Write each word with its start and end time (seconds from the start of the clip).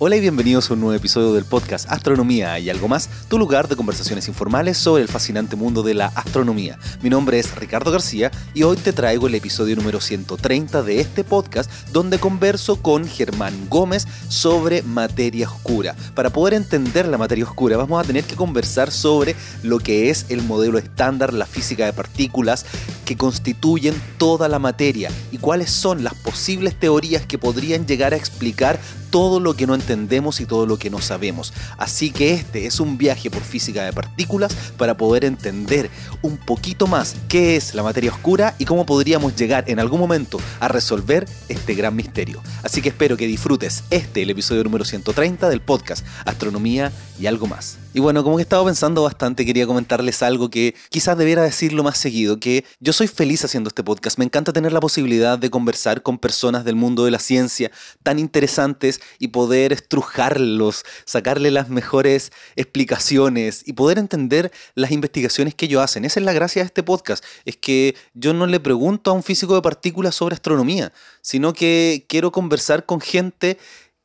Hola 0.00 0.14
y 0.14 0.20
bienvenidos 0.20 0.70
a 0.70 0.74
un 0.74 0.80
nuevo 0.80 0.94
episodio 0.94 1.32
del 1.32 1.44
podcast 1.44 1.90
Astronomía 1.90 2.56
y 2.60 2.70
algo 2.70 2.86
más, 2.86 3.10
tu 3.26 3.36
lugar 3.36 3.66
de 3.66 3.74
conversaciones 3.74 4.28
informales 4.28 4.78
sobre 4.78 5.02
el 5.02 5.08
fascinante 5.08 5.56
mundo 5.56 5.82
de 5.82 5.94
la 5.94 6.06
astronomía. 6.06 6.78
Mi 7.02 7.10
nombre 7.10 7.40
es 7.40 7.52
Ricardo 7.56 7.90
García 7.90 8.30
y 8.54 8.62
hoy 8.62 8.76
te 8.76 8.92
traigo 8.92 9.26
el 9.26 9.34
episodio 9.34 9.74
número 9.74 10.00
130 10.00 10.84
de 10.84 11.00
este 11.00 11.24
podcast 11.24 11.68
donde 11.90 12.20
converso 12.20 12.80
con 12.80 13.08
Germán 13.08 13.68
Gómez 13.68 14.06
sobre 14.28 14.82
materia 14.82 15.48
oscura. 15.48 15.96
Para 16.14 16.30
poder 16.30 16.54
entender 16.54 17.08
la 17.08 17.18
materia 17.18 17.44
oscura 17.44 17.76
vamos 17.76 18.00
a 18.00 18.06
tener 18.06 18.22
que 18.22 18.36
conversar 18.36 18.92
sobre 18.92 19.34
lo 19.64 19.80
que 19.80 20.10
es 20.10 20.26
el 20.28 20.42
modelo 20.42 20.78
estándar, 20.78 21.32
la 21.32 21.44
física 21.44 21.86
de 21.86 21.92
partículas 21.92 22.66
que 23.04 23.16
constituyen 23.16 24.00
toda 24.16 24.46
la 24.48 24.60
materia 24.60 25.10
y 25.32 25.38
cuáles 25.38 25.70
son 25.70 26.04
las 26.04 26.14
posibles 26.14 26.78
teorías 26.78 27.26
que 27.26 27.38
podrían 27.38 27.84
llegar 27.84 28.12
a 28.12 28.16
explicar 28.16 28.78
todo 29.10 29.40
lo 29.40 29.54
que 29.54 29.66
no 29.66 29.74
entendemos 29.74 30.40
y 30.40 30.46
todo 30.46 30.66
lo 30.66 30.78
que 30.78 30.90
no 30.90 31.00
sabemos. 31.00 31.52
Así 31.76 32.10
que 32.10 32.34
este 32.34 32.66
es 32.66 32.80
un 32.80 32.98
viaje 32.98 33.30
por 33.30 33.42
física 33.42 33.84
de 33.84 33.92
partículas 33.92 34.54
para 34.76 34.96
poder 34.96 35.24
entender 35.24 35.90
un 36.22 36.36
poquito 36.36 36.86
más 36.86 37.16
qué 37.28 37.56
es 37.56 37.74
la 37.74 37.82
materia 37.82 38.10
oscura 38.10 38.54
y 38.58 38.64
cómo 38.64 38.86
podríamos 38.86 39.36
llegar 39.36 39.64
en 39.68 39.80
algún 39.80 40.00
momento 40.00 40.40
a 40.60 40.68
resolver 40.68 41.26
este 41.48 41.74
gran 41.74 41.94
misterio. 41.96 42.42
Así 42.62 42.82
que 42.82 42.90
espero 42.90 43.16
que 43.16 43.26
disfrutes 43.26 43.84
este, 43.90 44.22
el 44.22 44.30
episodio 44.30 44.64
número 44.64 44.84
130 44.84 45.48
del 45.48 45.60
podcast 45.60 46.04
Astronomía 46.24 46.92
y 47.18 47.26
algo 47.26 47.46
más. 47.46 47.78
Y 47.94 48.00
bueno, 48.00 48.22
como 48.22 48.36
que 48.36 48.42
he 48.42 48.44
estado 48.44 48.64
pensando 48.64 49.02
bastante, 49.02 49.46
quería 49.46 49.66
comentarles 49.66 50.22
algo 50.22 50.50
que 50.50 50.74
quizás 50.90 51.16
debiera 51.16 51.42
decirlo 51.42 51.82
más 51.82 51.98
seguido, 51.98 52.38
que 52.38 52.64
yo 52.80 52.92
soy 52.92 53.08
feliz 53.08 53.44
haciendo 53.44 53.68
este 53.68 53.82
podcast. 53.82 54.18
Me 54.18 54.24
encanta 54.24 54.52
tener 54.52 54.72
la 54.72 54.80
posibilidad 54.80 55.38
de 55.38 55.50
conversar 55.50 56.02
con 56.02 56.18
personas 56.18 56.64
del 56.64 56.76
mundo 56.76 57.04
de 57.04 57.10
la 57.10 57.18
ciencia 57.18 57.70
tan 58.02 58.18
interesantes 58.18 58.97
y 59.18 59.28
poder 59.28 59.72
estrujarlos, 59.72 60.84
sacarle 61.04 61.50
las 61.50 61.68
mejores 61.68 62.32
explicaciones 62.56 63.62
y 63.66 63.72
poder 63.72 63.98
entender 63.98 64.52
las 64.74 64.90
investigaciones 64.90 65.54
que 65.54 65.66
ellos 65.66 65.82
hacen. 65.82 66.04
Esa 66.04 66.20
es 66.20 66.26
la 66.26 66.32
gracia 66.32 66.62
de 66.62 66.66
este 66.66 66.82
podcast, 66.82 67.24
es 67.44 67.56
que 67.56 67.96
yo 68.14 68.32
no 68.32 68.46
le 68.46 68.60
pregunto 68.60 69.10
a 69.10 69.14
un 69.14 69.22
físico 69.22 69.54
de 69.54 69.62
partículas 69.62 70.14
sobre 70.14 70.34
astronomía, 70.34 70.92
sino 71.22 71.52
que 71.52 72.06
quiero 72.08 72.32
conversar 72.32 72.86
con 72.86 73.00
gente 73.00 73.58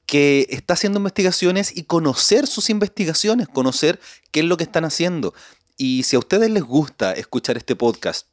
que 0.06 0.48
está 0.50 0.74
haciendo 0.74 1.00
investigaciones 1.00 1.76
y 1.76 1.84
conocer 1.84 2.48
sus 2.48 2.70
investigaciones, 2.70 3.48
conocer 3.48 4.00
qué 4.32 4.42
es 4.42 4.46
lo 4.46 4.58
que 4.58 4.64
están 4.64 4.86
haciendo. 4.86 5.34
Y 5.78 6.04
si 6.04 6.16
a 6.16 6.20
ustedes 6.20 6.50
les 6.52 6.64
gusta 6.64 7.14
escuchar 7.14 7.58
este 7.58 7.76
podcast, 7.76 8.28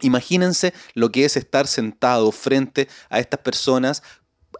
imagínense 0.00 0.74
lo 0.94 1.12
que 1.12 1.24
es 1.24 1.36
estar 1.36 1.66
sentado 1.66 2.32
frente 2.32 2.88
a 3.08 3.20
estas 3.20 3.40
personas 3.40 4.02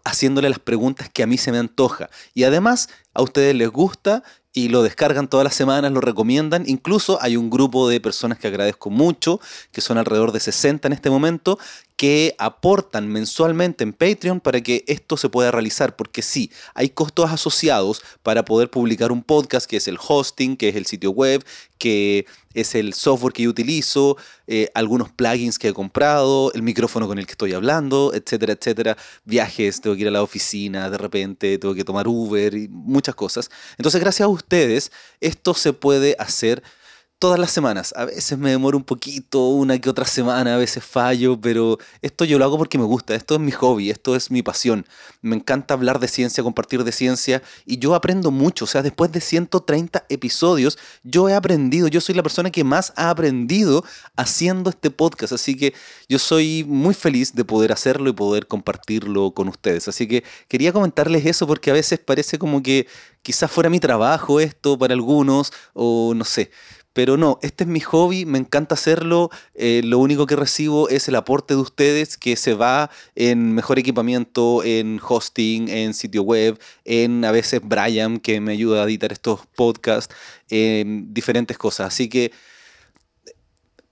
haciéndole 0.04 0.48
las 0.48 0.58
preguntas 0.58 1.08
que 1.08 1.22
a 1.22 1.26
mí 1.26 1.38
se 1.38 1.52
me 1.52 1.58
antoja. 1.58 2.10
Y 2.34 2.44
además 2.44 2.88
a 3.14 3.22
ustedes 3.22 3.54
les 3.54 3.68
gusta 3.68 4.22
y 4.52 4.68
lo 4.68 4.82
descargan 4.82 5.28
todas 5.28 5.44
las 5.44 5.54
semanas, 5.54 5.92
lo 5.92 6.00
recomiendan. 6.00 6.64
Incluso 6.66 7.18
hay 7.22 7.36
un 7.36 7.50
grupo 7.50 7.88
de 7.88 8.00
personas 8.00 8.38
que 8.38 8.48
agradezco 8.48 8.90
mucho, 8.90 9.40
que 9.70 9.80
son 9.80 9.98
alrededor 9.98 10.32
de 10.32 10.40
60 10.40 10.88
en 10.88 10.92
este 10.92 11.10
momento, 11.10 11.58
que 11.96 12.34
aportan 12.38 13.08
mensualmente 13.08 13.84
en 13.84 13.92
Patreon 13.92 14.40
para 14.40 14.60
que 14.60 14.84
esto 14.86 15.16
se 15.16 15.28
pueda 15.28 15.50
realizar, 15.50 15.96
porque 15.96 16.22
sí, 16.22 16.50
hay 16.74 16.88
costos 16.88 17.30
asociados 17.30 18.02
para 18.22 18.44
poder 18.44 18.70
publicar 18.70 19.12
un 19.12 19.22
podcast, 19.22 19.66
que 19.66 19.76
es 19.76 19.88
el 19.88 19.98
hosting, 20.00 20.56
que 20.56 20.68
es 20.68 20.76
el 20.76 20.86
sitio 20.86 21.10
web, 21.10 21.44
que 21.78 22.26
es 22.54 22.74
el 22.74 22.94
software 22.94 23.32
que 23.32 23.44
yo 23.44 23.50
utilizo, 23.50 24.16
eh, 24.46 24.68
algunos 24.74 25.10
plugins 25.10 25.58
que 25.58 25.68
he 25.68 25.72
comprado, 25.72 26.52
el 26.52 26.62
micrófono 26.62 27.06
con 27.06 27.18
el 27.18 27.26
que 27.26 27.32
estoy 27.32 27.52
hablando, 27.54 28.12
etcétera, 28.14 28.52
etcétera. 28.52 28.96
Viajes, 29.24 29.80
tengo 29.80 29.96
que 29.96 30.02
ir 30.02 30.08
a 30.08 30.12
la 30.12 30.22
oficina, 30.22 30.90
de 30.90 30.98
repente 30.98 31.58
tengo 31.58 31.74
que 31.74 31.84
tomar 31.84 32.08
Uber 32.08 32.54
y 32.54 32.68
muchas 32.68 33.14
cosas. 33.14 33.50
Entonces, 33.78 34.00
gracias 34.00 34.26
a 34.26 34.28
ustedes, 34.28 34.92
esto 35.20 35.54
se 35.54 35.72
puede 35.72 36.16
hacer 36.18 36.62
todas 37.22 37.38
las 37.38 37.52
semanas. 37.52 37.94
A 37.96 38.04
veces 38.04 38.36
me 38.36 38.50
demoro 38.50 38.76
un 38.76 38.82
poquito, 38.82 39.46
una 39.50 39.78
que 39.78 39.88
otra 39.88 40.04
semana, 40.04 40.56
a 40.56 40.58
veces 40.58 40.84
fallo, 40.84 41.40
pero 41.40 41.78
esto 42.00 42.24
yo 42.24 42.36
lo 42.36 42.44
hago 42.44 42.58
porque 42.58 42.78
me 42.78 42.84
gusta, 42.84 43.14
esto 43.14 43.36
es 43.36 43.40
mi 43.40 43.52
hobby, 43.52 43.90
esto 43.90 44.16
es 44.16 44.32
mi 44.32 44.42
pasión. 44.42 44.84
Me 45.20 45.36
encanta 45.36 45.74
hablar 45.74 46.00
de 46.00 46.08
ciencia, 46.08 46.42
compartir 46.42 46.82
de 46.82 46.90
ciencia 46.90 47.40
y 47.64 47.78
yo 47.78 47.94
aprendo 47.94 48.32
mucho, 48.32 48.64
o 48.64 48.66
sea, 48.66 48.82
después 48.82 49.12
de 49.12 49.20
130 49.20 50.04
episodios, 50.08 50.78
yo 51.04 51.28
he 51.28 51.34
aprendido, 51.34 51.86
yo 51.86 52.00
soy 52.00 52.16
la 52.16 52.24
persona 52.24 52.50
que 52.50 52.64
más 52.64 52.92
ha 52.96 53.08
aprendido 53.08 53.84
haciendo 54.16 54.70
este 54.70 54.90
podcast, 54.90 55.32
así 55.32 55.56
que 55.56 55.74
yo 56.08 56.18
soy 56.18 56.64
muy 56.66 56.92
feliz 56.92 57.36
de 57.36 57.44
poder 57.44 57.70
hacerlo 57.70 58.10
y 58.10 58.14
poder 58.14 58.48
compartirlo 58.48 59.30
con 59.30 59.46
ustedes. 59.46 59.86
Así 59.86 60.08
que 60.08 60.24
quería 60.48 60.72
comentarles 60.72 61.24
eso 61.24 61.46
porque 61.46 61.70
a 61.70 61.74
veces 61.74 62.00
parece 62.00 62.36
como 62.36 62.64
que 62.64 62.88
quizás 63.22 63.48
fuera 63.48 63.70
mi 63.70 63.78
trabajo 63.78 64.40
esto 64.40 64.76
para 64.76 64.94
algunos 64.94 65.52
o 65.72 66.14
no 66.16 66.24
sé. 66.24 66.50
Pero 66.92 67.16
no, 67.16 67.38
este 67.42 67.64
es 67.64 67.68
mi 67.68 67.80
hobby, 67.80 68.26
me 68.26 68.38
encanta 68.38 68.74
hacerlo. 68.74 69.30
Eh, 69.54 69.80
lo 69.84 69.98
único 69.98 70.26
que 70.26 70.36
recibo 70.36 70.88
es 70.88 71.08
el 71.08 71.16
aporte 71.16 71.54
de 71.54 71.60
ustedes 71.60 72.16
que 72.16 72.36
se 72.36 72.54
va 72.54 72.90
en 73.14 73.54
mejor 73.54 73.78
equipamiento, 73.78 74.62
en 74.64 75.00
hosting, 75.06 75.68
en 75.68 75.94
sitio 75.94 76.22
web, 76.22 76.58
en 76.84 77.24
a 77.24 77.32
veces 77.32 77.60
Brian 77.64 78.18
que 78.18 78.40
me 78.40 78.52
ayuda 78.52 78.82
a 78.82 78.84
editar 78.84 79.12
estos 79.12 79.40
podcasts, 79.56 80.14
en 80.50 81.14
diferentes 81.14 81.56
cosas. 81.56 81.88
Así 81.88 82.08
que 82.08 82.32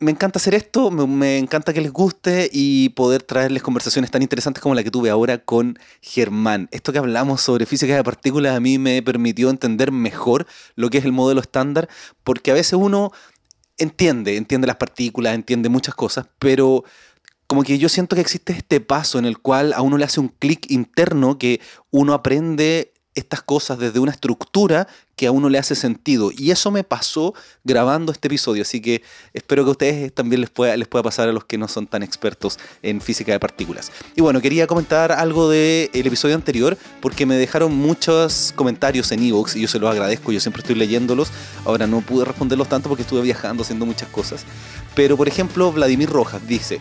me 0.01 0.11
encanta 0.11 0.39
hacer 0.39 0.55
esto, 0.55 0.91
me, 0.91 1.37
encanta 1.37 1.75
que 1.75 1.83
les 1.83 1.93
guste 1.93 2.49
y 2.51 2.89
poder 2.91 3.23
traerles 3.23 3.63
conversaciones 3.63 4.11
tan 4.11 4.23
interesantes 4.23 4.63
como 4.63 4.75
la 4.75 4.83
que 4.83 4.91
tuve 4.91 5.11
ahora 5.11 5.39
con 5.39 5.79
Germán. 6.01 6.69
Esto 6.73 6.91
que 6.93 6.99
hablamos 6.99 7.43
sobre 7.43 7.67
física 7.67 7.95
de 7.95 8.03
partículas 8.03 8.57
a 8.57 8.61
mí 8.61 8.79
me 8.79 9.03
permitió 9.03 9.51
entender 9.51 9.93
mejor 9.93 10.47
lo 10.75 10.89
que 10.89 10.99
es 10.99 11.05
el 11.05 11.13
modelo 11.13 11.43
estándar, 11.43 11.89
porque 12.25 12.51
a 12.51 12.55
veces 12.55 12.73
uno 12.73 13.13
entiende, 13.77 14.39
entiende 14.39 14.67
las 14.67 14.77
partículas, 14.77 15.35
entiende 15.35 15.69
muchas 15.69 15.95
cosas, 15.95 16.27
pero 16.39 16.83
como 17.47 17.63
que 17.63 17.77
yo 17.77 17.91
siento 17.91 18.17
que 18.17 18.23
existe 18.23 18.55
este 18.55 18.81
paso 18.81 19.19
en 19.19 19.27
el 19.27 19.39
cual 19.39 19.75
a 19.75 19.83
uno 19.83 19.99
le 19.99 20.07
hace 20.07 20.21
un 20.21 20.29
clic 20.29 20.71
interno 20.71 21.37
que 21.37 21.61
uno 21.91 22.15
aprende 22.15 22.95
estas 23.15 23.43
cosas 23.43 23.79
desde 23.79 23.99
una 23.99 24.13
estructura 24.13 24.87
que 25.17 25.27
a 25.27 25.33
uno 25.33 25.49
le 25.49 25.59
hace 25.59 25.75
sentido. 25.75 26.31
Y 26.37 26.51
eso 26.51 26.71
me 26.71 26.85
pasó 26.85 27.35
grabando 27.65 28.13
este 28.13 28.29
episodio, 28.29 28.63
así 28.63 28.81
que 28.81 29.03
espero 29.35 29.65
que 29.65 29.69
a 29.69 29.73
ustedes 29.73 30.15
también 30.15 30.41
les 30.41 30.51
pueda, 30.51 30.77
les 30.77 30.89
pueda 30.89 31.03
pasar 31.03 31.29
a 31.29 31.33
los 31.33 31.45
que 31.45 31.59
no 31.59 31.69
son 31.69 31.87
tan 31.87 32.03
expertos 32.03 32.59
en 32.83 33.01
física 33.01 33.33
de 33.33 33.41
partículas. 33.41 33.93
Y 34.17 34.23
bueno, 34.23 34.41
quería 34.41 34.67
comentar 34.67 35.13
algo 35.13 35.51
del 35.51 35.91
episodio 35.93 36.35
anterior, 36.35 36.79
porque 37.01 37.27
me 37.27 37.35
dejaron 37.35 37.75
muchos 37.75 38.53
comentarios 38.57 39.13
en 39.13 39.23
Evox 39.23 39.57
y 39.57 39.63
yo 39.63 39.69
se 39.69 39.79
los 39.79 39.91
agradezco, 39.91 40.33
yo 40.33 40.41
siempre 40.41 40.61
estoy 40.61 40.77
leyéndolos. 40.77 41.31
Ahora 41.65 41.87
no 41.87 42.01
pude 42.01 42.25
responderlos 42.25 42.69
tanto 42.69 42.89
porque 42.89 43.03
estuve 43.03 43.23
viajando 43.23 43.63
haciendo 43.63 43.85
muchas 43.85 44.09
cosas. 44.09 44.45
Pero 44.95 45.17
por 45.17 45.29
ejemplo, 45.29 45.71
Vladimir 45.73 46.09
Rojas 46.09 46.47
dice, 46.47 46.81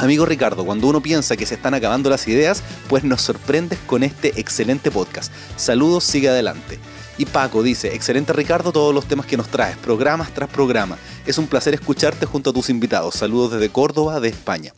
Amigo 0.00 0.24
Ricardo, 0.24 0.64
cuando 0.64 0.86
uno 0.86 1.02
piensa 1.02 1.36
que 1.36 1.44
se 1.44 1.56
están 1.56 1.74
acabando 1.74 2.08
las 2.08 2.26
ideas, 2.26 2.62
pues 2.88 3.04
nos 3.04 3.20
sorprendes 3.20 3.78
con 3.80 4.02
este 4.02 4.40
excelente 4.40 4.90
podcast. 4.90 5.30
Saludos, 5.56 6.04
sigue 6.04 6.30
adelante. 6.30 6.78
Y 7.18 7.26
Paco 7.26 7.62
dice, 7.62 7.94
excelente 7.94 8.32
Ricardo 8.32 8.72
todos 8.72 8.94
los 8.94 9.04
temas 9.04 9.26
que 9.26 9.36
nos 9.36 9.48
traes, 9.48 9.76
programas 9.76 10.32
tras 10.32 10.48
programa. 10.48 10.96
Es 11.26 11.36
un 11.36 11.48
placer 11.48 11.74
escucharte 11.74 12.24
junto 12.24 12.48
a 12.48 12.52
tus 12.54 12.70
invitados. 12.70 13.14
Saludos 13.14 13.52
desde 13.52 13.68
Córdoba, 13.68 14.20
de 14.20 14.30
España. 14.30 14.72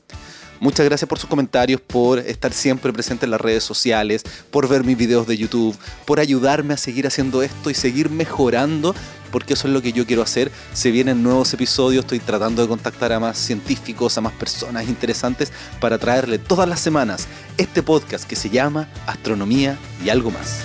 Muchas 0.62 0.86
gracias 0.86 1.08
por 1.08 1.18
sus 1.18 1.28
comentarios, 1.28 1.80
por 1.80 2.20
estar 2.20 2.52
siempre 2.52 2.92
presente 2.92 3.24
en 3.24 3.32
las 3.32 3.40
redes 3.40 3.64
sociales, 3.64 4.22
por 4.52 4.68
ver 4.68 4.84
mis 4.84 4.96
videos 4.96 5.26
de 5.26 5.36
YouTube, 5.36 5.76
por 6.06 6.20
ayudarme 6.20 6.72
a 6.72 6.76
seguir 6.76 7.04
haciendo 7.04 7.42
esto 7.42 7.68
y 7.68 7.74
seguir 7.74 8.10
mejorando, 8.10 8.94
porque 9.32 9.54
eso 9.54 9.66
es 9.66 9.74
lo 9.74 9.82
que 9.82 9.92
yo 9.92 10.06
quiero 10.06 10.22
hacer. 10.22 10.52
Se 10.72 10.92
vienen 10.92 11.24
nuevos 11.24 11.52
episodios, 11.52 12.04
estoy 12.04 12.20
tratando 12.20 12.62
de 12.62 12.68
contactar 12.68 13.12
a 13.12 13.18
más 13.18 13.38
científicos, 13.38 14.16
a 14.16 14.20
más 14.20 14.34
personas 14.34 14.88
interesantes 14.88 15.50
para 15.80 15.98
traerle 15.98 16.38
todas 16.38 16.68
las 16.68 16.78
semanas 16.78 17.26
este 17.58 17.82
podcast 17.82 18.24
que 18.24 18.36
se 18.36 18.48
llama 18.48 18.88
Astronomía 19.08 19.76
y 20.04 20.10
algo 20.10 20.30
más. 20.30 20.60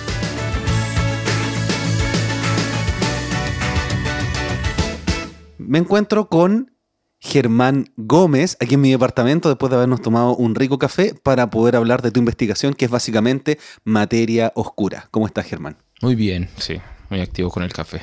Me 5.58 5.78
encuentro 5.78 6.28
con 6.28 6.77
Germán 7.20 7.92
Gómez, 7.96 8.56
aquí 8.60 8.74
en 8.74 8.80
mi 8.80 8.90
departamento, 8.90 9.48
después 9.48 9.70
de 9.70 9.76
habernos 9.76 10.02
tomado 10.02 10.36
un 10.36 10.54
rico 10.54 10.78
café, 10.78 11.14
para 11.14 11.50
poder 11.50 11.76
hablar 11.76 12.02
de 12.02 12.10
tu 12.10 12.20
investigación, 12.20 12.74
que 12.74 12.84
es 12.84 12.90
básicamente 12.90 13.58
materia 13.84 14.52
oscura. 14.54 15.08
¿Cómo 15.10 15.26
estás, 15.26 15.46
Germán? 15.46 15.78
Muy 16.00 16.14
bien, 16.14 16.48
sí. 16.58 16.80
Muy 17.10 17.20
activo 17.20 17.50
con 17.50 17.62
el 17.62 17.72
café. 17.72 18.00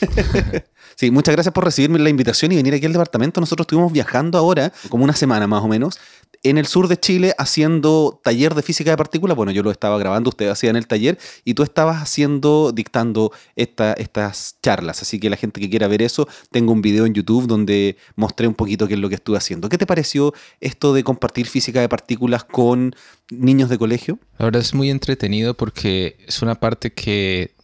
Sí, 0.98 1.12
muchas 1.12 1.32
gracias 1.32 1.52
por 1.52 1.64
recibirme 1.64 2.00
la 2.00 2.08
invitación 2.08 2.50
y 2.50 2.56
venir 2.56 2.74
aquí 2.74 2.84
al 2.84 2.92
departamento. 2.92 3.40
Nosotros 3.40 3.66
estuvimos 3.66 3.92
viajando 3.92 4.36
ahora, 4.36 4.72
como 4.88 5.04
una 5.04 5.14
semana 5.14 5.46
más 5.46 5.62
o 5.62 5.68
menos, 5.68 6.00
en 6.42 6.58
el 6.58 6.66
sur 6.66 6.88
de 6.88 6.98
Chile 6.98 7.34
haciendo 7.38 8.20
taller 8.24 8.54
de 8.56 8.62
física 8.62 8.90
de 8.90 8.96
partículas. 8.96 9.36
Bueno, 9.36 9.52
yo 9.52 9.62
lo 9.62 9.70
estaba 9.70 9.96
grabando, 9.98 10.30
ustedes 10.30 10.50
hacían 10.50 10.74
el 10.74 10.88
taller 10.88 11.16
y 11.44 11.54
tú 11.54 11.62
estabas 11.62 12.02
haciendo, 12.02 12.72
dictando 12.72 13.32
esta, 13.54 13.92
estas 13.92 14.56
charlas. 14.60 15.00
Así 15.02 15.20
que 15.20 15.30
la 15.30 15.36
gente 15.36 15.60
que 15.60 15.70
quiera 15.70 15.86
ver 15.86 16.02
eso, 16.02 16.28
tengo 16.50 16.72
un 16.72 16.82
video 16.82 17.06
en 17.06 17.14
YouTube 17.14 17.46
donde 17.46 17.96
mostré 18.16 18.48
un 18.48 18.54
poquito 18.54 18.88
qué 18.88 18.94
es 18.94 19.00
lo 19.00 19.08
que 19.08 19.16
estuve 19.16 19.36
haciendo. 19.36 19.68
¿Qué 19.68 19.78
te 19.78 19.86
pareció 19.86 20.34
esto 20.60 20.92
de 20.94 21.04
compartir 21.04 21.46
física 21.46 21.80
de 21.80 21.88
partículas 21.88 22.42
con 22.42 22.94
niños 23.30 23.68
de 23.68 23.78
colegio? 23.78 24.18
La 24.38 24.46
verdad 24.46 24.62
es 24.62 24.74
muy 24.74 24.90
entretenido 24.90 25.54
porque 25.54 26.16
es 26.26 26.42
una 26.42 26.56
parte 26.56 26.92
que 26.92 27.54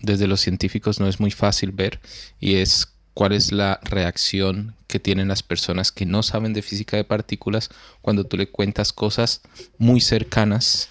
desde 0.00 0.26
los 0.26 0.40
científicos 0.40 1.00
no 1.00 1.06
es 1.06 1.20
muy 1.20 1.30
fácil 1.30 1.72
ver 1.72 2.00
y 2.40 2.56
es 2.56 2.88
cuál 3.14 3.32
es 3.32 3.52
la 3.52 3.80
reacción 3.82 4.74
que 4.86 4.98
tienen 5.00 5.28
las 5.28 5.42
personas 5.42 5.92
que 5.92 6.06
no 6.06 6.22
saben 6.22 6.52
de 6.52 6.62
física 6.62 6.96
de 6.96 7.04
partículas 7.04 7.70
cuando 8.02 8.24
tú 8.24 8.36
le 8.36 8.48
cuentas 8.48 8.92
cosas 8.92 9.42
muy 9.78 10.00
cercanas 10.00 10.88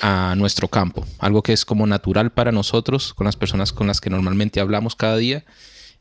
a 0.00 0.34
nuestro 0.36 0.68
campo, 0.68 1.06
algo 1.18 1.42
que 1.42 1.52
es 1.52 1.64
como 1.64 1.86
natural 1.86 2.30
para 2.30 2.52
nosotros, 2.52 3.12
con 3.12 3.26
las 3.26 3.36
personas 3.36 3.72
con 3.72 3.86
las 3.86 4.00
que 4.00 4.10
normalmente 4.10 4.60
hablamos 4.60 4.96
cada 4.96 5.16
día, 5.16 5.44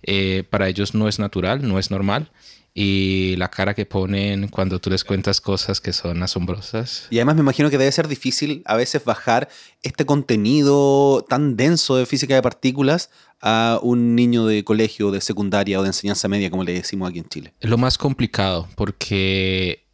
eh, 0.03 0.43
para 0.49 0.69
ellos 0.69 0.93
no 0.93 1.09
es 1.09 1.19
natural, 1.19 1.67
no 1.67 1.79
es 1.79 1.91
normal, 1.91 2.31
y 2.73 3.35
la 3.37 3.49
cara 3.49 3.73
que 3.73 3.85
ponen 3.85 4.47
cuando 4.47 4.79
tú 4.79 4.89
les 4.89 5.03
cuentas 5.03 5.41
cosas 5.41 5.81
que 5.81 5.93
son 5.93 6.21
asombrosas. 6.23 7.07
Y 7.09 7.17
además 7.17 7.35
me 7.35 7.41
imagino 7.41 7.69
que 7.69 7.77
debe 7.77 7.91
ser 7.91 8.07
difícil 8.07 8.61
a 8.65 8.75
veces 8.75 9.03
bajar 9.03 9.49
este 9.81 10.05
contenido 10.05 11.25
tan 11.27 11.55
denso 11.55 11.95
de 11.95 12.05
física 12.05 12.35
de 12.35 12.41
partículas 12.41 13.09
a 13.41 13.79
un 13.81 14.15
niño 14.15 14.45
de 14.45 14.63
colegio, 14.63 15.11
de 15.11 15.21
secundaria 15.21 15.79
o 15.79 15.83
de 15.83 15.89
enseñanza 15.89 16.27
media, 16.27 16.49
como 16.49 16.63
le 16.63 16.73
decimos 16.73 17.09
aquí 17.09 17.19
en 17.19 17.29
Chile. 17.29 17.53
Es 17.59 17.69
lo 17.69 17.77
más 17.77 17.97
complicado 17.97 18.67
porque 18.75 19.87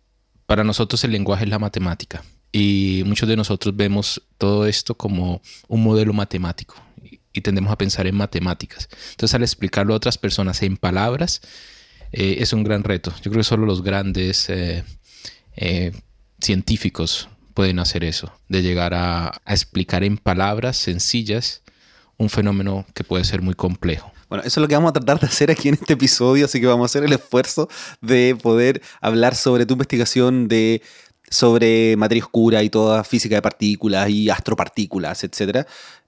para 0.45 0.63
nosotros 0.63 1.03
el 1.03 1.11
lenguaje 1.11 1.45
es 1.45 1.49
la 1.49 1.59
matemática 1.59 2.23
y 2.51 3.03
muchos 3.05 3.27
de 3.27 3.35
nosotros 3.35 3.75
vemos 3.75 4.21
todo 4.37 4.65
esto 4.65 4.95
como 4.95 5.41
un 5.67 5.83
modelo 5.83 6.13
matemático 6.13 6.75
y 7.33 7.41
tendemos 7.41 7.71
a 7.71 7.77
pensar 7.77 8.07
en 8.07 8.15
matemáticas. 8.15 8.87
Entonces 9.11 9.35
al 9.35 9.43
explicarlo 9.43 9.93
a 9.93 9.97
otras 9.97 10.17
personas 10.17 10.61
en 10.63 10.77
palabras, 10.77 11.41
eh, 12.11 12.37
es 12.39 12.53
un 12.53 12.63
gran 12.63 12.83
reto. 12.83 13.11
Yo 13.17 13.31
creo 13.31 13.41
que 13.41 13.43
solo 13.43 13.65
los 13.65 13.83
grandes 13.83 14.49
eh, 14.49 14.83
eh, 15.55 15.91
científicos 16.39 17.29
pueden 17.53 17.79
hacer 17.79 18.03
eso, 18.03 18.33
de 18.49 18.61
llegar 18.61 18.93
a, 18.93 19.41
explicar 19.47 20.03
en 20.03 20.17
palabras 20.17 20.77
sencillas 20.77 21.61
un 22.17 22.29
fenómeno 22.29 22.85
que 22.93 23.03
puede 23.03 23.23
ser 23.23 23.41
muy 23.41 23.53
complejo. 23.53 24.11
Bueno, 24.29 24.43
eso 24.43 24.59
es 24.59 24.61
lo 24.61 24.67
que 24.67 24.75
vamos 24.75 24.89
a 24.89 24.93
tratar 24.93 25.19
de 25.19 25.27
hacer 25.27 25.51
aquí 25.51 25.69
en 25.69 25.75
este 25.75 25.93
episodio, 25.93 26.45
así 26.45 26.59
que 26.59 26.67
vamos 26.67 26.85
a 26.85 26.91
hacer 26.91 27.03
el 27.03 27.13
esfuerzo 27.13 27.69
de 28.01 28.37
poder 28.41 28.81
hablar 29.01 29.35
sobre 29.35 29.65
tu 29.65 29.73
investigación 29.73 30.47
de 30.47 30.81
sobre 31.29 31.97
materia 31.97 32.23
oscura 32.23 32.63
y 32.63 32.69
toda 32.69 33.03
física 33.03 33.35
de 33.35 33.41
partículas 33.41 34.09
y 34.09 34.29
astropartículas, 34.29 35.23
etcétera, 35.23 35.65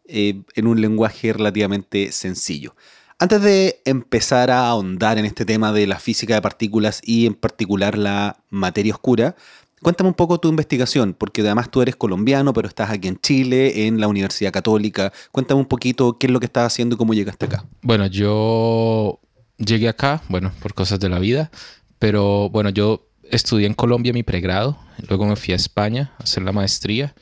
en 0.07 0.67
un 0.67 0.79
lenguaje 0.79 1.33
relativamente 1.33 2.11
sencillo. 2.11 2.75
Antes 3.19 3.41
de 3.41 3.81
empezar 3.85 4.51
a 4.51 4.67
ahondar 4.67 5.17
en 5.17 5.25
este 5.25 5.43
tema 5.43 5.73
de 5.73 5.87
la 5.87 5.97
física 5.97 6.35
de 6.35 6.41
partículas 6.43 7.01
y 7.03 7.25
en 7.25 7.33
particular 7.33 7.97
la 7.97 8.43
materia 8.51 8.93
oscura, 8.93 9.35
cuéntame 9.81 10.09
un 10.09 10.13
poco 10.13 10.39
tu 10.39 10.49
investigación, 10.49 11.15
porque 11.17 11.41
además 11.41 11.71
tú 11.71 11.81
eres 11.81 11.95
colombiano, 11.95 12.53
pero 12.53 12.67
estás 12.67 12.91
aquí 12.91 13.07
en 13.07 13.19
Chile, 13.19 13.87
en 13.87 13.99
la 13.99 14.07
Universidad 14.07 14.51
Católica. 14.51 15.11
Cuéntame 15.31 15.59
un 15.59 15.65
poquito 15.65 16.19
qué 16.19 16.27
es 16.27 16.31
lo 16.31 16.39
que 16.39 16.45
estás 16.45 16.71
haciendo 16.71 16.93
y 16.93 16.97
cómo 16.99 17.15
llegaste 17.15 17.47
acá. 17.47 17.65
Bueno, 17.81 18.05
yo 18.05 19.19
llegué 19.57 19.89
acá, 19.89 20.21
bueno, 20.29 20.51
por 20.61 20.75
cosas 20.75 20.99
de 20.99 21.09
la 21.09 21.17
vida, 21.17 21.49
pero 21.97 22.51
bueno, 22.51 22.69
yo 22.69 23.07
estudié 23.31 23.65
en 23.65 23.73
Colombia 23.73 24.13
mi 24.13 24.21
pregrado, 24.21 24.77
luego 25.09 25.25
me 25.25 25.35
fui 25.35 25.53
a 25.53 25.57
España 25.57 26.13
a 26.19 26.23
hacer 26.23 26.43
la 26.43 26.51
maestría 26.51 27.15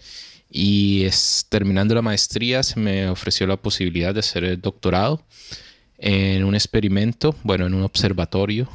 y 0.49 1.05
es, 1.05 1.45
terminando 1.47 1.95
la 1.95 2.01
maestría 2.01 2.63
se 2.63 2.81
me 2.81 3.07
ofreció 3.07 3.47
la 3.47 3.55
posibilidad 3.55 4.13
de 4.13 4.19
hacer 4.19 4.43
el 4.43 4.59
doctorado 4.59 5.23
en 5.97 6.43
un 6.43 6.55
experimento, 6.55 7.35
bueno, 7.43 7.65
en 7.65 7.73
un 7.73 7.83
observatorio, 7.83 8.69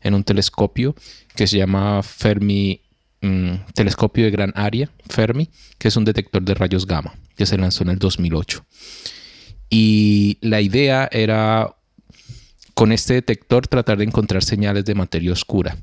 en 0.00 0.14
un 0.14 0.24
telescopio 0.24 0.94
que 1.34 1.46
se 1.46 1.58
llama 1.58 2.02
Fermi, 2.02 2.80
mm, 3.20 3.52
Telescopio 3.74 4.24
de 4.24 4.30
Gran 4.30 4.52
Área, 4.56 4.90
Fermi, 5.08 5.48
que 5.78 5.88
es 5.88 5.96
un 5.96 6.04
detector 6.04 6.42
de 6.42 6.54
rayos 6.54 6.86
gamma, 6.86 7.14
que 7.36 7.46
se 7.46 7.58
lanzó 7.58 7.84
en 7.84 7.90
el 7.90 7.98
2008. 7.98 8.64
Y 9.70 10.38
la 10.40 10.60
idea 10.60 11.08
era 11.12 11.74
con 12.74 12.92
este 12.92 13.14
detector 13.14 13.66
tratar 13.66 13.98
de 13.98 14.04
encontrar 14.04 14.44
señales 14.44 14.84
de 14.84 14.94
materia 14.94 15.32
oscura. 15.32 15.76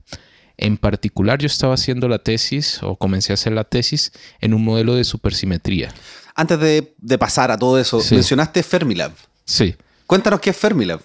En 0.57 0.77
particular, 0.77 1.39
yo 1.39 1.48
estaba 1.48 1.74
haciendo 1.74 2.07
la 2.07 2.19
tesis, 2.19 2.81
o 2.81 2.95
comencé 2.95 3.33
a 3.33 3.36
hacer 3.36 3.51
la 3.51 3.66
tesis, 3.66 4.13
en 4.39 4.54
un 4.54 4.63
modelo 4.63 4.95
de 4.95 5.04
supersimetría. 5.04 5.94
Antes 6.36 6.60
de, 6.60 7.18
pasar 7.18 7.51
a 7.51 7.57
todo 7.57 7.77
eso, 7.77 8.01
mencionaste 8.12 8.63
Fermilab. 8.63 9.12
Sí. 9.44 9.75
Cuéntanos 10.07 10.39
qué 10.39 10.51
es 10.51 10.57
Fermilab. 10.57 11.01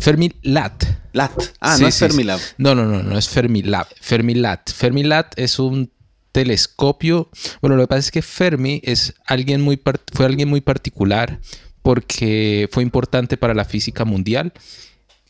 Fermilat. 0.00 0.84
Lat. 1.12 1.32
Ah, 1.60 1.76
no 1.78 1.86
es 1.86 1.98
Fermilab. 1.98 2.40
No, 2.58 2.74
no, 2.74 2.84
no, 2.84 3.02
no 3.02 3.18
es 3.18 3.28
Fermilab. 3.28 3.86
Fermilat. 4.00 4.70
Fermilat 4.72 5.38
es 5.38 5.58
un 5.58 5.92
telescopio. 6.32 7.30
Bueno, 7.60 7.76
lo 7.76 7.84
que 7.84 7.88
pasa 7.88 8.00
es 8.00 8.10
que 8.10 8.22
Fermi 8.22 8.80
es 8.84 9.14
alguien 9.26 9.60
muy 9.60 9.80
fue 10.12 10.26
alguien 10.26 10.48
muy 10.48 10.60
particular 10.60 11.40
porque 11.82 12.68
fue 12.70 12.82
importante 12.82 13.36
para 13.36 13.54
la 13.54 13.64
física 13.64 14.04
mundial, 14.04 14.52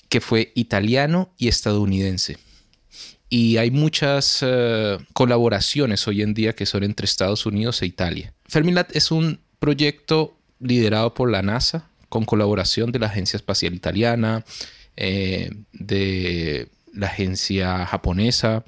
que 0.09 0.21
fue 0.21 0.53
italiano 0.55 1.33
y 1.39 1.49
estadounidense. 1.49 2.39
Y 3.29 3.59
hay 3.59 3.71
muchas 3.71 4.39
eh, 4.43 4.99
colaboraciones 5.13 6.09
hoy 6.09 6.23
en 6.23 6.35
día 6.35 6.55
que 6.55 6.67
son 6.67 6.83
entre 6.83 7.05
Estados 7.05 7.47
Unidos 7.47 7.81
e 7.83 7.87
Italia. 7.87 8.35
Fermilat 8.47 8.95
es 8.97 9.11
un 9.11 9.41
proyecto 9.61 10.37
liderado 10.59 11.15
por 11.15 11.31
la 11.31 11.43
NASA 11.43 11.90
con 12.11 12.27
colaboración 12.27 12.93
de 12.93 12.99
la 12.99 13.07
Agencia 13.07 13.39
Espacial 13.39 13.73
Italiana, 13.73 14.45
eh, 14.97 15.51
de 15.73 16.69
la 16.93 17.07
agencia 17.07 17.87
japonesa. 17.87 18.65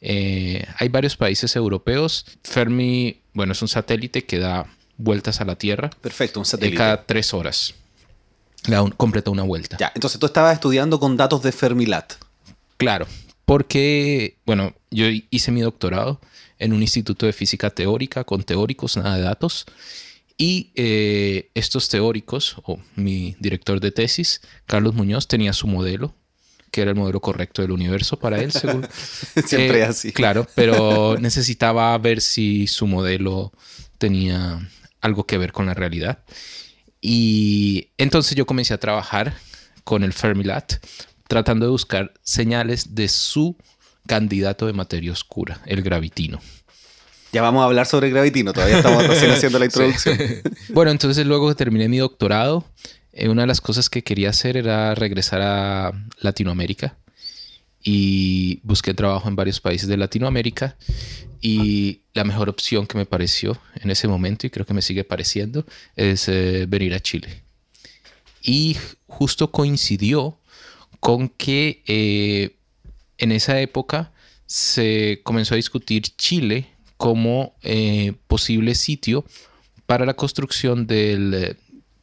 Eh, 0.00 0.64
hay 0.78 0.88
varios 0.88 1.16
países 1.16 1.56
europeos. 1.56 2.26
Fermi, 2.44 3.20
bueno, 3.32 3.52
es 3.52 3.62
un 3.62 3.68
satélite 3.68 4.24
que 4.24 4.38
da 4.38 4.66
vueltas 4.96 5.40
a 5.40 5.44
la 5.44 5.56
Tierra. 5.56 5.90
Perfecto, 6.00 6.38
un 6.38 6.46
satélite. 6.46 6.76
Cada 6.76 7.04
tres 7.04 7.34
horas. 7.34 7.74
Le 8.66 8.76
da 8.76 8.88
completa 8.90 9.30
una 9.30 9.42
vuelta. 9.42 9.76
Ya, 9.78 9.90
entonces 9.94 10.20
tú 10.20 10.26
estabas 10.26 10.54
estudiando 10.54 11.00
con 11.00 11.16
datos 11.16 11.42
de 11.42 11.50
Fermilat. 11.50 12.12
Claro, 12.76 13.06
porque, 13.44 14.36
bueno, 14.46 14.74
yo 14.90 15.06
hice 15.30 15.50
mi 15.50 15.62
doctorado 15.62 16.20
en 16.58 16.72
un 16.72 16.82
instituto 16.82 17.26
de 17.26 17.32
física 17.32 17.70
teórica 17.70 18.22
con 18.22 18.44
teóricos, 18.44 18.96
nada 18.96 19.16
de 19.16 19.22
datos. 19.22 19.66
Y 20.42 20.72
eh, 20.74 21.52
estos 21.54 21.88
teóricos, 21.88 22.56
o 22.64 22.80
mi 22.96 23.36
director 23.38 23.78
de 23.78 23.92
tesis, 23.92 24.40
Carlos 24.66 24.92
Muñoz, 24.92 25.28
tenía 25.28 25.52
su 25.52 25.68
modelo, 25.68 26.16
que 26.72 26.82
era 26.82 26.90
el 26.90 26.96
modelo 26.96 27.20
correcto 27.20 27.62
del 27.62 27.70
universo 27.70 28.18
para 28.18 28.40
él, 28.40 28.50
según. 28.50 28.84
Siempre 29.46 29.78
eh, 29.78 29.84
así. 29.84 30.10
Claro, 30.10 30.48
pero 30.56 31.16
necesitaba 31.20 31.96
ver 31.98 32.20
si 32.20 32.66
su 32.66 32.88
modelo 32.88 33.52
tenía 33.98 34.68
algo 35.00 35.26
que 35.28 35.38
ver 35.38 35.52
con 35.52 35.66
la 35.66 35.74
realidad. 35.74 36.24
Y 37.00 37.90
entonces 37.96 38.34
yo 38.34 38.44
comencé 38.44 38.74
a 38.74 38.80
trabajar 38.80 39.34
con 39.84 40.02
el 40.02 40.12
Fermilat, 40.12 40.84
tratando 41.28 41.66
de 41.66 41.70
buscar 41.70 42.14
señales 42.24 42.96
de 42.96 43.06
su 43.06 43.56
candidato 44.08 44.66
de 44.66 44.72
materia 44.72 45.12
oscura, 45.12 45.62
el 45.66 45.82
gravitino. 45.82 46.40
Ya 47.32 47.40
vamos 47.40 47.62
a 47.62 47.64
hablar 47.64 47.86
sobre 47.86 48.10
Gravitino, 48.10 48.52
todavía 48.52 48.76
estamos 48.76 49.06
recién 49.08 49.30
haciendo 49.30 49.58
la 49.58 49.64
introducción. 49.64 50.18
bueno, 50.68 50.90
entonces 50.90 51.26
luego 51.26 51.48
que 51.48 51.54
terminé 51.54 51.88
mi 51.88 51.96
doctorado, 51.96 52.66
eh, 53.14 53.30
una 53.30 53.42
de 53.42 53.46
las 53.46 53.62
cosas 53.62 53.88
que 53.88 54.04
quería 54.04 54.28
hacer 54.28 54.58
era 54.58 54.94
regresar 54.94 55.40
a 55.40 55.92
Latinoamérica 56.20 56.98
y 57.82 58.60
busqué 58.62 58.92
trabajo 58.92 59.30
en 59.30 59.36
varios 59.36 59.60
países 59.60 59.88
de 59.88 59.96
Latinoamérica 59.96 60.76
y 61.40 62.02
la 62.12 62.24
mejor 62.24 62.50
opción 62.50 62.86
que 62.86 62.98
me 62.98 63.06
pareció 63.06 63.58
en 63.76 63.90
ese 63.90 64.08
momento 64.08 64.46
y 64.46 64.50
creo 64.50 64.66
que 64.66 64.74
me 64.74 64.82
sigue 64.82 65.02
pareciendo 65.02 65.64
es 65.96 66.28
eh, 66.28 66.66
venir 66.68 66.92
a 66.92 67.00
Chile. 67.00 67.42
Y 68.42 68.76
justo 69.06 69.50
coincidió 69.50 70.38
con 71.00 71.30
que 71.30 71.82
eh, 71.86 72.56
en 73.16 73.32
esa 73.32 73.58
época 73.58 74.12
se 74.44 75.20
comenzó 75.22 75.54
a 75.54 75.56
discutir 75.56 76.02
Chile 76.16 76.71
como 77.02 77.56
eh, 77.62 78.12
posible 78.28 78.76
sitio 78.76 79.24
para 79.86 80.06
la 80.06 80.14
construcción 80.14 80.86
del 80.86 81.34
eh, 81.34 81.56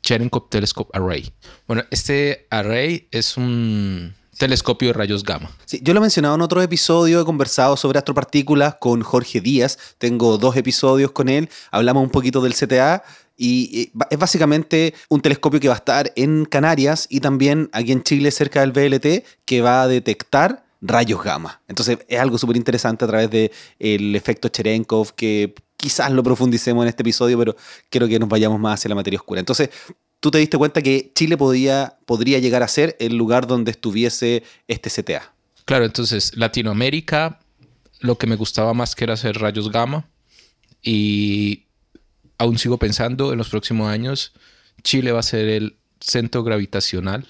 Cherenkov 0.03 0.49
Telescope 0.49 0.91
Array. 0.91 1.31
Bueno, 1.67 1.83
este 1.89 2.47
array 2.49 3.07
es 3.09 3.37
un 3.37 4.13
telescopio 4.37 4.89
de 4.89 4.93
rayos 4.93 5.23
gamma. 5.23 5.55
Sí, 5.63 5.79
yo 5.81 5.93
lo 5.93 5.99
he 5.99 6.01
mencionado 6.01 6.35
en 6.35 6.41
otro 6.41 6.61
episodio, 6.61 7.21
he 7.21 7.23
conversado 7.23 7.77
sobre 7.77 7.97
astropartículas 7.97 8.75
con 8.75 8.99
Jorge 9.01 9.39
Díaz, 9.39 9.77
tengo 9.99 10.37
dos 10.37 10.57
episodios 10.57 11.13
con 11.13 11.29
él, 11.29 11.47
hablamos 11.71 12.03
un 12.03 12.09
poquito 12.09 12.41
del 12.41 12.53
CTA 12.53 13.01
Y 13.37 13.93
es 14.09 14.19
básicamente 14.19 14.93
un 15.07 15.21
telescopio 15.21 15.61
que 15.61 15.69
va 15.69 15.75
a 15.75 15.77
estar 15.77 16.11
en 16.17 16.43
Canarias 16.43 17.07
y 17.09 17.21
también 17.21 17.69
aquí 17.71 17.93
en 17.93 18.03
Chile 18.03 18.31
cerca 18.31 18.59
del 18.59 18.73
VLT 18.73 19.23
que 19.45 19.61
va 19.61 19.83
a 19.83 19.87
detectar 19.87 20.65
rayos 20.81 21.23
gamma. 21.23 21.61
Entonces 21.67 21.99
es 22.07 22.19
algo 22.19 22.37
súper 22.37 22.57
interesante 22.57 23.05
a 23.05 23.07
través 23.07 23.29
del 23.29 23.51
el 23.79 24.15
efecto 24.15 24.47
Cherenkov 24.49 25.13
que 25.13 25.53
quizás 25.75 26.11
lo 26.11 26.23
profundicemos 26.23 26.83
en 26.83 26.89
este 26.89 27.03
episodio, 27.03 27.37
pero 27.37 27.55
quiero 27.89 28.07
que 28.07 28.19
nos 28.19 28.29
vayamos 28.29 28.59
más 28.59 28.79
hacia 28.79 28.89
la 28.89 28.95
materia 28.95 29.17
oscura. 29.17 29.39
Entonces, 29.39 29.69
tú 30.19 30.29
te 30.29 30.37
diste 30.37 30.57
cuenta 30.57 30.81
que 30.81 31.11
Chile 31.15 31.37
podía, 31.37 31.97
podría 32.05 32.39
llegar 32.39 32.63
a 32.63 32.67
ser 32.67 32.97
el 32.99 33.15
lugar 33.15 33.47
donde 33.47 33.71
estuviese 33.71 34.43
este 34.67 34.89
CTA. 34.89 35.33
Claro, 35.65 35.85
entonces 35.85 36.35
Latinoamérica, 36.35 37.39
lo 38.01 38.17
que 38.17 38.27
me 38.27 38.35
gustaba 38.35 38.73
más 38.73 38.95
que 38.95 39.05
era 39.05 39.13
hacer 39.13 39.37
rayos 39.37 39.71
gamma 39.71 40.09
y 40.81 41.65
aún 42.37 42.57
sigo 42.57 42.77
pensando 42.77 43.31
en 43.31 43.37
los 43.37 43.49
próximos 43.49 43.89
años, 43.89 44.33
Chile 44.83 45.11
va 45.11 45.19
a 45.19 45.23
ser 45.23 45.47
el 45.47 45.77
centro 45.99 46.43
gravitacional 46.43 47.25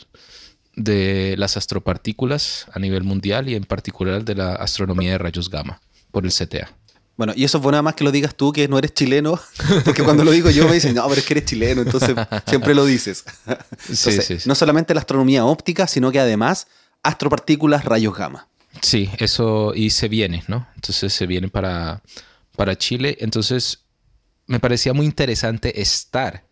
de 0.80 1.36
las 1.38 1.58
astropartículas 1.58 2.66
a 2.74 2.80
nivel 2.80 3.04
mundial 3.04 3.50
y 3.50 3.56
en 3.56 3.66
particular 3.66 4.24
de 4.24 4.36
la 4.36 4.56
astronomía 4.56 5.12
de 5.12 5.18
rayos 5.18 5.50
gamma 5.50 5.82
por 6.12 6.26
el 6.26 6.32
CTA. 6.32 6.72
Bueno, 7.18 7.34
y 7.36 7.44
eso 7.44 7.58
es 7.58 7.64
bueno 7.64 7.74
nada 7.74 7.82
más 7.82 7.96
que 7.96 8.06
lo 8.06 8.12
digas 8.12 8.34
tú, 8.34 8.54
que 8.54 8.70
no 8.70 8.78
eres 8.78 8.94
chileno, 8.94 9.38
porque 9.84 10.04
cuando 10.04 10.24
lo 10.24 10.32
digo 10.32 10.50
yo 10.50 10.66
me 10.68 10.74
dicen, 10.74 10.96
no, 10.96 11.06
pero 11.10 11.20
es 11.20 11.28
que 11.28 11.34
eres 11.34 11.46
chileno, 11.46 11.82
entonces 11.82 12.16
siempre 12.48 12.74
lo 12.74 12.86
dices. 12.86 13.26
sí, 13.92 14.22
sí, 14.22 14.38
No 14.46 14.56
solamente 14.56 14.94
la 14.94 15.02
astronomía 15.02 15.44
óptica, 15.46 15.86
sino 15.86 16.12
que 16.12 16.20
además 16.20 16.68
astropartículas, 17.04 17.84
rayos 17.84 18.16
gamma. 18.16 18.48
Sí, 18.82 19.10
eso 19.18 19.74
y 19.76 19.90
se 19.90 20.08
viene, 20.08 20.44
¿no? 20.48 20.66
Entonces 20.76 21.12
se 21.12 21.28
viene 21.28 21.50
para, 21.50 22.02
para 22.56 22.78
Chile. 22.78 23.18
Entonces 23.20 23.80
me 24.48 24.62
parecía 24.62 24.94
muy 24.94 25.06
interesante 25.06 25.82
estar 25.82 26.46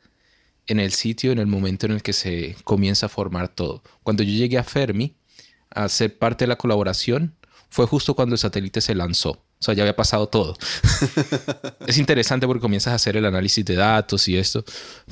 en 0.67 0.79
el 0.79 0.91
sitio 0.91 1.31
en 1.31 1.39
el 1.39 1.47
momento 1.47 1.85
en 1.85 1.93
el 1.93 2.01
que 2.01 2.13
se 2.13 2.55
comienza 2.63 3.07
a 3.07 3.09
formar 3.09 3.49
todo. 3.49 3.83
Cuando 4.03 4.23
yo 4.23 4.31
llegué 4.31 4.57
a 4.57 4.63
Fermi 4.63 5.15
a 5.69 5.89
ser 5.89 6.17
parte 6.17 6.45
de 6.45 6.49
la 6.49 6.57
colaboración, 6.57 7.35
fue 7.69 7.85
justo 7.85 8.15
cuando 8.15 8.35
el 8.35 8.39
satélite 8.39 8.81
se 8.81 8.95
lanzó. 8.95 9.31
O 9.59 9.63
sea, 9.63 9.73
ya 9.73 9.83
había 9.83 9.95
pasado 9.95 10.27
todo. 10.27 10.55
es 11.87 11.97
interesante 11.97 12.45
porque 12.45 12.61
comienzas 12.61 12.93
a 12.93 12.95
hacer 12.95 13.17
el 13.17 13.25
análisis 13.25 13.65
de 13.65 13.75
datos 13.75 14.27
y 14.27 14.37
esto, 14.37 14.63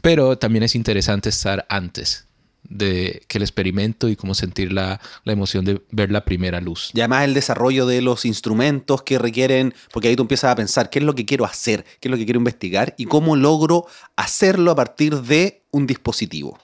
pero 0.02 0.38
también 0.38 0.64
es 0.64 0.76
interesante 0.76 1.30
estar 1.30 1.66
antes 1.70 2.28
de 2.70 3.24
que 3.28 3.38
el 3.38 3.44
experimento 3.44 4.10
y 4.10 4.16
cómo 4.16 4.34
sentir 4.34 4.72
la, 4.72 5.00
la, 5.24 5.34
emoción 5.34 5.66
de 5.66 5.82
ver 5.92 6.12
la 6.12 6.26
primera 6.26 6.62
luz. 6.62 6.92
Y 6.94 7.02
además 7.02 7.26
el 7.26 7.34
desarrollo 7.34 7.86
de 7.86 8.02
los 8.02 8.26
instrumentos 8.26 9.04
que 9.04 9.20
requieren, 9.20 9.74
porque 9.92 10.08
ahí 10.08 10.16
tú 10.16 10.24
empiezas 10.24 10.52
a 10.52 10.56
pensar 10.56 10.90
qué 10.90 11.00
es 11.00 11.06
lo 11.06 11.16
que 11.16 11.26
quiero 11.26 11.46
hacer, 11.46 11.86
qué 12.00 12.08
es 12.08 12.12
lo 12.12 12.18
que 12.18 12.26
quiero 12.26 12.40
investigar 12.40 12.94
y 12.98 13.06
cómo 13.06 13.36
logro 13.36 13.86
hacerlo 14.16 14.72
a 14.72 14.76
partir 14.76 15.22
de 15.22 15.64
un 15.72 15.88
dispositivo. 15.88 16.60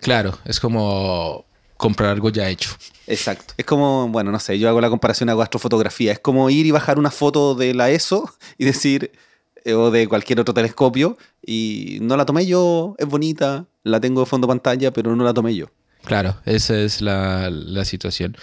Claro, 0.00 0.38
es 0.44 0.58
como 0.58 1.46
comprar 1.76 2.10
algo 2.10 2.30
ya 2.30 2.48
hecho. 2.48 2.70
Exacto. 3.06 3.54
Es 3.56 3.66
como, 3.66 4.08
bueno, 4.08 4.30
no 4.30 4.38
sé, 4.38 4.58
yo 4.58 4.68
hago 4.68 4.80
la 4.80 4.88
comparación, 4.88 5.28
hago 5.28 5.42
astrofotografía. 5.42 6.12
Es 6.12 6.20
como 6.20 6.48
ir 6.48 6.64
y 6.64 6.70
bajar 6.70 6.98
una 6.98 7.10
foto 7.10 7.54
de 7.54 7.74
la 7.74 7.90
ESO 7.90 8.32
y 8.56 8.64
decir, 8.64 9.12
o 9.66 9.90
de 9.90 10.08
cualquier 10.08 10.40
otro 10.40 10.54
telescopio, 10.54 11.16
y 11.44 11.98
no 12.02 12.16
la 12.16 12.26
tomé 12.26 12.46
yo, 12.46 12.94
es 12.98 13.06
bonita, 13.06 13.66
la 13.82 14.00
tengo 14.00 14.20
de 14.20 14.26
fondo 14.26 14.48
pantalla, 14.48 14.92
pero 14.92 15.14
no 15.16 15.24
la 15.24 15.34
tomé 15.34 15.54
yo. 15.54 15.66
Claro, 16.04 16.36
esa 16.44 16.78
es 16.78 17.00
la, 17.00 17.50
situación. 17.84 18.36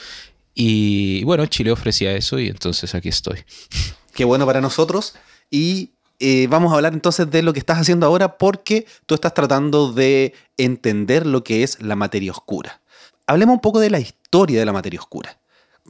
Y 0.55 1.23
bueno, 1.23 1.45
Chile 1.45 1.71
ofrecía 1.71 2.13
eso 2.13 2.39
y 2.39 2.47
entonces 2.47 2.95
aquí 2.95 3.09
estoy. 3.09 3.39
Qué 4.13 4.25
bueno 4.25 4.45
para 4.45 4.61
nosotros. 4.61 5.15
Y 5.51 5.91
eh, 6.19 6.47
vamos 6.49 6.71
a 6.71 6.75
hablar 6.75 6.93
entonces 6.93 7.29
de 7.31 7.43
lo 7.43 7.53
que 7.53 7.59
estás 7.59 7.77
haciendo 7.77 8.05
ahora 8.05 8.37
porque 8.37 8.85
tú 9.05 9.15
estás 9.15 9.33
tratando 9.33 9.93
de 9.93 10.33
entender 10.57 11.25
lo 11.25 11.43
que 11.43 11.63
es 11.63 11.81
la 11.81 11.95
materia 11.95 12.31
oscura 12.31 12.81
hablemos 13.29 13.53
un 13.53 13.61
poco 13.61 13.79
de 13.79 13.91
la 13.91 13.99
historia 13.99 14.59
de 14.59 14.65
la 14.65 14.73
materia 14.73 14.99
oscura. 14.99 15.37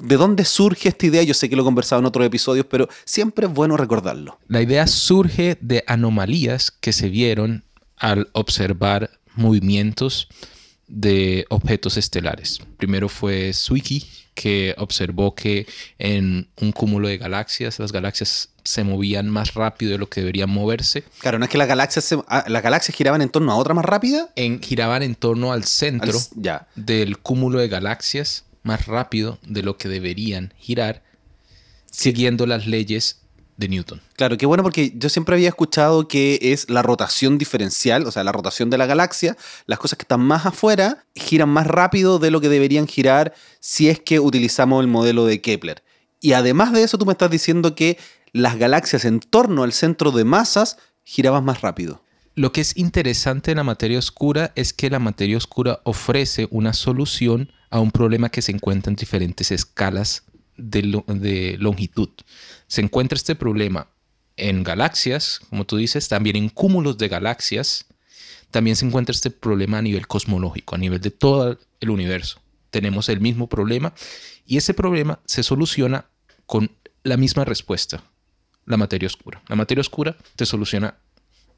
¿De 0.02 0.16
dónde 0.16 0.46
surge 0.46 0.90
esta 0.90 1.06
idea? 1.06 1.24
Yo 1.24 1.34
sé 1.34 1.50
que 1.50 1.56
lo 1.56 1.64
he 1.64 1.66
conversado 1.66 2.00
en 2.00 2.06
otros 2.06 2.26
episodios, 2.26 2.66
pero 2.70 2.88
siempre 3.06 3.48
es 3.48 3.54
bueno 3.54 3.76
recordarlo. 3.78 4.40
La 4.48 4.62
idea 4.62 4.88
surge 4.88 5.58
de 5.62 5.84
anomalías 5.88 6.72
que 6.72 6.94
se 6.94 7.10
vieron 7.10 7.64
al 7.98 8.30
observar 8.32 9.12
movimientos 9.36 10.30
de 10.88 11.46
objetos 11.50 11.98
estelares. 11.98 12.60
Primero 12.78 13.10
fue 13.10 13.54
Zwicky, 13.54 14.06
que 14.34 14.74
observó 14.78 15.36
que 15.36 15.68
en 15.98 16.48
un 16.62 16.72
cúmulo 16.72 17.10
de 17.10 17.18
galaxias 17.18 17.78
las 17.78 17.92
galaxias 17.92 18.50
se 18.64 18.84
movían 18.84 19.30
más 19.30 19.54
rápido 19.54 19.92
de 19.92 19.98
lo 19.98 20.10
que 20.10 20.22
deberían 20.22 20.50
moverse. 20.50 21.04
Claro, 21.20 21.40
no 21.40 21.46
es 21.46 21.52
que 21.52 21.58
las 21.58 21.68
galaxias, 21.68 22.16
ah, 22.28 22.46
las 22.48 22.64
galaxias 22.64 22.96
giraban 22.96 23.22
en 23.22 23.30
torno 23.30 23.52
a 23.52 23.56
otra 23.56 23.74
más 23.74 23.84
rápida. 23.84 24.30
En, 24.36 24.62
giraban 24.62 25.04
en 25.04 25.16
torno 25.16 25.52
al 25.52 25.66
centro 25.66 26.18
del 26.76 27.18
cúmulo 27.18 27.60
de 27.60 27.68
galaxias 27.68 28.46
más 28.70 28.86
rápido 28.86 29.40
de 29.48 29.64
lo 29.64 29.78
que 29.78 29.90
deberían 29.90 30.54
girar, 30.60 31.02
siguiendo 31.90 32.46
las 32.46 32.68
leyes 32.68 33.22
de 33.58 33.68
Newton. 33.68 34.00
Claro, 34.16 34.38
qué 34.38 34.46
bueno 34.46 34.62
porque 34.62 34.94
yo 34.96 35.10
siempre 35.10 35.36
había 35.36 35.50
escuchado 35.50 36.08
que 36.08 36.38
es 36.40 36.70
la 36.70 36.84
rotación 36.84 37.40
diferencial, 37.40 38.06
o 38.06 38.12
sea, 38.12 38.24
la 38.24 38.32
rotación 38.32 38.70
de 38.70 38.78
la 38.78 38.86
galaxia, 38.86 39.36
las 39.66 39.80
cosas 39.80 39.98
que 39.98 40.04
están 40.04 40.22
más 40.22 40.46
afuera 40.46 41.04
giran 41.16 41.50
más 41.50 41.66
rápido 41.66 42.20
de 42.20 42.30
lo 42.30 42.42
que 42.42 42.48
deberían 42.48 42.88
girar 42.88 43.34
si 43.60 43.90
es 43.90 44.00
que 44.00 44.20
utilizamos 44.20 44.82
el 44.82 44.88
modelo 44.88 45.26
de 45.26 45.42
Kepler. 45.42 45.84
Y 46.22 46.34
además 46.34 46.72
de 46.74 46.84
eso, 46.84 47.00
tú 47.00 47.08
me 47.08 47.14
estás 47.14 47.32
diciendo 47.32 47.74
que 47.74 47.98
las 48.34 48.58
galaxias 48.60 49.04
en 49.04 49.20
torno 49.20 49.64
al 49.64 49.74
centro 49.74 50.12
de 50.12 50.26
masas 50.26 50.78
giraban 51.04 51.44
más 51.44 51.62
rápido. 51.62 52.04
Lo 52.36 52.52
que 52.52 52.62
es 52.62 52.78
interesante 52.78 53.52
en 53.52 53.58
la 53.58 53.64
materia 53.64 53.98
oscura 53.98 54.52
es 54.56 54.74
que 54.74 54.92
la 54.92 55.00
materia 55.00 55.38
oscura 55.38 55.82
ofrece 55.84 56.48
una 56.52 56.74
solución 56.74 57.52
a 57.70 57.80
un 57.80 57.92
problema 57.92 58.30
que 58.30 58.42
se 58.42 58.52
encuentra 58.52 58.90
en 58.90 58.96
diferentes 58.96 59.52
escalas 59.52 60.24
de, 60.58 61.58
longitud. 61.60 62.10
Se 62.68 62.82
encuentra 62.82 63.16
este 63.16 63.36
problema 63.36 63.88
en 64.38 64.64
galaxias, 64.64 65.42
como 65.50 65.66
tú 65.66 65.78
dices, 65.78 66.08
también 66.08 66.36
en 66.36 66.50
cúmulos 66.50 66.98
de 66.98 67.08
galaxias. 67.08 67.86
También 68.52 68.76
se 68.76 68.86
encuentra 68.86 69.14
este 69.14 69.30
problema 69.30 69.78
a 69.78 69.82
nivel 69.82 70.08
cosmológico, 70.08 70.76
a 70.76 70.78
nivel 70.80 71.02
de 71.02 71.12
todo 71.12 71.60
el 71.80 71.90
universo. 71.90 72.42
Tenemos 72.72 73.10
el 73.10 73.20
mismo 73.20 73.48
problema 73.48 73.94
y 74.46 74.58
ese 74.58 74.74
problema 74.74 75.20
se 75.26 75.44
soluciona 75.44 76.06
con 76.46 76.72
la 77.04 77.18
misma 77.18 77.46
respuesta, 77.46 78.04
la 78.66 78.78
materia 78.78 79.08
oscura. 79.08 79.42
La 79.48 79.56
materia 79.56 79.82
oscura 79.82 80.18
te 80.36 80.46
soluciona 80.46 80.96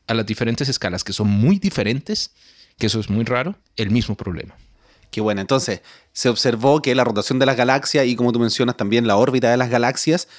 a 0.07 0.13
las 0.13 0.25
diferentes 0.25 0.67
escalas 0.67 1.03
que 1.03 1.13
son 1.13 1.29
muy 1.29 1.59
diferentes, 1.59 2.31
que 2.77 2.87
eso 2.87 2.99
es 2.99 3.09
muy 3.09 3.23
raro, 3.23 3.55
el 3.77 3.91
mismo 3.91 4.15
problema. 4.15 4.55
Qué 5.11 5.21
bueno, 5.21 5.41
entonces 5.41 5.81
se 6.13 6.29
observó 6.29 6.81
que 6.81 6.95
la 6.95 7.03
rotación 7.03 7.37
de 7.37 7.45
las 7.45 7.57
galaxias 7.57 8.05
y 8.05 8.15
como 8.15 8.31
tú 8.31 8.39
mencionas 8.39 8.77
también 8.77 9.07
la 9.07 9.17
órbita 9.17 9.51
de 9.51 9.57
las 9.57 9.69
galaxias 9.69 10.29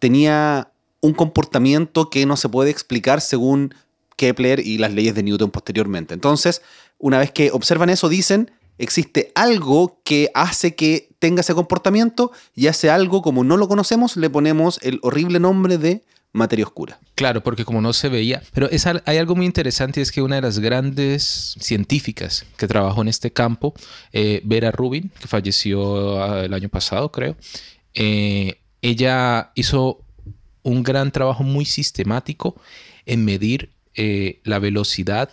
tenía 0.00 0.72
un 1.00 1.14
comportamiento 1.14 2.10
que 2.10 2.26
no 2.26 2.36
se 2.36 2.48
puede 2.48 2.70
explicar 2.70 3.20
según 3.20 3.74
Kepler 4.16 4.60
y 4.60 4.78
las 4.78 4.92
leyes 4.92 5.14
de 5.14 5.22
Newton 5.22 5.50
posteriormente. 5.50 6.12
Entonces, 6.12 6.62
una 6.98 7.18
vez 7.18 7.30
que 7.30 7.52
observan 7.52 7.88
eso, 7.90 8.08
dicen, 8.08 8.50
existe 8.78 9.30
algo 9.34 10.00
que 10.04 10.30
hace 10.34 10.74
que 10.74 11.10
tenga 11.18 11.40
ese 11.40 11.54
comportamiento 11.54 12.32
y 12.54 12.66
hace 12.66 12.90
algo 12.90 13.22
como 13.22 13.44
no 13.44 13.56
lo 13.56 13.68
conocemos, 13.68 14.16
le 14.16 14.28
ponemos 14.28 14.80
el 14.82 14.98
horrible 15.02 15.38
nombre 15.38 15.78
de 15.78 16.02
materia 16.32 16.64
oscura. 16.64 17.00
Claro, 17.14 17.42
porque 17.42 17.64
como 17.64 17.80
no 17.80 17.92
se 17.92 18.08
veía, 18.08 18.42
pero 18.52 18.68
hay 19.04 19.16
algo 19.16 19.34
muy 19.34 19.46
interesante 19.46 20.00
y 20.00 20.02
es 20.02 20.12
que 20.12 20.22
una 20.22 20.36
de 20.36 20.42
las 20.42 20.58
grandes 20.58 21.56
científicas 21.58 22.44
que 22.56 22.68
trabajó 22.68 23.02
en 23.02 23.08
este 23.08 23.32
campo, 23.32 23.74
eh, 24.12 24.42
Vera 24.44 24.70
Rubin, 24.70 25.10
que 25.18 25.28
falleció 25.28 26.22
ah, 26.22 26.44
el 26.44 26.52
año 26.52 26.68
pasado, 26.68 27.10
creo, 27.10 27.36
eh, 27.94 28.60
ella 28.82 29.52
hizo 29.54 30.04
un 30.62 30.82
gran 30.82 31.10
trabajo 31.10 31.42
muy 31.42 31.64
sistemático 31.64 32.60
en 33.06 33.24
medir 33.24 33.70
eh, 33.94 34.40
la 34.44 34.58
velocidad, 34.58 35.30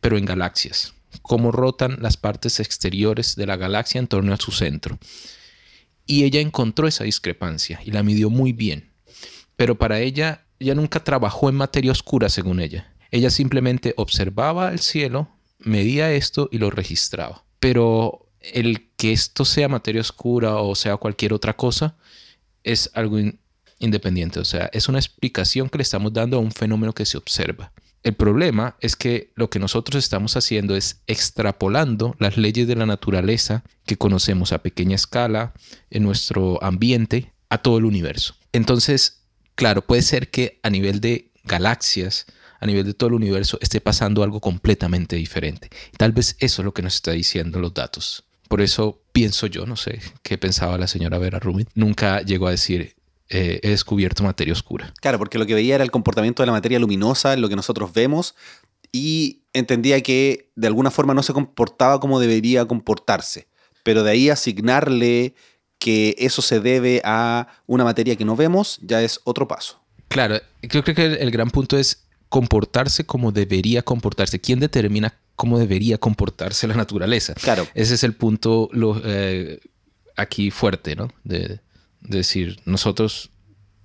pero 0.00 0.18
en 0.18 0.26
galaxias, 0.26 0.94
cómo 1.22 1.50
rotan 1.50 1.96
las 2.00 2.16
partes 2.16 2.60
exteriores 2.60 3.36
de 3.36 3.46
la 3.46 3.56
galaxia 3.56 3.98
en 3.98 4.06
torno 4.06 4.34
a 4.34 4.36
su 4.36 4.52
centro. 4.52 4.98
Y 6.04 6.24
ella 6.24 6.40
encontró 6.40 6.86
esa 6.86 7.04
discrepancia 7.04 7.80
y 7.84 7.90
la 7.90 8.02
midió 8.02 8.28
muy 8.28 8.52
bien 8.52 8.85
pero 9.56 9.76
para 9.76 10.00
ella, 10.00 10.46
ella 10.58 10.74
nunca 10.74 11.02
trabajó 11.02 11.48
en 11.48 11.56
materia 11.56 11.92
oscura, 11.92 12.28
según 12.28 12.60
ella. 12.60 12.94
Ella 13.10 13.30
simplemente 13.30 13.94
observaba 13.96 14.70
el 14.70 14.80
cielo, 14.80 15.28
medía 15.58 16.12
esto 16.12 16.48
y 16.52 16.58
lo 16.58 16.70
registraba. 16.70 17.44
Pero 17.60 18.28
el 18.40 18.90
que 18.96 19.12
esto 19.12 19.44
sea 19.44 19.68
materia 19.68 20.00
oscura 20.00 20.56
o 20.56 20.74
sea 20.74 20.96
cualquier 20.96 21.32
otra 21.32 21.56
cosa 21.56 21.96
es 22.62 22.90
algo 22.94 23.18
independiente. 23.78 24.40
O 24.40 24.44
sea, 24.44 24.68
es 24.72 24.88
una 24.88 24.98
explicación 24.98 25.68
que 25.68 25.78
le 25.78 25.82
estamos 25.82 26.12
dando 26.12 26.36
a 26.36 26.40
un 26.40 26.52
fenómeno 26.52 26.92
que 26.92 27.06
se 27.06 27.16
observa. 27.16 27.72
El 28.02 28.14
problema 28.14 28.76
es 28.80 28.94
que 28.94 29.32
lo 29.34 29.50
que 29.50 29.58
nosotros 29.58 30.02
estamos 30.02 30.36
haciendo 30.36 30.76
es 30.76 31.02
extrapolando 31.06 32.14
las 32.18 32.36
leyes 32.36 32.68
de 32.68 32.76
la 32.76 32.86
naturaleza 32.86 33.64
que 33.84 33.96
conocemos 33.96 34.52
a 34.52 34.62
pequeña 34.62 34.94
escala 34.94 35.54
en 35.90 36.04
nuestro 36.04 36.62
ambiente 36.62 37.32
a 37.48 37.58
todo 37.58 37.78
el 37.78 37.84
universo. 37.84 38.36
Entonces, 38.52 39.25
Claro, 39.56 39.82
puede 39.82 40.02
ser 40.02 40.30
que 40.30 40.60
a 40.62 40.70
nivel 40.70 41.00
de 41.00 41.30
galaxias, 41.44 42.26
a 42.60 42.66
nivel 42.66 42.84
de 42.84 42.94
todo 42.94 43.08
el 43.08 43.14
universo, 43.14 43.58
esté 43.60 43.80
pasando 43.80 44.22
algo 44.22 44.40
completamente 44.40 45.16
diferente. 45.16 45.70
Tal 45.96 46.12
vez 46.12 46.36
eso 46.38 46.62
es 46.62 46.64
lo 46.64 46.72
que 46.72 46.82
nos 46.82 46.94
está 46.94 47.12
diciendo 47.12 47.58
los 47.58 47.74
datos. 47.74 48.24
Por 48.48 48.60
eso 48.60 49.00
pienso 49.12 49.46
yo, 49.46 49.66
no 49.66 49.76
sé 49.76 50.00
qué 50.22 50.38
pensaba 50.38 50.78
la 50.78 50.86
señora 50.86 51.18
Vera 51.18 51.40
Rubin, 51.40 51.66
nunca 51.74 52.20
llegó 52.20 52.46
a 52.46 52.52
decir, 52.52 52.94
eh, 53.28 53.58
he 53.62 53.70
descubierto 53.70 54.22
materia 54.22 54.52
oscura. 54.52 54.92
Claro, 55.00 55.18
porque 55.18 55.38
lo 55.38 55.46
que 55.46 55.54
veía 55.54 55.74
era 55.74 55.84
el 55.84 55.90
comportamiento 55.90 56.42
de 56.42 56.46
la 56.46 56.52
materia 56.52 56.78
luminosa, 56.78 57.34
lo 57.36 57.48
que 57.48 57.56
nosotros 57.56 57.92
vemos, 57.92 58.34
y 58.92 59.42
entendía 59.52 60.00
que 60.02 60.50
de 60.54 60.66
alguna 60.66 60.90
forma 60.90 61.14
no 61.14 61.22
se 61.22 61.32
comportaba 61.32 61.98
como 61.98 62.20
debería 62.20 62.66
comportarse. 62.66 63.48
Pero 63.82 64.02
de 64.04 64.10
ahí 64.10 64.30
asignarle 64.30 65.34
que 65.78 66.14
eso 66.18 66.42
se 66.42 66.60
debe 66.60 67.00
a 67.04 67.48
una 67.66 67.84
materia 67.84 68.16
que 68.16 68.24
no 68.24 68.36
vemos, 68.36 68.78
ya 68.82 69.02
es 69.02 69.20
otro 69.24 69.46
paso. 69.46 69.80
Claro, 70.08 70.40
yo 70.62 70.82
creo 70.82 70.94
que 70.94 71.04
el, 71.04 71.30
gran 71.30 71.50
punto 71.50 71.76
es 71.78 72.04
comportarse 72.28 73.04
como 73.04 73.32
debería 73.32 73.82
comportarse. 73.82 74.40
¿Quién 74.40 74.60
determina 74.60 75.14
cómo 75.34 75.58
debería 75.58 75.98
comportarse 75.98 76.66
la 76.66 76.74
naturaleza? 76.74 77.34
Claro. 77.34 77.66
Ese 77.74 77.94
es 77.94 78.04
el 78.04 78.14
punto 78.14 78.68
lo, 78.72 79.00
eh, 79.04 79.60
aquí 80.16 80.50
fuerte, 80.50 80.96
¿no? 80.96 81.12
de 81.24 81.60
decir, 82.00 82.60
nosotros 82.64 83.30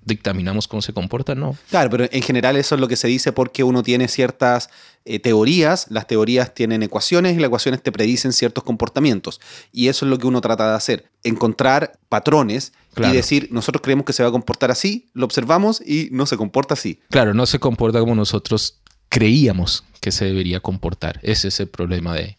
dictaminamos 0.04 0.68
cómo 0.68 0.82
se 0.82 0.94
comporta, 0.94 1.36
no. 1.36 1.56
Claro, 1.70 1.90
pero 1.90 2.08
en 2.12 2.22
general 2.22 2.58
eso 2.58 2.76
es 2.76 2.82
lo 2.82 2.88
que 2.88 2.96
se 2.96 3.08
dice 3.08 3.32
porque 3.32 3.64
uno 3.64 3.84
tiene 3.84 4.08
ciertas 4.08 4.70
eh, 5.06 5.20
teorías, 5.20 5.88
las 5.90 6.08
teorías 6.08 6.54
tienen 6.54 6.84
ecuaciones 6.84 7.34
y 7.34 7.40
las 7.40 7.48
ecuaciones 7.48 7.82
te 7.82 7.92
predicen 7.92 8.34
ciertos 8.34 8.64
comportamientos. 8.64 9.40
Y 9.72 9.88
eso 9.88 10.06
es 10.06 10.10
lo 10.10 10.18
que 10.18 10.28
uno 10.28 10.42
trata 10.42 10.70
de 10.70 10.76
hacer, 10.76 11.12
encontrar 11.24 11.94
patrones 12.10 12.74
y 12.98 13.12
decir, 13.12 13.50
nosotros 13.52 13.82
creemos 13.82 14.06
que 14.06 14.14
se 14.14 14.24
va 14.24 14.30
a 14.30 14.32
comportar 14.32 14.72
así, 14.72 15.10
lo 15.14 15.26
observamos 15.26 15.82
y 15.82 16.10
no 16.12 16.26
se 16.26 16.38
comporta 16.38 16.74
así. 16.74 17.00
Claro, 17.10 17.34
no 17.34 17.46
se 17.46 17.60
comporta 17.60 18.00
como 18.00 18.16
nosotros 18.16 18.80
creíamos 19.10 19.84
que 20.00 20.12
se 20.12 20.26
debería 20.26 20.60
comportar. 20.60 21.20
Ese 21.22 21.50
es 21.50 21.60
el 21.60 21.68
problema 21.68 22.16
de, 22.16 22.38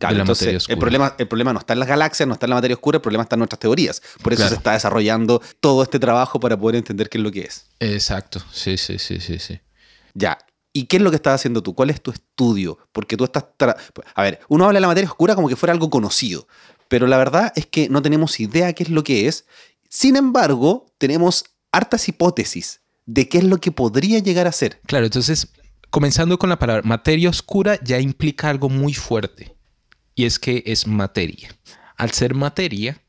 entonces, 0.00 0.68
El 0.68 0.78
problema, 0.78 1.14
el 1.18 1.28
problema 1.28 1.52
no 1.52 1.58
está 1.58 1.72
en 1.72 1.78
las 1.78 1.88
galaxias, 1.88 2.26
no 2.26 2.34
está 2.34 2.46
en 2.46 2.50
la 2.50 2.56
materia 2.56 2.74
oscura, 2.74 2.96
el 2.96 3.02
problema 3.02 3.22
está 3.22 3.36
en 3.36 3.40
nuestras 3.40 3.60
teorías. 3.60 4.02
Por 4.22 4.32
eso 4.32 4.48
se 4.48 4.54
está 4.54 4.72
desarrollando 4.72 5.40
todo 5.60 5.82
este 5.82 5.98
trabajo 5.98 6.38
para 6.38 6.56
poder 6.58 6.76
entender 6.76 7.08
qué 7.08 7.18
es 7.18 7.24
lo 7.24 7.32
que 7.32 7.40
es. 7.42 7.66
Exacto, 7.80 8.42
sí, 8.52 8.76
sí, 8.76 8.98
sí, 8.98 9.20
sí, 9.20 9.38
sí. 9.38 9.60
Ya. 10.14 10.38
¿Y 10.72 10.84
qué 10.84 10.98
es 10.98 11.02
lo 11.02 11.10
que 11.10 11.16
estás 11.16 11.36
haciendo 11.36 11.62
tú? 11.62 11.74
¿Cuál 11.74 11.88
es 11.88 12.02
tu 12.02 12.10
estudio? 12.10 12.78
Porque 12.92 13.16
tú 13.16 13.24
estás... 13.24 13.46
A 14.14 14.22
ver, 14.22 14.40
uno 14.48 14.66
habla 14.66 14.76
de 14.76 14.82
la 14.82 14.88
materia 14.88 15.08
oscura 15.08 15.34
como 15.34 15.48
que 15.48 15.56
fuera 15.56 15.72
algo 15.72 15.88
conocido, 15.88 16.46
pero 16.88 17.06
la 17.06 17.16
verdad 17.16 17.52
es 17.56 17.66
que 17.66 17.88
no 17.88 18.02
tenemos 18.02 18.38
idea 18.40 18.72
qué 18.74 18.82
es 18.82 18.90
lo 18.90 19.02
que 19.02 19.26
es. 19.26 19.46
Sin 19.88 20.16
embargo, 20.16 20.86
tenemos 20.98 21.46
hartas 21.72 22.08
hipótesis 22.08 22.82
de 23.06 23.28
qué 23.28 23.38
es 23.38 23.44
lo 23.44 23.58
que 23.58 23.72
podría 23.72 24.18
llegar 24.18 24.46
a 24.46 24.52
ser. 24.52 24.80
Claro, 24.86 25.06
entonces, 25.06 25.48
comenzando 25.88 26.38
con 26.38 26.50
la 26.50 26.58
palabra 26.58 26.82
materia 26.82 27.30
oscura 27.30 27.78
ya 27.82 27.98
implica 27.98 28.50
algo 28.50 28.68
muy 28.68 28.92
fuerte 28.92 29.55
y 30.16 30.24
es 30.24 30.40
que 30.40 30.64
es 30.66 30.88
materia. 30.88 31.54
Al 31.96 32.10
ser 32.10 32.34
materia, 32.34 33.00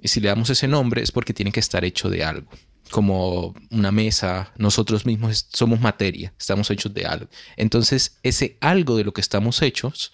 y 0.00 0.08
si 0.08 0.18
le 0.18 0.28
damos 0.28 0.50
ese 0.50 0.66
nombre 0.66 1.02
es 1.02 1.12
porque 1.12 1.34
tiene 1.34 1.52
que 1.52 1.60
estar 1.60 1.84
hecho 1.84 2.10
de 2.10 2.24
algo, 2.24 2.50
como 2.90 3.54
una 3.70 3.92
mesa, 3.92 4.52
nosotros 4.56 5.06
mismos 5.06 5.46
somos 5.52 5.80
materia, 5.80 6.34
estamos 6.38 6.70
hechos 6.70 6.92
de 6.92 7.04
algo. 7.04 7.28
Entonces, 7.56 8.18
ese 8.22 8.56
algo 8.60 8.96
de 8.96 9.04
lo 9.04 9.12
que 9.12 9.20
estamos 9.20 9.62
hechos, 9.62 10.10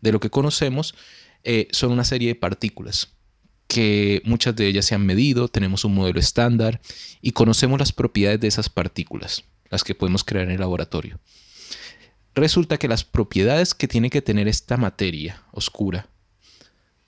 de 0.00 0.12
lo 0.12 0.20
que 0.20 0.30
conocemos, 0.30 0.94
eh, 1.42 1.68
son 1.72 1.90
una 1.90 2.04
serie 2.04 2.28
de 2.28 2.34
partículas 2.36 3.10
que 3.66 4.20
muchas 4.24 4.54
de 4.54 4.66
ellas 4.68 4.84
se 4.84 4.94
han 4.94 5.06
medido, 5.06 5.48
tenemos 5.48 5.86
un 5.86 5.94
modelo 5.94 6.20
estándar 6.20 6.82
y 7.22 7.32
conocemos 7.32 7.78
las 7.78 7.92
propiedades 7.92 8.40
de 8.40 8.48
esas 8.48 8.68
partículas, 8.68 9.44
las 9.70 9.84
que 9.84 9.94
podemos 9.94 10.22
crear 10.22 10.44
en 10.44 10.52
el 10.52 10.60
laboratorio 10.60 11.18
resulta 12.34 12.78
que 12.78 12.88
las 12.88 13.04
propiedades 13.04 13.74
que 13.74 13.88
tiene 13.88 14.10
que 14.10 14.22
tener 14.22 14.48
esta 14.48 14.76
materia 14.76 15.42
oscura 15.52 16.08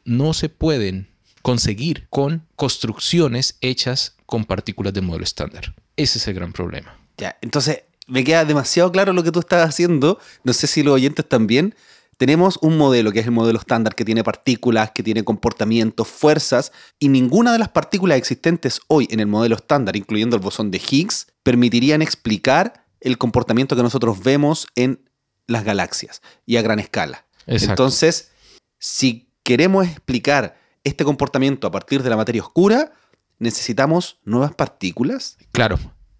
no 0.05 0.33
se 0.35 0.49
pueden 0.49 1.09
conseguir 1.43 2.07
con 2.11 2.47
construcciones 2.57 3.57
hechas 3.61 4.17
con 4.27 4.45
partículas 4.45 4.93
de 4.93 5.01
modelo 5.01 5.25
estándar. 5.25 5.75
Ese 5.97 6.19
es 6.19 6.29
el 6.29 6.35
gran 6.35 6.53
problema. 6.53 6.99
Ya, 7.17 7.37
entonces 7.41 7.83
me 8.07 8.25
queda 8.25 8.45
demasiado 8.45 8.91
claro 8.93 9.13
lo 9.13 9.23
que 9.23 9.33
tú 9.33 9.41
estás 9.41 9.69
haciendo. 9.69 10.19
No 10.45 10.53
sé 10.53 10.67
si 10.67 10.83
los 10.83 10.95
oyentes 10.95 11.29
también. 11.29 11.75
Tenemos 12.17 12.59
un 12.63 12.79
modelo 12.79 13.13
que 13.13 13.21
es 13.21 13.27
el 13.27 13.33
modelo 13.33 13.59
estándar 13.59 13.95
que 13.95 14.05
tiene 14.05 14.25
partículas, 14.25 14.91
que 14.93 15.03
tiene 15.03 15.23
comportamientos, 15.23 16.09
fuerzas, 16.09 16.73
y 16.99 17.09
ninguna 17.09 17.53
de 17.53 17.59
las 17.59 17.69
partículas 17.69 18.17
existentes 18.17 18.81
hoy 18.89 19.07
en 19.11 19.21
el 19.21 19.27
modelo 19.27 19.57
estándar, 19.57 19.97
incluyendo 19.97 20.35
el 20.35 20.43
bosón 20.43 20.71
de 20.71 20.81
Higgs, 20.81 21.27
permitirían 21.43 22.01
explicar 22.01 22.87
el 23.01 23.19
comportamiento 23.19 23.77
que 23.77 23.83
nosotros 23.83 24.23
vemos 24.23 24.67
en 24.77 25.06
las 25.47 25.65
galaxias 25.65 26.23
y 26.45 26.57
a 26.57 26.63
gran 26.63 26.79
escala. 26.79 27.27
Entonces, 27.47 28.33
si 28.79 29.31
queremos 29.43 29.87
explicar 29.87 30.59
este 30.85 31.05
comportamiento 31.05 31.67
a 31.67 31.71
partir 31.71 32.03
de 32.03 32.11
la 32.11 32.17
materia 32.17 32.43
oscura, 32.43 32.93
necesitamos 33.39 34.19
nuevas 34.25 34.55
partículas. 34.55 35.39
Claro. 35.53 35.79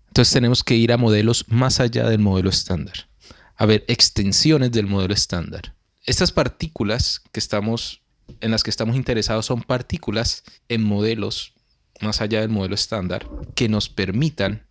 Entonces 0.09 0.33
tenemos 0.33 0.65
que 0.65 0.77
ir 0.77 0.93
a 0.93 0.97
modelos 0.97 1.45
más 1.49 1.81
allá 1.81 2.09
del 2.09 2.21
modelo 2.21 2.49
estándar. 2.49 3.09
A 3.57 3.67
ver, 3.67 3.85
extensiones 3.89 4.73
del 4.73 4.87
modelo 4.87 5.15
estándar. 5.15 5.75
Estas 6.05 6.33
partículas 6.33 7.23
que 7.33 7.41
estamos, 7.41 8.03
en 8.41 8.51
las 8.51 8.63
que 8.63 8.71
estamos 8.71 8.97
interesados 8.97 9.47
son 9.47 9.63
partículas 9.63 10.45
en 10.69 10.83
modelos 10.83 11.55
más 12.01 12.21
allá 12.21 12.41
del 12.41 12.51
modelo 12.51 12.75
estándar 12.75 13.29
que 13.55 13.69
nos 13.69 13.89
permitan 13.89 14.67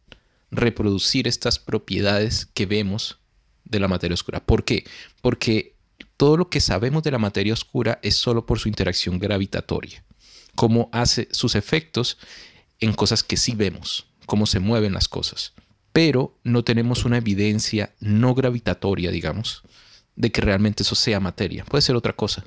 reproducir 0.52 1.28
estas 1.28 1.60
propiedades 1.60 2.46
que 2.54 2.66
vemos 2.66 3.20
de 3.66 3.80
la 3.80 3.88
materia 3.88 4.14
oscura. 4.14 4.46
¿Por 4.46 4.64
qué? 4.64 4.86
Porque 5.22 5.76
todo 6.18 6.38
lo 6.38 6.50
que 6.50 6.62
sabemos 6.62 7.04
de 7.04 7.12
la 7.12 7.18
materia 7.18 7.54
oscura 7.54 8.00
es 8.02 8.16
solo 8.16 8.46
por 8.46 8.60
su 8.60 8.70
interacción 8.70 9.20
gravitatoria, 9.20 10.04
cómo 10.56 10.90
hace 10.92 11.28
sus 11.32 11.56
efectos 11.56 12.18
en 12.80 12.94
cosas 12.94 13.24
que 13.24 13.38
sí 13.38 13.56
vemos, 13.56 14.08
cómo 14.26 14.46
se 14.46 14.60
mueven 14.60 14.94
las 14.94 15.08
cosas. 15.08 15.54
Pero 15.92 16.38
no 16.44 16.64
tenemos 16.64 17.06
una 17.06 17.18
evidencia 17.18 17.94
no 18.00 18.34
gravitatoria, 18.34 19.12
digamos, 19.12 19.64
de 20.16 20.32
que 20.32 20.42
realmente 20.42 20.84
eso 20.84 20.96
sea 20.96 21.20
materia. 21.20 21.66
Puede 21.66 21.82
ser 21.82 21.96
otra 21.96 22.14
cosa 22.14 22.46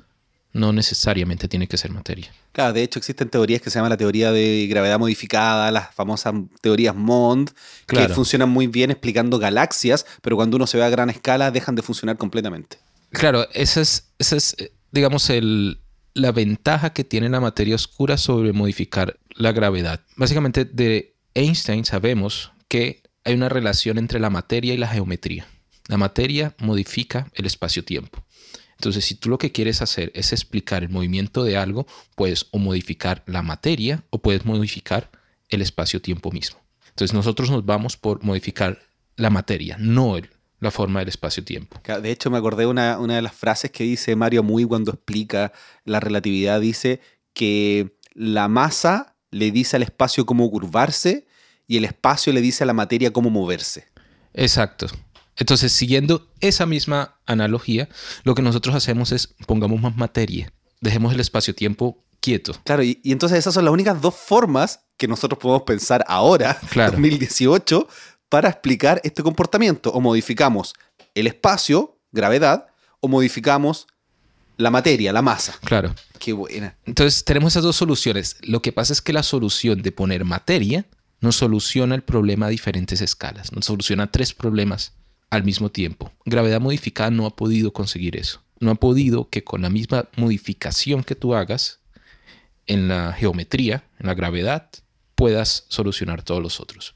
no 0.51 0.73
necesariamente 0.73 1.47
tiene 1.47 1.67
que 1.67 1.77
ser 1.77 1.91
materia. 1.91 2.31
Claro, 2.51 2.73
de 2.73 2.83
hecho 2.83 2.99
existen 2.99 3.29
teorías 3.29 3.61
que 3.61 3.69
se 3.69 3.77
llaman 3.77 3.91
la 3.91 3.97
teoría 3.97 4.31
de 4.31 4.67
gravedad 4.67 4.97
modificada, 4.97 5.71
las 5.71 5.93
famosas 5.93 6.33
teorías 6.61 6.95
MOND, 6.95 7.51
que 7.85 8.09
funcionan 8.09 8.49
muy 8.49 8.67
bien 8.67 8.91
explicando 8.91 9.37
galaxias, 9.37 10.05
pero 10.21 10.35
cuando 10.35 10.57
uno 10.57 10.65
se 10.67 10.77
ve 10.77 10.83
a 10.83 10.89
gran 10.89 11.09
escala 11.09 11.51
dejan 11.51 11.75
de 11.75 11.81
funcionar 11.81 12.17
completamente. 12.17 12.77
Claro, 13.11 13.47
esa 13.53 13.81
es, 13.81 14.11
esa 14.17 14.35
es 14.35 14.55
digamos, 14.91 15.29
el, 15.29 15.79
la 16.13 16.31
ventaja 16.31 16.91
que 16.93 17.03
tiene 17.03 17.29
la 17.29 17.39
materia 17.39 17.75
oscura 17.75 18.17
sobre 18.17 18.53
modificar 18.53 19.19
la 19.35 19.51
gravedad. 19.51 20.01
Básicamente 20.15 20.65
de 20.65 21.15
Einstein 21.33 21.85
sabemos 21.85 22.51
que 22.67 23.03
hay 23.23 23.35
una 23.35 23.49
relación 23.49 23.97
entre 23.97 24.19
la 24.19 24.29
materia 24.29 24.73
y 24.73 24.77
la 24.77 24.87
geometría. 24.87 25.47
La 25.87 25.97
materia 25.97 26.55
modifica 26.59 27.31
el 27.33 27.45
espacio-tiempo. 27.45 28.23
Entonces, 28.79 29.03
si 29.03 29.15
tú 29.15 29.29
lo 29.29 29.37
que 29.37 29.51
quieres 29.51 29.81
hacer 29.81 30.09
es 30.15 30.31
explicar 30.31 30.83
el 30.83 30.89
movimiento 30.89 31.43
de 31.43 31.57
algo, 31.57 31.85
puedes 32.15 32.47
o 32.51 32.59
modificar 32.59 33.23
la 33.25 33.41
materia 33.41 34.05
o 34.09 34.19
puedes 34.19 34.45
modificar 34.45 35.11
el 35.49 35.61
espacio-tiempo 35.61 36.31
mismo. 36.31 36.61
Entonces, 36.87 37.13
nosotros 37.13 37.49
nos 37.51 37.65
vamos 37.65 37.97
por 37.97 38.23
modificar 38.23 38.79
la 39.17 39.29
materia, 39.29 39.75
no 39.79 40.15
la 40.61 40.71
forma 40.71 40.99
del 40.99 41.09
espacio-tiempo. 41.09 41.81
De 42.01 42.09
hecho, 42.09 42.31
me 42.31 42.37
acordé 42.37 42.67
una, 42.67 42.99
una 42.99 43.17
de 43.17 43.21
las 43.21 43.33
frases 43.33 43.69
que 43.71 43.83
dice 43.83 44.15
Mario 44.15 44.43
Muy 44.43 44.63
cuando 44.63 44.91
explica 44.91 45.51
la 45.83 45.99
relatividad, 45.99 46.61
dice 46.61 47.01
que 47.33 47.89
la 48.13 48.47
masa 48.47 49.17
le 49.29 49.51
dice 49.51 49.75
al 49.75 49.83
espacio 49.83 50.25
cómo 50.25 50.49
curvarse 50.49 51.27
y 51.67 51.75
el 51.75 51.83
espacio 51.83 52.31
le 52.31 52.39
dice 52.39 52.63
a 52.63 52.67
la 52.67 52.73
materia 52.73 53.11
cómo 53.11 53.29
moverse. 53.29 53.87
Exacto. 54.33 54.87
Entonces, 55.39 55.71
siguiendo 55.71 56.27
esa 56.41 56.65
misma 56.65 57.17
analogía, 57.25 57.89
lo 58.23 58.35
que 58.35 58.41
nosotros 58.41 58.75
hacemos 58.75 59.11
es 59.11 59.33
pongamos 59.47 59.81
más 59.81 59.95
materia, 59.95 60.51
dejemos 60.81 61.13
el 61.13 61.21
espacio-tiempo 61.21 62.03
quieto. 62.19 62.53
Claro, 62.65 62.83
y, 62.83 62.99
entonces 63.05 63.39
esas 63.39 63.53
son 63.53 63.65
las 63.65 63.73
únicas 63.73 64.01
dos 64.01 64.15
formas 64.15 64.81
que 64.97 65.07
nosotros 65.07 65.39
podemos 65.39 65.63
pensar 65.63 66.03
ahora, 66.07 66.59
en 66.75 66.91
2018, 66.91 67.87
para 68.27 68.49
explicar 68.49 68.99
este 69.03 69.23
comportamiento. 69.23 69.91
O 69.91 70.01
modificamos 70.01 70.73
el 71.15 71.25
espacio, 71.25 71.97
gravedad, 72.11 72.67
o 72.99 73.07
modificamos 73.07 73.87
la 74.57 74.69
materia, 74.69 75.13
la 75.13 75.21
masa. 75.21 75.55
Claro. 75.63 75.95
Qué 76.19 76.33
buena. 76.33 76.75
Entonces 76.85 77.23
tenemos 77.23 77.53
esas 77.53 77.63
dos 77.63 77.77
soluciones. 77.77 78.35
Lo 78.41 78.61
que 78.61 78.73
pasa 78.73 78.91
es 78.91 79.01
que 79.01 79.13
la 79.13 79.23
solución 79.23 79.81
de 79.81 79.93
poner 79.93 80.25
materia 80.25 80.85
nos 81.21 81.37
soluciona 81.37 81.95
el 81.95 82.01
problema 82.03 82.47
a 82.47 82.49
diferentes 82.49 82.99
escalas. 82.99 83.53
Nos 83.53 83.65
soluciona 83.65 84.11
tres 84.11 84.33
problemas 84.33 84.98
al 85.29 85.43
mismo 85.43 85.69
tiempo. 85.69 86.11
Gravedad 86.25 86.61
modificada 86.61 87.11
no 87.11 87.25
ha 87.25 87.35
podido 87.35 87.71
conseguir 87.73 88.17
eso. 88.17 88.41
No 88.59 88.71
ha 88.71 88.75
podido 88.75 89.29
que 89.29 89.43
con 89.43 89.61
la 89.61 89.69
misma 89.69 90.09
modificación 90.17 91.03
que 91.03 91.15
tú 91.15 91.35
hagas 91.35 91.79
en 92.67 92.87
la 92.87 93.13
geometría, 93.13 93.83
en 93.99 94.07
la 94.07 94.13
gravedad, 94.13 94.69
puedas 95.15 95.65
solucionar 95.69 96.23
todos 96.23 96.41
los 96.41 96.59
otros. 96.59 96.95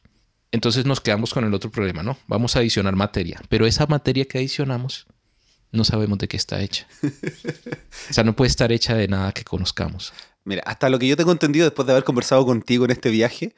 Entonces 0.52 0.86
nos 0.86 1.02
quedamos 1.02 1.34
con 1.34 1.46
el 1.46 1.54
otro 1.54 1.72
problema, 1.72 2.04
¿no? 2.04 2.18
Vamos 2.28 2.56
a 2.56 2.60
adicionar 2.60 2.96
materia, 2.96 3.42
pero 3.50 3.66
esa 3.66 3.88
materia 3.88 4.26
que 4.26 4.38
adicionamos 4.38 5.08
no 5.72 5.84
sabemos 5.84 6.20
de 6.20 6.28
qué 6.28 6.38
está 6.38 6.62
hecha. 6.62 6.88
o 7.02 8.14
sea, 8.14 8.24
no 8.24 8.36
puede 8.36 8.50
estar 8.50 8.72
hecha 8.72 8.96
de 8.96 9.08
nada 9.08 9.32
que 9.32 9.44
conozcamos. 9.44 10.14
Mira, 10.46 10.62
hasta 10.66 10.90
lo 10.90 11.00
que 11.00 11.08
yo 11.08 11.18
tengo 11.18 11.32
entendido 11.32 11.66
después 11.66 11.86
de 11.88 11.94
haber 11.94 12.04
conversado 12.04 12.46
contigo 12.46 12.86
en 12.86 12.92
este 12.92 13.10
viaje, 13.10 13.56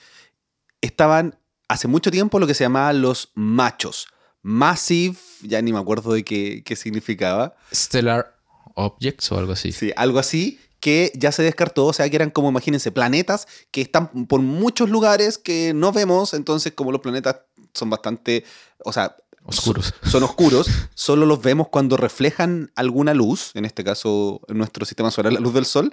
estaban 0.82 1.38
hace 1.68 1.88
mucho 1.88 2.12
tiempo 2.12 2.40
lo 2.40 2.48
que 2.48 2.54
se 2.54 2.64
llamaban 2.64 3.02
los 3.02 3.32
machos. 3.36 4.08
Massive, 4.48 5.18
ya 5.42 5.60
ni 5.64 5.74
me 5.74 5.80
acuerdo 5.80 6.14
de 6.14 6.24
qué, 6.24 6.62
qué 6.64 6.76
significaba. 6.76 7.56
Stellar 7.74 8.36
Objects 8.76 9.32
o 9.32 9.40
algo 9.40 9.54
así. 9.54 9.72
Sí, 9.72 9.92
algo 9.96 10.20
así 10.20 10.60
que 10.80 11.12
ya 11.16 11.32
se 11.32 11.42
descartó, 11.42 11.88
o 11.88 11.94
sea, 11.94 12.08
que 12.08 12.16
eran 12.16 12.30
como, 12.30 12.50
imagínense, 12.50 12.92
planetas 12.92 13.48
que 13.72 13.82
están 13.82 14.28
por 14.28 14.42
muchos 14.42 14.92
lugares 14.92 15.40
que 15.40 15.74
no 15.74 15.92
vemos, 15.92 16.36
entonces 16.36 16.74
como 16.74 16.92
los 16.92 17.02
planetas 17.02 17.38
son 17.74 17.90
bastante, 17.90 18.44
o 18.84 18.94
sea, 18.94 19.16
Oscuros. 19.48 19.94
Son, 20.04 20.12
son 20.12 20.24
oscuros, 20.24 20.68
solo 20.94 21.26
los 21.26 21.42
vemos 21.42 21.70
cuando 21.70 21.98
reflejan 21.98 22.72
alguna 22.76 23.16
luz, 23.16 23.50
en 23.56 23.66
este 23.66 23.84
caso 23.84 24.42
en 24.48 24.60
nuestro 24.60 24.86
sistema 24.86 25.10
solar, 25.10 25.34
la 25.34 25.40
luz 25.40 25.56
del 25.56 25.66
Sol. 25.66 25.92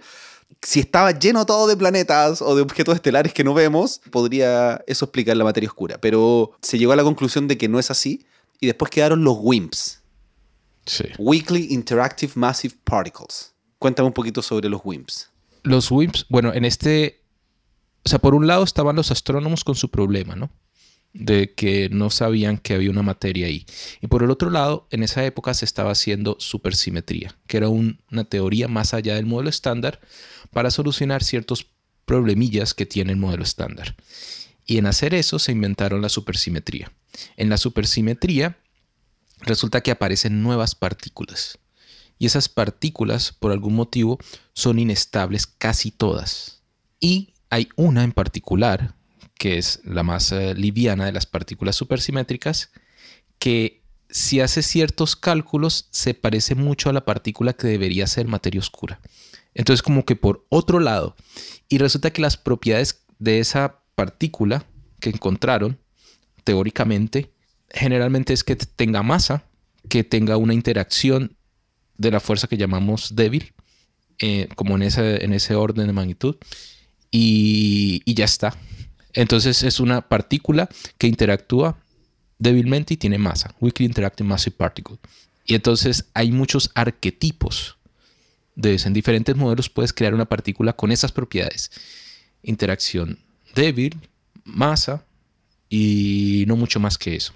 Si 0.60 0.80
estaba 0.80 1.12
lleno 1.12 1.46
todo 1.46 1.66
de 1.66 1.76
planetas 1.76 2.42
o 2.42 2.54
de 2.54 2.60
objetos 2.60 2.94
estelares 2.94 3.32
que 3.32 3.44
no 3.44 3.54
vemos, 3.54 4.02
podría 4.10 4.82
eso 4.86 5.06
explicar 5.06 5.38
la 5.38 5.44
materia 5.44 5.70
oscura. 5.70 5.98
Pero 5.98 6.52
se 6.60 6.78
llegó 6.78 6.92
a 6.92 6.96
la 6.96 7.02
conclusión 7.02 7.48
de 7.48 7.56
que 7.56 7.68
no 7.68 7.78
es 7.78 7.90
así 7.90 8.26
y 8.62 8.66
después 8.66 8.90
quedaron 8.90 9.24
los 9.24 9.36
WIMPs, 9.40 9.98
Sí. 10.86 11.04
Weakly 11.18 11.68
Interactive 11.70 12.32
Massive 12.36 12.74
Particles. 12.84 13.52
Cuéntame 13.78 14.06
un 14.06 14.12
poquito 14.12 14.40
sobre 14.42 14.68
los 14.68 14.80
WIMPs. 14.84 15.30
Los 15.64 15.90
WIMPs, 15.90 16.26
bueno, 16.28 16.54
en 16.54 16.64
este, 16.64 17.20
o 18.04 18.08
sea, 18.08 18.18
por 18.20 18.34
un 18.34 18.46
lado 18.46 18.64
estaban 18.64 18.96
los 18.96 19.10
astrónomos 19.10 19.64
con 19.64 19.74
su 19.74 19.90
problema, 19.90 20.34
¿no? 20.36 20.50
De 21.12 21.52
que 21.54 21.88
no 21.90 22.08
sabían 22.10 22.56
que 22.58 22.74
había 22.74 22.90
una 22.90 23.02
materia 23.02 23.46
ahí. 23.46 23.66
Y 24.00 24.06
por 24.06 24.22
el 24.22 24.30
otro 24.30 24.48
lado, 24.50 24.86
en 24.90 25.02
esa 25.02 25.24
época 25.24 25.54
se 25.54 25.64
estaba 25.64 25.90
haciendo 25.92 26.36
supersimetría, 26.40 27.36
que 27.46 27.56
era 27.58 27.68
un- 27.68 28.00
una 28.10 28.24
teoría 28.24 28.66
más 28.68 28.94
allá 28.94 29.14
del 29.16 29.26
modelo 29.26 29.50
estándar 29.50 30.00
para 30.50 30.70
solucionar 30.70 31.22
ciertos 31.22 31.66
problemillas 32.06 32.74
que 32.74 32.86
tiene 32.86 33.12
el 33.12 33.18
modelo 33.18 33.42
estándar. 33.42 33.94
Y 34.66 34.78
en 34.78 34.86
hacer 34.86 35.14
eso 35.14 35.38
se 35.38 35.52
inventaron 35.52 36.02
la 36.02 36.08
supersimetría. 36.08 36.92
En 37.36 37.48
la 37.48 37.56
supersimetría 37.56 38.58
resulta 39.40 39.80
que 39.80 39.90
aparecen 39.90 40.42
nuevas 40.42 40.74
partículas. 40.74 41.58
Y 42.18 42.26
esas 42.26 42.48
partículas, 42.48 43.32
por 43.32 43.50
algún 43.50 43.74
motivo, 43.74 44.18
son 44.52 44.78
inestables 44.78 45.46
casi 45.46 45.90
todas. 45.90 46.62
Y 47.00 47.34
hay 47.50 47.68
una 47.76 48.04
en 48.04 48.12
particular, 48.12 48.94
que 49.36 49.58
es 49.58 49.80
la 49.84 50.04
más 50.04 50.30
eh, 50.30 50.54
liviana 50.54 51.06
de 51.06 51.12
las 51.12 51.26
partículas 51.26 51.74
supersimétricas, 51.74 52.70
que 53.38 53.82
si 54.08 54.40
hace 54.40 54.62
ciertos 54.62 55.16
cálculos 55.16 55.88
se 55.90 56.14
parece 56.14 56.54
mucho 56.54 56.90
a 56.90 56.92
la 56.92 57.04
partícula 57.04 57.54
que 57.54 57.66
debería 57.66 58.06
ser 58.06 58.28
materia 58.28 58.60
oscura. 58.60 59.00
Entonces 59.54 59.82
como 59.82 60.04
que 60.04 60.16
por 60.16 60.46
otro 60.48 60.78
lado, 60.78 61.16
y 61.68 61.78
resulta 61.78 62.12
que 62.12 62.22
las 62.22 62.36
propiedades 62.36 63.04
de 63.18 63.40
esa 63.40 63.81
partícula 63.94 64.64
que 65.00 65.10
encontraron, 65.10 65.78
teóricamente, 66.44 67.32
generalmente 67.70 68.32
es 68.32 68.44
que 68.44 68.56
tenga 68.56 69.02
masa, 69.02 69.44
que 69.88 70.04
tenga 70.04 70.36
una 70.36 70.54
interacción 70.54 71.36
de 71.96 72.10
la 72.10 72.20
fuerza 72.20 72.48
que 72.48 72.56
llamamos 72.56 73.14
débil, 73.14 73.52
eh, 74.18 74.48
como 74.54 74.76
en 74.76 74.82
ese, 74.82 75.24
en 75.24 75.32
ese 75.32 75.54
orden 75.54 75.86
de 75.86 75.92
magnitud, 75.92 76.36
y, 77.10 78.02
ya 78.14 78.24
está. 78.24 78.56
Entonces 79.12 79.62
es 79.62 79.78
una 79.80 80.00
partícula 80.08 80.68
que 80.98 81.06
interactúa 81.06 81.78
débilmente 82.38 82.94
y 82.94 82.96
tiene 82.96 83.18
masa, 83.18 83.54
Weakly 83.60 83.86
Interacting 83.86 84.26
Massive 84.26 84.56
Particle. 84.56 84.96
Y 85.44 85.54
entonces 85.54 86.06
hay 86.14 86.32
muchos 86.32 86.70
arquetipos 86.74 87.76
de 88.54 88.74
eso. 88.74 88.88
En 88.88 88.94
diferentes 88.94 89.36
modelos 89.36 89.68
puedes 89.68 89.92
crear 89.92 90.14
una 90.14 90.24
partícula 90.24 90.72
con 90.72 90.90
esas 90.90 91.12
propiedades. 91.12 91.70
Interacción 92.42 93.18
débil, 93.54 93.98
masa 94.44 95.04
y 95.68 96.44
no 96.46 96.56
mucho 96.56 96.80
más 96.80 96.98
que 96.98 97.14
eso. 97.16 97.32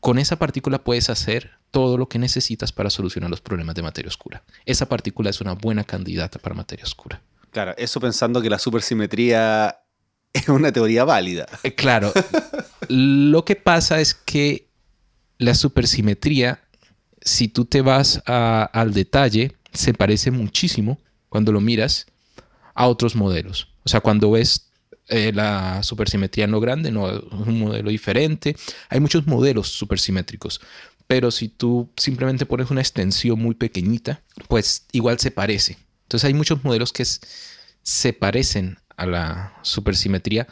Con 0.00 0.18
esa 0.18 0.36
partícula 0.36 0.82
puedes 0.84 1.08
hacer 1.10 1.52
todo 1.70 1.96
lo 1.98 2.08
que 2.08 2.18
necesitas 2.18 2.72
para 2.72 2.90
solucionar 2.90 3.30
los 3.30 3.40
problemas 3.40 3.74
de 3.74 3.82
materia 3.82 4.08
oscura. 4.08 4.42
Esa 4.64 4.86
partícula 4.88 5.30
es 5.30 5.40
una 5.40 5.54
buena 5.54 5.84
candidata 5.84 6.38
para 6.38 6.54
materia 6.54 6.84
oscura. 6.84 7.20
Claro, 7.50 7.74
eso 7.76 8.00
pensando 8.00 8.40
que 8.42 8.50
la 8.50 8.58
supersimetría 8.58 9.78
es 10.32 10.48
una 10.48 10.72
teoría 10.72 11.04
válida. 11.04 11.46
Eh, 11.62 11.74
Claro, 11.74 12.12
lo 12.88 13.44
que 13.44 13.56
pasa 13.56 14.00
es 14.00 14.14
que 14.14 14.68
la 15.38 15.54
supersimetría, 15.54 16.60
si 17.20 17.48
tú 17.48 17.64
te 17.64 17.80
vas 17.80 18.22
a- 18.26 18.64
al 18.72 18.92
detalle, 18.92 19.56
se 19.72 19.94
parece 19.94 20.30
muchísimo 20.30 20.98
cuando 21.28 21.50
lo 21.52 21.60
miras 21.60 22.06
a 22.74 22.86
otros 22.86 23.16
modelos. 23.16 23.68
O 23.84 23.88
sea, 23.88 24.00
cuando 24.00 24.30
ves 24.32 24.70
eh, 25.08 25.32
la 25.34 25.82
supersimetría 25.82 26.44
en 26.44 26.50
lo 26.52 26.60
grande, 26.60 26.90
no 26.90 27.10
es 27.10 27.22
un 27.30 27.58
modelo 27.60 27.90
diferente. 27.90 28.56
Hay 28.88 29.00
muchos 29.00 29.26
modelos 29.26 29.68
supersimétricos. 29.68 30.60
Pero 31.06 31.30
si 31.30 31.48
tú 31.48 31.90
simplemente 31.96 32.46
pones 32.46 32.70
una 32.70 32.80
extensión 32.80 33.38
muy 33.38 33.54
pequeñita, 33.54 34.22
pues 34.48 34.86
igual 34.92 35.18
se 35.18 35.30
parece. 35.30 35.76
Entonces 36.04 36.26
hay 36.26 36.34
muchos 36.34 36.64
modelos 36.64 36.92
que 36.92 37.02
es- 37.02 37.20
se 37.82 38.12
parecen 38.14 38.78
a 38.96 39.04
la 39.06 39.54
supersimetría 39.62 40.46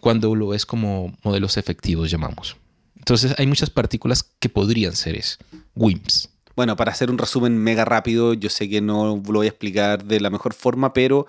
cuando 0.00 0.34
lo 0.34 0.48
ves 0.48 0.64
como 0.64 1.14
modelos 1.22 1.58
efectivos, 1.58 2.10
llamamos. 2.10 2.56
Entonces 2.96 3.34
hay 3.38 3.46
muchas 3.46 3.68
partículas 3.70 4.22
que 4.22 4.48
podrían 4.48 4.96
ser 4.96 5.16
eso. 5.16 5.36
WIMPs. 5.74 6.28
Bueno, 6.56 6.76
para 6.76 6.92
hacer 6.92 7.10
un 7.10 7.18
resumen 7.18 7.56
mega 7.56 7.84
rápido, 7.84 8.34
yo 8.34 8.48
sé 8.50 8.68
que 8.68 8.80
no 8.80 9.16
lo 9.16 9.38
voy 9.38 9.46
a 9.46 9.50
explicar 9.50 10.04
de 10.04 10.20
la 10.20 10.30
mejor 10.30 10.52
forma, 10.54 10.92
pero 10.92 11.26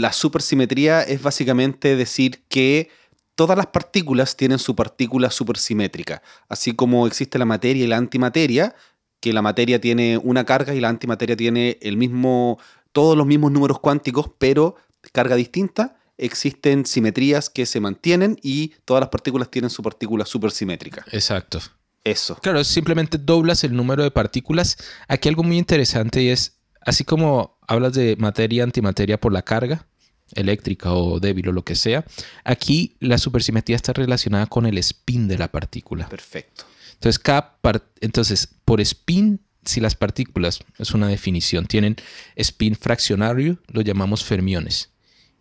la 0.00 0.12
supersimetría 0.12 1.02
es 1.02 1.22
básicamente 1.22 1.96
decir 1.96 2.42
que 2.48 2.90
todas 3.34 3.56
las 3.56 3.68
partículas 3.68 4.36
tienen 4.36 4.58
su 4.58 4.74
partícula 4.74 5.30
supersimétrica, 5.30 6.22
así 6.48 6.72
como 6.72 7.06
existe 7.06 7.38
la 7.38 7.44
materia 7.44 7.84
y 7.84 7.86
la 7.86 7.96
antimateria, 7.96 8.74
que 9.20 9.32
la 9.32 9.42
materia 9.42 9.80
tiene 9.80 10.18
una 10.18 10.44
carga 10.44 10.74
y 10.74 10.80
la 10.80 10.88
antimateria 10.88 11.36
tiene 11.36 11.78
el 11.82 11.96
mismo, 11.96 12.58
todos 12.92 13.16
los 13.16 13.26
mismos 13.26 13.52
números 13.52 13.80
cuánticos, 13.80 14.30
pero 14.38 14.76
carga 15.12 15.36
distinta. 15.36 15.96
Existen 16.16 16.84
simetrías 16.84 17.48
que 17.48 17.64
se 17.64 17.78
mantienen 17.78 18.38
y 18.42 18.74
todas 18.84 19.00
las 19.00 19.10
partículas 19.10 19.50
tienen 19.50 19.70
su 19.70 19.82
partícula 19.82 20.24
supersimétrica. 20.24 21.04
Exacto. 21.12 21.60
Eso. 22.02 22.36
Claro, 22.42 22.58
es 22.58 22.68
simplemente 22.68 23.18
doblas 23.18 23.64
el 23.64 23.74
número 23.74 24.02
de 24.02 24.10
partículas. 24.10 24.78
Aquí 25.08 25.28
algo 25.28 25.42
muy 25.42 25.58
interesante 25.58 26.22
y 26.22 26.28
es, 26.28 26.58
así 26.80 27.04
como 27.04 27.58
hablas 27.68 27.92
de 27.92 28.16
materia 28.18 28.64
antimateria 28.64 29.20
por 29.20 29.32
la 29.32 29.42
carga 29.42 29.87
eléctrica 30.34 30.92
o 30.92 31.20
débil 31.20 31.48
o 31.48 31.52
lo 31.52 31.64
que 31.64 31.74
sea, 31.74 32.04
aquí 32.44 32.96
la 33.00 33.18
supersimetría 33.18 33.76
está 33.76 33.92
relacionada 33.92 34.46
con 34.46 34.66
el 34.66 34.78
spin 34.78 35.28
de 35.28 35.38
la 35.38 35.50
partícula. 35.50 36.08
Perfecto. 36.08 36.64
Entonces, 36.94 37.18
cada 37.18 37.56
par- 37.60 37.84
entonces, 38.00 38.48
por 38.64 38.80
spin, 38.80 39.40
si 39.64 39.80
las 39.80 39.94
partículas, 39.94 40.60
es 40.78 40.92
una 40.92 41.08
definición, 41.08 41.66
tienen 41.66 41.96
spin 42.36 42.74
fraccionario, 42.74 43.58
lo 43.68 43.82
llamamos 43.82 44.24
fermiones. 44.24 44.90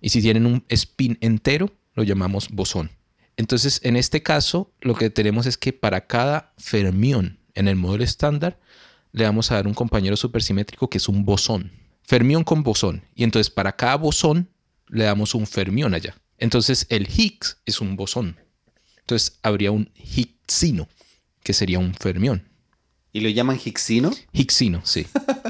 Y 0.01 0.09
si 0.09 0.21
tienen 0.21 0.45
un 0.45 0.63
spin 0.69 1.17
entero, 1.21 1.73
lo 1.95 2.03
llamamos 2.03 2.49
bosón. 2.49 2.91
Entonces, 3.37 3.79
en 3.83 3.95
este 3.95 4.21
caso, 4.21 4.71
lo 4.81 4.95
que 4.95 5.09
tenemos 5.09 5.45
es 5.45 5.57
que 5.57 5.73
para 5.73 6.05
cada 6.05 6.53
fermión 6.57 7.39
en 7.55 7.67
el 7.67 7.75
modelo 7.75 8.03
estándar, 8.03 8.59
le 9.11 9.23
vamos 9.23 9.51
a 9.51 9.55
dar 9.55 9.65
un 9.67 9.73
compañero 9.73 10.15
supersimétrico 10.15 10.89
que 10.89 10.99
es 10.99 11.07
un 11.07 11.25
bosón. 11.25 11.71
Fermión 12.03 12.43
con 12.43 12.61
bosón. 12.61 13.03
Y 13.15 13.23
entonces, 13.23 13.49
para 13.49 13.75
cada 13.75 13.95
bosón, 13.95 14.49
le 14.89 15.03
damos 15.05 15.35
un 15.35 15.45
fermión 15.47 15.93
allá. 15.93 16.15
Entonces, 16.37 16.85
el 16.89 17.07
Higgs 17.09 17.57
es 17.65 17.81
un 17.81 17.95
bosón. 17.95 18.37
Entonces, 18.99 19.39
habría 19.41 19.71
un 19.71 19.89
Higgsino, 19.95 20.87
que 21.43 21.53
sería 21.53 21.79
un 21.79 21.93
fermión. 21.93 22.47
¿Y 23.13 23.21
lo 23.21 23.29
llaman 23.29 23.57
Higgsino? 23.63 24.11
Higgsino, 24.33 24.81
sí. 24.85 25.07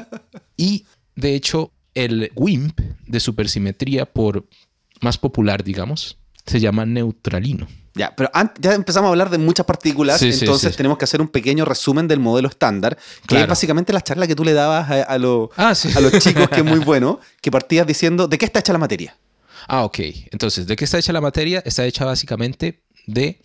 y 0.57 0.85
de 1.15 1.35
hecho, 1.35 1.71
el 1.93 2.31
WIMP 2.35 2.79
de 3.07 3.19
supersimetría, 3.19 4.05
por 4.05 4.45
más 5.01 5.17
popular, 5.17 5.63
digamos, 5.63 6.17
se 6.45 6.59
llama 6.59 6.85
neutralino. 6.85 7.67
Ya, 7.95 8.15
pero 8.15 8.29
ya 8.59 8.75
empezamos 8.75 9.07
a 9.07 9.09
hablar 9.11 9.31
de 9.31 9.39
muchas 9.39 9.65
partículas, 9.65 10.19
Sí, 10.19 10.29
entonces 10.31 10.71
sí. 10.71 10.77
tenemos 10.77 10.99
que 10.99 11.05
hacer 11.05 11.19
un 11.19 11.27
pequeño 11.29 11.65
resumen 11.65 12.07
del 12.07 12.19
modelo 12.19 12.47
estándar, 12.47 12.95
que 13.23 13.27
Claro. 13.29 13.45
es 13.45 13.49
básicamente 13.49 13.91
la 13.91 14.01
charla 14.01 14.27
que 14.27 14.35
tú 14.35 14.45
le 14.45 14.53
dabas 14.53 14.89
a, 14.91 15.01
a 15.01 15.17
lo- 15.17 15.49
Ah, 15.57 15.73
a 15.95 15.99
los 15.99 16.19
chicos, 16.19 16.47
que 16.49 16.57
es 16.57 16.63
muy 16.65 16.77
bueno, 16.85 17.19
que 17.41 17.49
partías 17.49 17.87
diciendo, 17.87 18.27
¿de 18.27 18.37
qué 18.37 18.45
está 18.45 18.59
hecha 18.59 18.71
la 18.71 18.77
materia? 18.79 19.17
Ah, 19.67 19.83
ok. 19.83 19.99
Entonces, 20.31 20.65
¿de 20.67 20.75
qué 20.75 20.85
está 20.85 20.97
hecha 20.97 21.13
la 21.13 21.21
materia? 21.21 21.61
Está 21.65 21.85
hecha 21.85 22.05
básicamente 22.05 22.83
de 23.05 23.41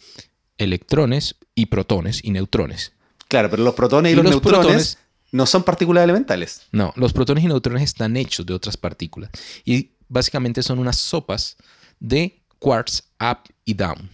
electrones 0.59 1.37
y 1.55 1.67
protones 1.67 2.21
y 2.25 2.31
neutrones. 2.31 2.93
Claro, 3.29 3.51
pero 3.51 3.63
los 3.65 3.75
protones 3.75 4.11
y, 4.11 4.13
Y 4.13 4.17
los, 4.17 4.25
los 4.25 4.33
neutrones 4.35 4.67
protones- 4.67 4.99
no 5.33 5.47
son 5.47 5.63
partículas 5.65 6.05
elementales. 6.05 6.63
No, 6.73 6.93
los 6.97 7.13
protones 7.13 7.43
y 7.45 7.49
neutrones 7.49 7.83
están 7.83 8.17
hechos 8.17 8.45
de 8.47 8.55
otras 8.55 8.77
partículas. 8.77 9.31
Y 9.65 9.93
básicamente 10.09 10.63
son 10.63 10.79
unas 10.79 10.97
sopas 10.99 11.57
de 11.99 12.43
quarks 12.59 13.03
up 13.21 13.39
y 13.65 13.75
down. 13.75 14.11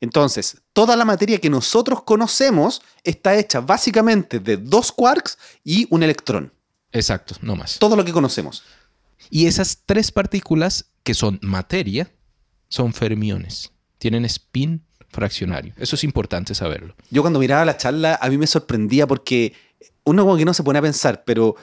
Entonces, 0.00 0.58
toda 0.72 0.96
la 0.96 1.04
materia 1.04 1.38
que 1.38 1.48
nosotros 1.50 2.02
conocemos 2.02 2.82
está 3.04 3.38
hecha 3.38 3.60
básicamente 3.60 4.38
de 4.38 4.56
dos 4.56 4.90
quarks 4.92 5.38
y 5.62 5.86
un 5.90 6.02
electrón. 6.02 6.52
Exacto, 6.92 7.34
no 7.42 7.56
más. 7.56 7.78
Todo 7.78 7.96
lo 7.96 8.04
que 8.04 8.12
conocemos. 8.12 8.62
Y 9.30 9.46
esas 9.46 9.78
tres 9.86 10.12
partículas 10.12 10.86
que 11.04 11.14
son 11.14 11.38
materia 11.42 12.10
son 12.68 12.92
fermiones. 12.92 13.70
Tienen 13.98 14.24
spin 14.24 14.84
fraccionario. 15.08 15.74
Eso 15.76 15.94
es 15.94 16.02
importante 16.02 16.54
saberlo. 16.54 16.96
Yo 17.10 17.22
cuando 17.22 17.38
miraba 17.38 17.64
la 17.64 17.76
charla 17.76 18.18
a 18.20 18.28
mí 18.28 18.36
me 18.36 18.48
sorprendía 18.48 19.06
porque 19.06 19.52
uno 20.02 20.24
como 20.24 20.36
que 20.36 20.44
no 20.44 20.52
se 20.52 20.64
pone 20.64 20.80
a 20.80 20.82
pensar, 20.82 21.22
pero 21.24 21.54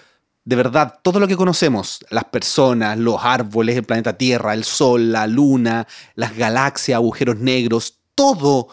de 0.43 0.56
verdad, 0.56 0.99
todo 1.04 1.19
lo 1.19 1.27
que 1.27 1.38
conocemos, 1.38 2.04
las 2.10 2.25
personas, 2.25 2.97
los 2.97 3.17
árboles, 3.21 3.75
el 3.75 3.84
planeta 3.84 4.17
Tierra, 4.17 4.54
el 4.54 4.63
Sol, 4.63 5.12
la 5.12 5.27
Luna, 5.27 5.88
las 6.15 6.36
galaxias, 6.36 6.95
agujeros 6.95 7.38
negros, 7.38 7.99
todo, 8.15 8.69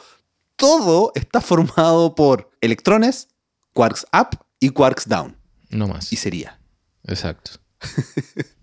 todo 0.56 1.12
está 1.14 1.40
formado 1.40 2.14
por 2.14 2.50
electrones, 2.60 3.28
quarks 3.74 4.06
up 4.18 4.38
y 4.60 4.70
quarks 4.70 5.08
down. 5.08 5.36
No 5.68 5.88
más. 5.88 6.12
Y 6.12 6.16
sería. 6.16 6.58
Exacto. 7.04 7.52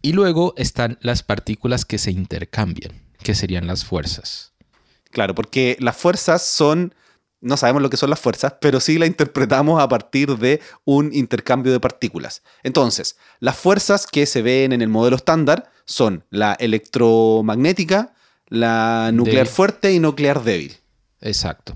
Y 0.02 0.14
luego 0.14 0.54
están 0.58 0.98
las 1.02 1.24
partículas 1.24 1.86
que 1.86 1.98
se 1.98 2.12
intercambian, 2.12 2.92
que 3.24 3.36
serían 3.36 3.68
las 3.68 3.86
fuerzas. 3.86 4.54
Claro, 5.12 5.34
porque 5.36 5.78
las 5.80 5.96
fuerzas 5.96 6.46
son 6.46 6.94
no 7.46 7.58
sabemos 7.58 7.84
lo 7.84 7.92
que 7.92 7.98
son 7.98 8.10
las 8.10 8.20
fuerzas, 8.20 8.56
pero 8.60 8.80
sí 8.80 8.98
la 8.98 9.06
interpretamos 9.06 9.82
a 9.82 9.88
partir 9.88 10.36
de 10.38 10.62
un 10.84 11.14
intercambio 11.14 11.72
de 11.72 11.80
partículas. 11.80 12.42
Entonces, 12.64 13.18
las 13.40 13.56
fuerzas 13.56 14.08
que 14.08 14.26
se 14.26 14.42
ven 14.42 14.74
en 14.74 14.82
el 14.82 14.90
modelo 14.90 15.16
estándar 15.16 15.70
son 15.86 16.24
la 16.32 16.54
electromagnética, 16.54 18.14
la 18.48 19.12
nuclear 19.14 19.46
fuerte 19.46 19.94
y 19.94 20.00
nuclear 20.00 20.44
débil. 20.44 20.76
Exacto. 21.22 21.74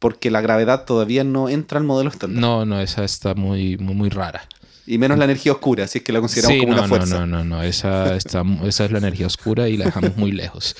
Porque 0.00 0.32
la 0.32 0.40
gravedad 0.40 0.84
todavía 0.84 1.22
no 1.22 1.48
entra 1.48 1.78
al 1.78 1.84
modelo 1.84 2.10
estándar. 2.10 2.40
No, 2.40 2.64
no, 2.64 2.80
esa 2.80 3.04
está 3.04 3.34
muy, 3.34 3.78
muy, 3.78 3.94
muy 3.94 4.08
rara. 4.08 4.48
Y 4.84 4.98
menos 4.98 5.16
la 5.16 5.26
energía 5.26 5.52
oscura, 5.52 5.86
si 5.86 5.98
es 5.98 6.04
que 6.04 6.12
la 6.12 6.20
consideramos 6.20 6.58
como 6.58 6.72
una 6.72 6.88
fuerza. 6.88 7.20
No, 7.20 7.26
no, 7.26 7.44
no, 7.44 7.62
esa, 7.62 8.16
está, 8.16 8.42
esa 8.64 8.84
es 8.84 8.90
la 8.90 8.98
energía 8.98 9.26
oscura 9.26 9.68
y 9.68 9.76
la 9.76 9.86
dejamos 9.86 10.16
muy 10.16 10.32
lejos. 10.32 10.74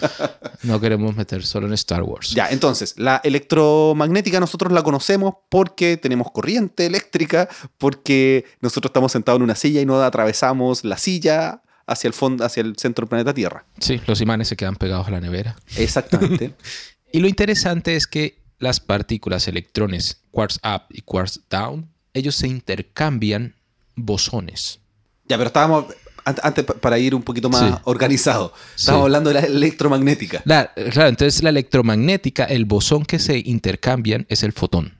No 0.65 0.81
queremos 0.81 1.17
meter 1.17 1.45
solo 1.45 1.67
en 1.67 1.73
Star 1.75 2.03
Wars. 2.03 2.31
Ya, 2.31 2.49
entonces, 2.49 2.95
la 2.97 3.21
electromagnética 3.23 4.41
nosotros 4.41 4.73
la 4.73 4.83
conocemos 4.83 5.35
porque 5.49 5.97
tenemos 5.97 6.31
corriente 6.33 6.87
eléctrica, 6.87 7.49
porque 7.79 8.45
nosotros 8.61 8.91
estamos 8.91 9.13
sentados 9.13 9.39
en 9.39 9.45
una 9.45 9.55
silla 9.55 9.81
y 9.81 9.87
no 9.87 10.03
atravesamos 10.03 10.85
la 10.85 10.99
silla 10.99 11.63
hacia 11.87 12.09
el 12.09 12.15
fondo, 12.15 12.45
hacia 12.45 12.63
el 12.63 12.77
centro 12.77 13.05
del 13.05 13.09
planeta 13.09 13.35
Tierra. 13.35 13.65
Sí, 13.79 14.01
los 14.07 14.21
imanes 14.21 14.49
se 14.49 14.57
quedan 14.57 14.77
pegados 14.77 15.09
a 15.09 15.11
la 15.11 15.21
nevera. 15.21 15.57
Exactamente. 15.77 16.55
y 17.13 17.21
lo 17.21 17.29
interesante 17.29 17.97
es 17.97 18.07
que 18.07 18.43
las 18.59 18.81
partículas 18.81 19.49
electrones 19.49 20.23
quartz 20.31 20.59
up 20.65 20.83
y 20.91 21.03
quartz 21.03 21.41
down, 21.51 21.91
ellos 22.15 22.37
se 22.37 22.47
intercambian 22.47 23.57
bosones. 23.97 24.81
Ya, 25.27 25.37
pero 25.37 25.49
estábamos, 25.49 25.87
antes 26.25 26.65
para 26.65 26.99
ir 26.99 27.15
un 27.15 27.23
poquito 27.23 27.49
más 27.49 27.81
organizado, 27.85 28.53
estábamos 28.77 29.07
hablando 29.07 29.31
de 29.31 29.35
la 29.35 29.47
electromagnética. 29.47 30.43
claro, 30.43 31.09
entonces 31.09 31.43
la 31.43 31.51
electromagnética, 31.51 32.45
el 32.45 32.65
bosón 32.65 33.05
que 33.05 33.19
se 33.19 33.39
intercambian 33.39 34.27
es 34.29 34.43
el 34.43 34.53
fotón. 34.53 34.99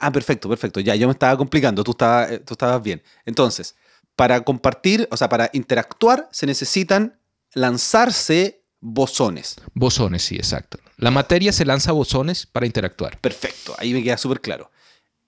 ah, 0.00 0.12
perfecto, 0.12 0.48
perfecto. 0.48 0.80
Ya, 0.80 0.94
yo 0.94 1.06
me 1.06 1.12
estaba 1.12 1.36
complicando, 1.36 1.82
tú 1.84 1.92
estabas, 1.92 2.30
eh, 2.30 2.38
tú 2.38 2.54
estabas 2.54 2.82
bien. 2.82 3.02
Entonces, 3.24 3.74
para 4.16 4.42
compartir, 4.42 5.08
o 5.10 5.16
sea, 5.16 5.28
para 5.28 5.50
interactuar, 5.52 6.28
se 6.32 6.46
necesitan 6.46 7.18
lanzarse 7.54 8.62
bosones. 8.80 9.56
Bosones, 9.74 10.22
sí, 10.22 10.36
exacto. 10.36 10.78
La 10.96 11.10
materia 11.10 11.52
se 11.52 11.64
lanza 11.64 11.92
bosones 11.92 12.46
para 12.46 12.66
interactuar. 12.66 13.18
Perfecto, 13.20 13.74
ahí 13.78 13.92
me 13.92 14.02
queda 14.02 14.18
súper 14.18 14.40
claro. 14.40 14.70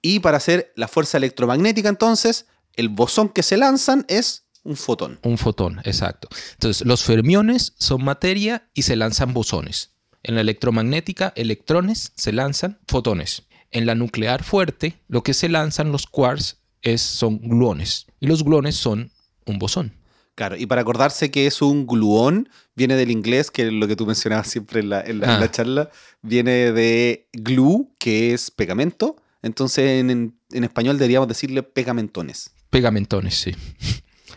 Y 0.02 0.20
para 0.20 0.36
hacer 0.36 0.72
la 0.76 0.86
fuerza 0.86 1.16
electromagnética, 1.16 1.88
entonces, 1.88 2.46
el 2.76 2.88
bosón 2.88 3.28
que 3.28 3.42
se 3.42 3.56
lanzan 3.56 4.04
es 4.08 4.44
un 4.64 4.76
fotón. 4.76 5.18
Un 5.22 5.38
fotón, 5.38 5.80
exacto. 5.84 6.28
Entonces, 6.52 6.86
los 6.86 7.04
fermiones 7.04 7.74
son 7.78 8.02
materia 8.02 8.68
y 8.74 8.82
se 8.82 8.96
lanzan 8.96 9.34
bosones. 9.34 9.90
En 10.22 10.34
la 10.34 10.40
electromagnética, 10.40 11.32
electrones 11.36 12.12
se 12.16 12.32
lanzan 12.32 12.78
fotones. 12.88 13.42
En 13.70 13.84
la 13.84 13.94
nuclear 13.94 14.42
fuerte, 14.42 14.98
lo 15.06 15.22
que 15.22 15.34
se 15.34 15.50
lanzan 15.50 15.92
los 15.92 16.06
quarks 16.06 16.58
es, 16.80 17.02
son 17.02 17.40
gluones. 17.40 18.06
Y 18.20 18.26
los 18.26 18.42
gluones 18.42 18.76
son 18.76 19.10
un 19.44 19.58
bosón. 19.58 19.92
Claro, 20.34 20.56
y 20.56 20.66
para 20.66 20.80
acordarse 20.80 21.30
que 21.30 21.46
es 21.46 21.60
un 21.62 21.86
gluón, 21.86 22.48
viene 22.74 22.96
del 22.96 23.10
inglés, 23.10 23.50
que 23.50 23.66
es 23.66 23.72
lo 23.72 23.86
que 23.86 23.96
tú 23.96 24.06
mencionabas 24.06 24.48
siempre 24.48 24.80
en 24.80 24.88
la, 24.88 25.04
ah. 25.22 25.50
charla, 25.50 25.90
viene 26.22 26.72
de 26.72 27.28
glue, 27.32 27.88
que 27.98 28.32
es 28.32 28.50
pegamento. 28.50 29.16
Entonces 29.42 30.00
en, 30.00 30.38
en 30.50 30.64
español 30.64 30.96
deberíamos 30.96 31.28
decirle 31.28 31.62
pegamentones. 31.62 32.53
Pegamentones, 32.74 33.36
sí. 33.36 33.54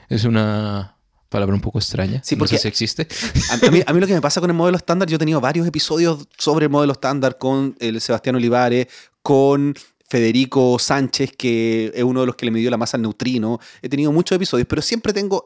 Es 0.10 0.24
una 0.24 0.96
palabra 1.28 1.56
un 1.56 1.62
poco 1.62 1.80
extraña. 1.80 2.22
Sí, 2.24 2.36
porque 2.36 2.54
no 2.54 2.58
sé 2.60 2.62
si 2.62 2.68
existe. 2.68 3.08
A, 3.50 3.72
mí, 3.72 3.82
a, 3.84 3.92
mí, 3.92 4.00
lo 4.00 4.06
que 4.06 4.14
me 4.14 4.22
pasa 4.22 4.40
con 4.40 4.52
el 4.52 4.56
modelo 4.56 4.78
estándar, 4.78 5.10
yo 5.10 5.16
he 5.16 5.18
tenido 5.18 5.42
varios 5.42 5.66
episodios 5.66 6.28
sobre 6.38 6.66
el 6.66 6.70
modelo 6.70 6.94
estándar 6.94 7.40
con 7.40 7.76
el 7.80 8.00
Sebastián 8.00 8.36
Olivares, 8.36 8.90
con 9.24 9.74
Federico 10.08 10.78
Sánchez, 10.78 11.32
que 11.36 11.92
es 11.96 12.04
uno 12.04 12.20
de 12.20 12.28
los 12.28 12.36
que 12.36 12.46
le 12.46 12.52
midió 12.52 12.70
la 12.70 12.78
masa 12.78 12.98
al 12.98 13.02
neutrino. 13.02 13.60
He 13.82 13.90
tenido 13.90 14.12
muchos 14.12 14.36
episodios, 14.36 14.68
pero 14.70 14.84
siempre 14.84 15.14
tengo 15.14 15.46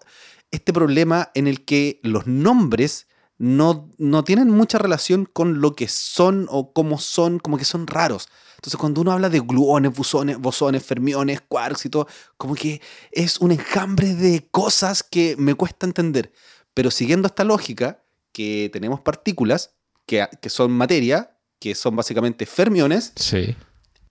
este 0.52 0.74
problema 0.74 1.32
en 1.34 1.48
el 1.48 1.64
que 1.64 2.02
los 2.04 2.28
nombres 2.28 3.08
no, 3.38 3.90
no 4.00 4.26
tienen 4.26 4.50
mucha 4.50 4.80
relación 4.80 5.26
con 5.32 5.62
lo 5.62 5.78
que 5.78 5.88
son 5.88 6.46
o 6.50 6.74
cómo 6.74 7.00
son, 7.00 7.40
como 7.40 7.58
que 7.58 7.64
son 7.64 7.88
raros. 7.88 8.28
Entonces, 8.62 8.80
cuando 8.80 9.02
uno 9.02 9.12
habla 9.12 9.28
de 9.28 9.40
gluones, 9.40 9.92
bosones, 9.92 10.38
bosones, 10.38 10.84
fermiones, 10.84 11.42
quarks 11.42 11.88
y 11.88 11.90
todo, 11.90 12.08
como 12.38 12.54
que 12.54 12.80
es 13.12 13.40
un 13.40 13.52
enjambre 13.52 14.14
de 14.14 14.48
cosas 14.52 15.02
que 15.02 15.36
me 15.40 15.56
cuesta 15.56 15.88
entender. 15.88 16.32
Pero 16.76 16.92
siguiendo 16.92 17.26
esta 17.26 17.44
lógica, 17.44 18.04
que 18.32 18.70
tenemos 18.72 19.02
partículas 19.02 19.72
que, 20.06 20.28
son 20.48 20.72
materia, 20.72 21.38
que 21.60 21.74
son 21.74 21.96
básicamente 21.96 22.46
fermiones. 22.46 23.14
Sí. 23.16 23.56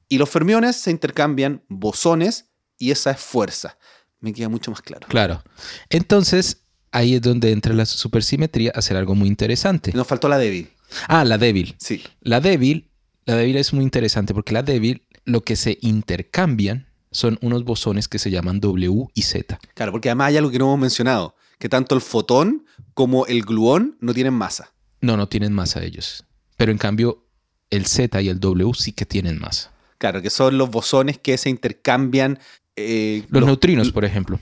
Y 0.08 0.18
los 0.18 0.28
fermiones 0.28 0.74
se 0.74 0.90
intercambian 0.90 1.62
bosones 1.68 2.46
y 2.76 2.90
esa 2.90 3.12
es 3.12 3.20
fuerza. 3.20 3.78
Me 4.18 4.32
queda 4.32 4.48
mucho 4.48 4.72
más 4.72 4.82
claro. 4.82 5.06
Claro. 5.06 5.44
Entonces, 5.90 6.64
ahí 6.90 7.14
es 7.14 7.22
donde 7.22 7.52
entra 7.52 7.72
la 7.72 7.86
supersimetría 7.86 8.72
a 8.74 8.80
hacer 8.80 8.96
algo 8.96 9.14
muy 9.14 9.28
interesante. 9.28 9.92
Nos 9.92 10.08
faltó 10.08 10.28
la 10.28 10.38
débil. 10.38 10.72
Ah, 11.06 11.24
la 11.24 11.38
débil. 11.38 11.76
Sí. 11.78 12.02
La 12.20 12.40
débil 12.40 12.89
la 13.30 13.36
débil 13.36 13.58
es 13.58 13.72
muy 13.72 13.84
interesante 13.84 14.34
porque 14.34 14.52
la 14.52 14.64
débil 14.64 15.06
lo 15.24 15.42
que 15.42 15.54
se 15.54 15.78
intercambian 15.82 16.88
son 17.12 17.38
unos 17.42 17.62
bosones 17.62 18.08
que 18.08 18.18
se 18.18 18.28
llaman 18.28 18.58
W 18.58 19.06
y 19.14 19.22
Z. 19.22 19.60
Claro, 19.74 19.92
porque 19.92 20.08
además 20.08 20.28
hay 20.28 20.38
algo 20.38 20.50
que 20.50 20.58
no 20.58 20.64
hemos 20.64 20.80
mencionado, 20.80 21.36
que 21.60 21.68
tanto 21.68 21.94
el 21.94 22.00
fotón 22.00 22.66
como 22.92 23.26
el 23.26 23.42
gluón 23.42 23.96
no 24.00 24.14
tienen 24.14 24.34
masa. 24.34 24.72
No, 25.00 25.16
no 25.16 25.28
tienen 25.28 25.52
masa 25.52 25.84
ellos. 25.84 26.24
Pero 26.56 26.72
en 26.72 26.78
cambio, 26.78 27.24
el 27.70 27.86
Z 27.86 28.20
y 28.20 28.28
el 28.28 28.40
W 28.40 28.72
sí 28.74 28.92
que 28.92 29.06
tienen 29.06 29.38
masa. 29.38 29.72
Claro, 29.98 30.22
que 30.22 30.30
son 30.30 30.58
los 30.58 30.68
bosones 30.68 31.18
que 31.18 31.38
se 31.38 31.50
intercambian. 31.50 32.38
Eh, 32.74 33.24
los, 33.28 33.46
neutrinos, 33.46 33.92
por 33.92 34.04
ejemplo. 34.04 34.40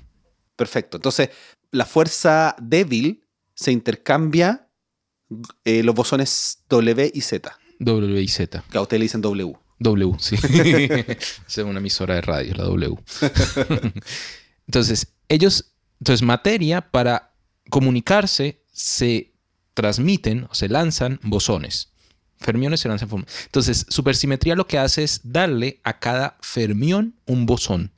Perfecto. 0.56 0.96
Entonces, 0.96 1.28
la 1.72 1.84
fuerza 1.84 2.56
débil 2.58 3.26
se 3.54 3.70
intercambia 3.70 4.70
eh, 5.66 5.82
los 5.82 5.94
bosones 5.94 6.64
W 6.70 7.10
y 7.12 7.20
Z. 7.20 7.58
W 7.78 8.20
y 8.20 8.28
Z. 8.28 8.64
Que 8.70 8.78
a 8.78 8.82
usted 8.82 8.98
le 8.98 9.04
dicen 9.04 9.20
W. 9.20 9.54
W, 9.80 10.16
sí. 10.18 10.36
es 11.46 11.58
una 11.58 11.78
emisora 11.78 12.16
de 12.16 12.20
radio, 12.20 12.54
la 12.54 12.64
W. 12.64 12.96
entonces, 14.66 15.08
ellos, 15.28 15.72
entonces 16.00 16.22
materia 16.22 16.80
para 16.80 17.34
comunicarse 17.70 18.62
se 18.72 19.32
transmiten 19.74 20.46
o 20.50 20.54
se 20.54 20.68
lanzan 20.68 21.20
bosones. 21.22 21.92
Fermiones 22.38 22.80
se 22.80 22.88
lanzan 22.88 23.26
Entonces, 23.46 23.86
supersimetría 23.88 24.54
lo 24.54 24.66
que 24.66 24.78
hace 24.78 25.02
es 25.02 25.20
darle 25.24 25.80
a 25.84 25.98
cada 25.98 26.36
fermión 26.40 27.16
un 27.26 27.46
bosón 27.46 27.92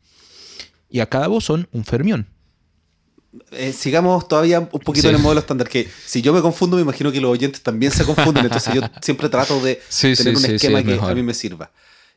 y 0.88 1.00
a 1.00 1.08
cada 1.08 1.28
bosón 1.28 1.68
un 1.72 1.84
fermión. 1.84 2.26
Eh, 3.52 3.72
sigamos 3.72 4.26
todavía 4.26 4.58
un 4.58 4.80
poquito 4.80 5.08
en 5.08 5.16
el 5.16 5.22
modelo 5.22 5.40
estándar, 5.40 5.68
que 5.68 5.88
si 6.04 6.20
yo 6.20 6.32
me 6.32 6.40
confundo, 6.40 6.76
me 6.76 6.82
imagino 6.82 7.12
que 7.12 7.20
los 7.20 7.30
oyentes 7.30 7.62
también 7.62 7.92
se 7.92 8.04
confunden, 8.04 8.44
entonces 8.44 8.74
yo 8.74 8.82
siempre 9.00 9.28
trato 9.28 9.60
de 9.60 9.80
tener 10.00 10.36
un 10.36 10.44
esquema 10.44 10.82
que 10.82 10.98
a 11.00 11.14
mí 11.14 11.22
me 11.22 11.34
sirva. 11.34 11.70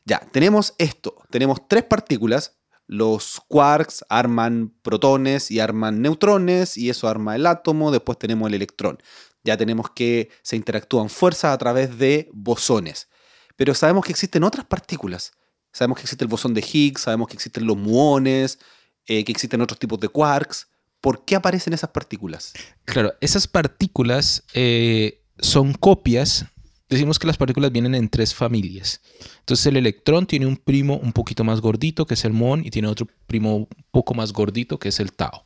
Ya, 0.06 0.20
tenemos 0.32 0.74
esto, 0.80 1.16
tenemos 1.30 1.68
tres 1.68 1.84
partículas, 1.84 2.58
los 2.88 3.42
quarks 3.48 4.04
arman 4.10 4.74
protones 4.82 5.52
y 5.52 5.60
arman 5.60 6.02
neutrones, 6.02 6.78
y 6.78 6.90
eso 6.90 7.08
arma 7.08 7.36
el 7.36 7.46
átomo, 7.46 7.92
después 7.92 8.18
tenemos 8.18 8.48
el 8.48 8.56
electrón. 8.56 8.98
Ya 9.44 9.58
tenemos 9.58 9.90
que 9.92 10.30
se 10.42 10.56
interactúan 10.56 11.10
fuerzas 11.10 11.54
a 11.54 11.58
través 11.58 11.98
de 11.98 12.30
bosones. 12.34 13.08
Pero 13.56 13.76
sabemos 13.76 14.06
que 14.06 14.12
existen 14.12 14.44
otras 14.44 14.66
partículas. 14.66 15.34
Sabemos 15.72 15.98
que 15.98 16.04
existe 16.04 16.24
el 16.24 16.30
bosón 16.30 16.54
de 16.54 16.62
Higgs, 16.62 17.02
sabemos 17.02 17.28
que 17.28 17.36
existen 17.36 17.66
los 17.66 17.78
muones, 17.78 18.60
eh, 19.06 19.24
que 19.24 19.32
existen 19.32 19.62
otros 19.62 19.80
tipos 19.80 20.00
de 20.00 20.08
quarks. 20.08 20.68
¿Por 21.04 21.26
qué 21.26 21.36
aparecen 21.36 21.74
esas 21.74 21.90
partículas? 21.90 22.54
Claro, 22.86 23.14
esas 23.20 23.46
partículas 23.46 24.46
eh, 24.54 25.22
son 25.38 25.74
copias 25.74 26.46
decimos 26.88 27.20
que 27.20 27.28
las 27.28 27.38
partículas 27.38 27.72
vienen 27.72 27.96
en 27.96 28.08
tres 28.08 28.34
familias. 28.34 29.02
Entonces 29.40 29.66
el 29.66 29.78
electrón 29.78 30.26
tiene 30.26 30.46
un 30.46 30.56
primo 30.56 30.98
un 30.98 31.12
poquito 31.12 31.44
más 31.44 31.60
gordito, 31.60 32.06
que 32.06 32.14
es 32.14 32.24
el 32.24 32.34
muón, 32.34 32.66
y 32.66 32.70
tiene 32.70 32.88
otro 32.88 33.08
primo 33.28 33.56
un 33.56 33.68
poco 33.92 34.14
más 34.14 34.32
gordito, 34.32 34.80
que 34.80 34.90
es 34.90 35.00
el 35.00 35.12
tau. 35.12 35.42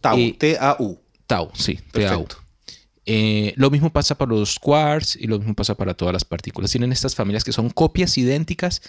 Tau, 0.00 0.18
Eh, 0.18 0.36
T-A-U. 0.38 1.00
Tau, 1.26 1.50
sí, 1.54 1.78
TAU. 1.92 2.26
Eh, 3.06 3.54
lo 3.56 3.70
mismo 3.70 3.90
pasa 3.90 4.18
para 4.18 4.32
los 4.32 4.58
quarks 4.58 5.16
y 5.16 5.26
lo 5.26 5.38
mismo 5.38 5.54
pasa 5.54 5.74
para 5.74 5.94
todas 5.94 6.12
las 6.12 6.24
partículas. 6.24 6.70
Tienen 6.70 6.92
estas 6.92 7.14
familias 7.14 7.44
que 7.44 7.52
son 7.52 7.70
copias 7.70 8.18
idénticas 8.18 8.82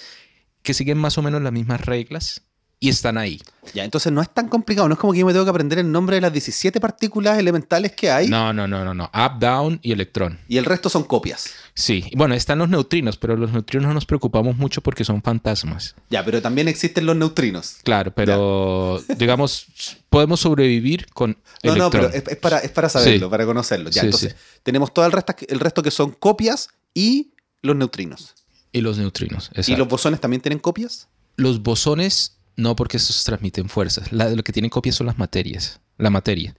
que 0.63 0.73
siguen 0.73 0.97
más 0.97 1.17
o 1.17 1.21
menos 1.21 1.41
las 1.41 1.53
mismas 1.53 1.85
reglas 1.85 2.48
y 2.81 2.89
están 2.89 3.17
ahí. 3.17 3.41
Ya, 3.73 3.83
entonces 3.83 4.11
no 4.11 4.21
es 4.21 4.29
tan 4.33 4.47
complicado. 4.47 4.87
No 4.87 4.93
es 4.93 4.99
como 4.99 5.13
que 5.13 5.19
yo 5.19 5.25
me 5.25 5.33
tengo 5.33 5.43
que 5.45 5.49
aprender 5.51 5.77
el 5.79 5.91
nombre 5.91 6.15
de 6.15 6.21
las 6.21 6.31
17 6.33 6.79
partículas 6.79 7.37
elementales 7.37 7.91
que 7.91 8.09
hay 8.09 8.27
No, 8.29 8.51
no, 8.53 8.67
no, 8.67 8.83
no, 8.85 8.93
no. 8.93 9.11
Up, 9.13 9.37
down 9.39 9.79
y 9.83 9.91
electrón. 9.91 10.39
y 10.47 10.57
el 10.57 10.65
resto 10.65 10.89
son 10.89 11.03
copias. 11.03 11.49
Sí, 11.75 12.05
y 12.09 12.15
bueno, 12.17 12.33
están 12.35 12.57
los 12.59 12.69
neutrinos, 12.69 13.17
pero 13.17 13.35
los 13.35 13.51
neutrinos 13.51 13.87
no 13.87 13.93
nos 13.93 14.05
preocupamos 14.05 14.55
mucho 14.57 14.81
porque 14.81 15.03
son 15.03 15.21
fantasmas. 15.21 15.93
Ya, 16.09 16.23
pero 16.25 16.41
también 16.41 16.67
existen 16.67 17.05
los 17.05 17.15
neutrinos. 17.15 17.77
Claro, 17.83 18.11
pero 18.15 19.01
digamos, 19.17 19.67
podemos 20.09 20.39
sobrevivir 20.39 21.07
con 21.13 21.37
No, 21.63 21.75
no, 21.75 21.91
pero 21.91 22.07
es, 22.09 22.23
es 22.27 22.37
para, 22.37 22.59
es 22.59 22.71
para 22.71 22.89
saberlo, 22.89 23.27
Sí. 23.27 23.29
para 23.31 23.45
conocerlo. 23.45 23.89
Ya, 23.89 24.01
Sí, 24.01 24.07
entonces, 24.07 24.31
sí. 24.31 24.59
tenemos 24.63 24.93
todo 24.93 25.05
el 25.05 25.11
resto, 25.11 25.35
el 25.47 25.59
resto 25.59 25.83
que 25.83 25.91
son 25.91 26.11
copias 26.11 26.69
y 26.93 27.33
los 27.61 27.75
neutrinos. 27.75 28.35
Y 28.71 28.81
los 28.81 28.97
neutrinos, 28.97 29.51
¿Y 29.53 29.59
exacto. 29.59 29.79
los 29.79 29.87
bosones 29.89 30.19
también 30.21 30.41
tienen 30.41 30.59
copias? 30.59 31.07
Los 31.35 31.61
bosones 31.61 32.37
no, 32.59 32.75
porque 32.75 32.97
esos 32.97 33.23
transmiten 33.23 33.69
fuerzas. 33.69 34.11
Lo 34.11 34.43
que 34.43 34.51
tienen 34.51 34.69
copias 34.69 34.95
son 34.95 35.07
las 35.07 35.17
materias, 35.17 35.79
la 35.97 36.09
materia. 36.09 36.53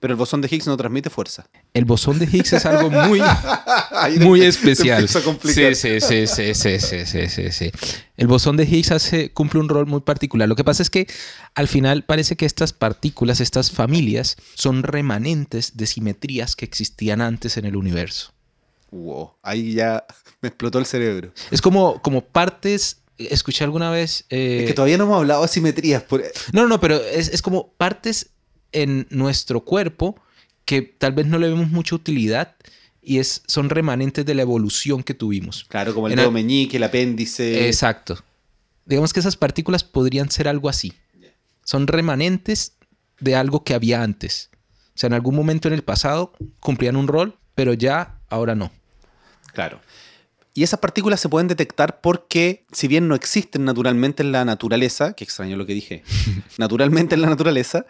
Pero 0.00 0.14
el 0.14 0.18
bosón 0.18 0.40
de 0.40 0.48
Higgs 0.50 0.66
no 0.66 0.76
transmite 0.76 1.10
fuerza. 1.10 1.46
El 1.74 1.84
bosón 1.84 2.18
de 2.18 2.24
Higgs 2.24 2.54
es 2.54 2.64
algo 2.64 2.90
muy, 2.90 3.20
muy 4.20 4.42
especial. 4.42 5.06
Sí, 5.08 5.74
sí, 5.74 6.00
sí, 6.00 6.26
sí, 6.26 6.56
sí, 6.80 7.28
sí, 7.28 7.52
sí, 7.52 7.70
El 8.16 8.26
bosón 8.26 8.56
de 8.56 8.64
Higgs 8.64 8.92
hace, 8.92 9.30
cumple 9.32 9.60
un 9.60 9.68
rol 9.68 9.86
muy 9.86 10.00
particular. 10.00 10.48
Lo 10.48 10.56
que 10.56 10.64
pasa 10.64 10.82
es 10.82 10.88
que 10.88 11.06
al 11.54 11.68
final 11.68 12.04
parece 12.04 12.34
que 12.34 12.46
estas 12.46 12.72
partículas, 12.72 13.40
estas 13.40 13.70
familias, 13.70 14.36
son 14.54 14.82
remanentes 14.82 15.76
de 15.76 15.86
simetrías 15.86 16.56
que 16.56 16.64
existían 16.64 17.20
antes 17.20 17.58
en 17.58 17.66
el 17.66 17.76
universo. 17.76 18.32
Wow, 18.90 19.34
ahí 19.42 19.74
ya 19.74 20.04
me 20.40 20.48
explotó 20.48 20.78
el 20.78 20.86
cerebro. 20.86 21.32
Es 21.50 21.60
como, 21.60 22.00
como 22.00 22.22
partes 22.22 23.01
Escuché 23.30 23.64
alguna 23.64 23.90
vez. 23.90 24.24
eh, 24.30 24.58
es 24.60 24.66
que 24.66 24.74
todavía 24.74 24.98
no 24.98 25.04
hemos 25.04 25.18
hablado 25.18 25.42
de 25.42 25.48
simetrías. 25.48 26.02
por- 26.02 26.22
No, 26.52 26.62
no, 26.62 26.68
no, 26.68 26.80
pero 26.80 26.96
es, 26.96 27.28
es 27.28 27.42
como 27.42 27.72
partes 27.72 28.30
en 28.72 29.06
nuestro 29.10 29.64
cuerpo 29.64 30.16
que 30.64 30.82
tal 30.82 31.12
vez 31.12 31.26
no 31.26 31.38
le 31.38 31.48
vemos 31.48 31.68
mucha 31.68 31.94
utilidad 31.94 32.56
y 33.02 33.18
es, 33.18 33.42
son 33.46 33.68
remanentes 33.68 34.24
de 34.24 34.34
la 34.34 34.42
evolución 34.42 35.02
que 35.02 35.12
tuvimos. 35.14 35.64
Claro, 35.68 35.94
como 35.94 36.06
el 36.06 36.12
En 36.12 36.16
dedo 36.18 36.28
al- 36.28 36.34
meñique, 36.34 36.76
el 36.76 36.84
apéndice. 36.84 37.66
Exacto. 37.68 38.22
Digamos 38.86 39.12
que 39.12 39.20
esas 39.20 39.36
partículas 39.36 39.84
podrían 39.84 40.30
ser 40.30 40.48
algo 40.48 40.68
así. 40.68 40.92
Son 41.64 41.86
remanentes 41.86 42.74
de 43.20 43.34
algo 43.36 43.62
que 43.64 43.74
había 43.74 44.02
antes. 44.02 44.50
O 44.94 44.98
sea, 44.98 45.06
en 45.08 45.14
algún 45.14 45.34
momento 45.34 45.68
en 45.68 45.74
el 45.74 45.82
pasado 45.82 46.32
cumplían 46.60 46.96
un 46.96 47.08
rol, 47.08 47.36
pero 47.54 47.72
ya 47.72 48.18
ahora 48.28 48.54
no. 48.54 48.70
Claro. 49.52 49.80
Y 50.54 50.62
esas 50.62 50.80
partículas 50.80 51.20
se 51.20 51.28
pueden 51.28 51.48
detectar 51.48 52.00
porque, 52.00 52.66
si 52.72 52.88
bien 52.88 53.08
no 53.08 53.14
existen 53.14 53.64
naturalmente 53.64 54.22
en 54.22 54.32
la 54.32 54.44
naturaleza, 54.44 55.14
que 55.14 55.24
extraño 55.24 55.56
lo 55.56 55.66
que 55.66 55.74
dije, 55.74 56.02
naturalmente 56.58 57.14
en 57.14 57.22
la 57.22 57.30
naturaleza, 57.30 57.86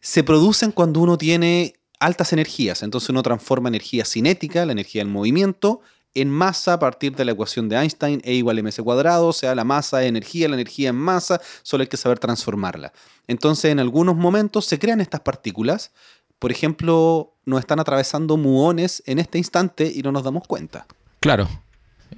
se 0.00 0.22
producen 0.22 0.72
cuando 0.72 1.00
uno 1.00 1.18
tiene 1.18 1.74
altas 1.98 2.32
energías. 2.32 2.82
Entonces 2.82 3.10
uno 3.10 3.22
transforma 3.22 3.68
energía 3.68 4.04
cinética, 4.04 4.64
la 4.66 4.72
energía 4.72 5.02
del 5.02 5.12
movimiento, 5.12 5.80
en 6.14 6.28
masa 6.28 6.74
a 6.74 6.78
partir 6.78 7.14
de 7.14 7.24
la 7.24 7.32
ecuación 7.32 7.68
de 7.68 7.76
Einstein, 7.76 8.20
E 8.24 8.34
igual 8.34 8.58
a 8.58 8.62
mc 8.62 8.82
cuadrado, 8.82 9.28
o 9.28 9.32
sea, 9.32 9.54
la 9.54 9.64
masa 9.64 10.02
es 10.02 10.08
energía, 10.08 10.48
la 10.48 10.56
energía 10.56 10.88
es 10.88 10.94
masa, 10.94 11.40
solo 11.62 11.82
hay 11.82 11.88
que 11.88 11.96
saber 11.96 12.18
transformarla. 12.18 12.92
Entonces, 13.28 13.70
en 13.70 13.78
algunos 13.78 14.16
momentos 14.16 14.66
se 14.66 14.78
crean 14.78 15.00
estas 15.00 15.20
partículas. 15.20 15.92
Por 16.40 16.50
ejemplo, 16.50 17.36
nos 17.44 17.60
están 17.60 17.78
atravesando 17.78 18.36
muones 18.36 19.02
en 19.06 19.18
este 19.18 19.38
instante 19.38 19.92
y 19.94 20.02
no 20.02 20.10
nos 20.10 20.24
damos 20.24 20.46
cuenta. 20.48 20.86
Claro. 21.20 21.48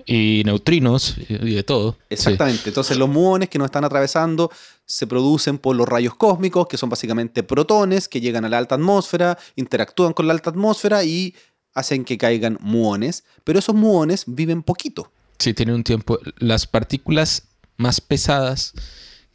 Y 0.07 0.43
neutrinos 0.45 1.17
y 1.29 1.55
de 1.55 1.63
todo. 1.63 1.93
Sí. 1.93 1.99
Exactamente. 2.11 2.69
Entonces 2.69 2.97
los 2.97 3.09
muones 3.09 3.49
que 3.49 3.59
nos 3.59 3.67
están 3.67 3.85
atravesando 3.85 4.51
se 4.85 5.07
producen 5.07 5.59
por 5.59 5.77
los 5.77 5.89
rayos 5.89 6.15
cósmicos, 6.15 6.67
que 6.67 6.77
son 6.77 6.91
básicamente 6.91 7.43
protones 7.43 8.09
que 8.09 8.21
llegan 8.21 8.45
a 8.45 8.49
la 8.49 8.59
alta 8.59 8.75
atmósfera, 8.75 9.39
interactúan 9.57 10.13
con 10.13 10.27
la 10.27 10.33
alta 10.33 10.51
atmósfera 10.51 11.05
y 11.05 11.35
hacen 11.75 12.05
que 12.05 12.19
caigan 12.19 12.59
muones. 12.61 13.25
Pero 13.45 13.59
esos 13.59 13.75
muones 13.75 14.25
viven 14.27 14.63
poquito. 14.63 15.11
Sí, 15.39 15.55
tiene 15.55 15.75
un 15.75 15.85
tiempo. 15.85 16.19
Las 16.39 16.67
partículas 16.67 17.49
más 17.77 18.01
pesadas 18.01 18.75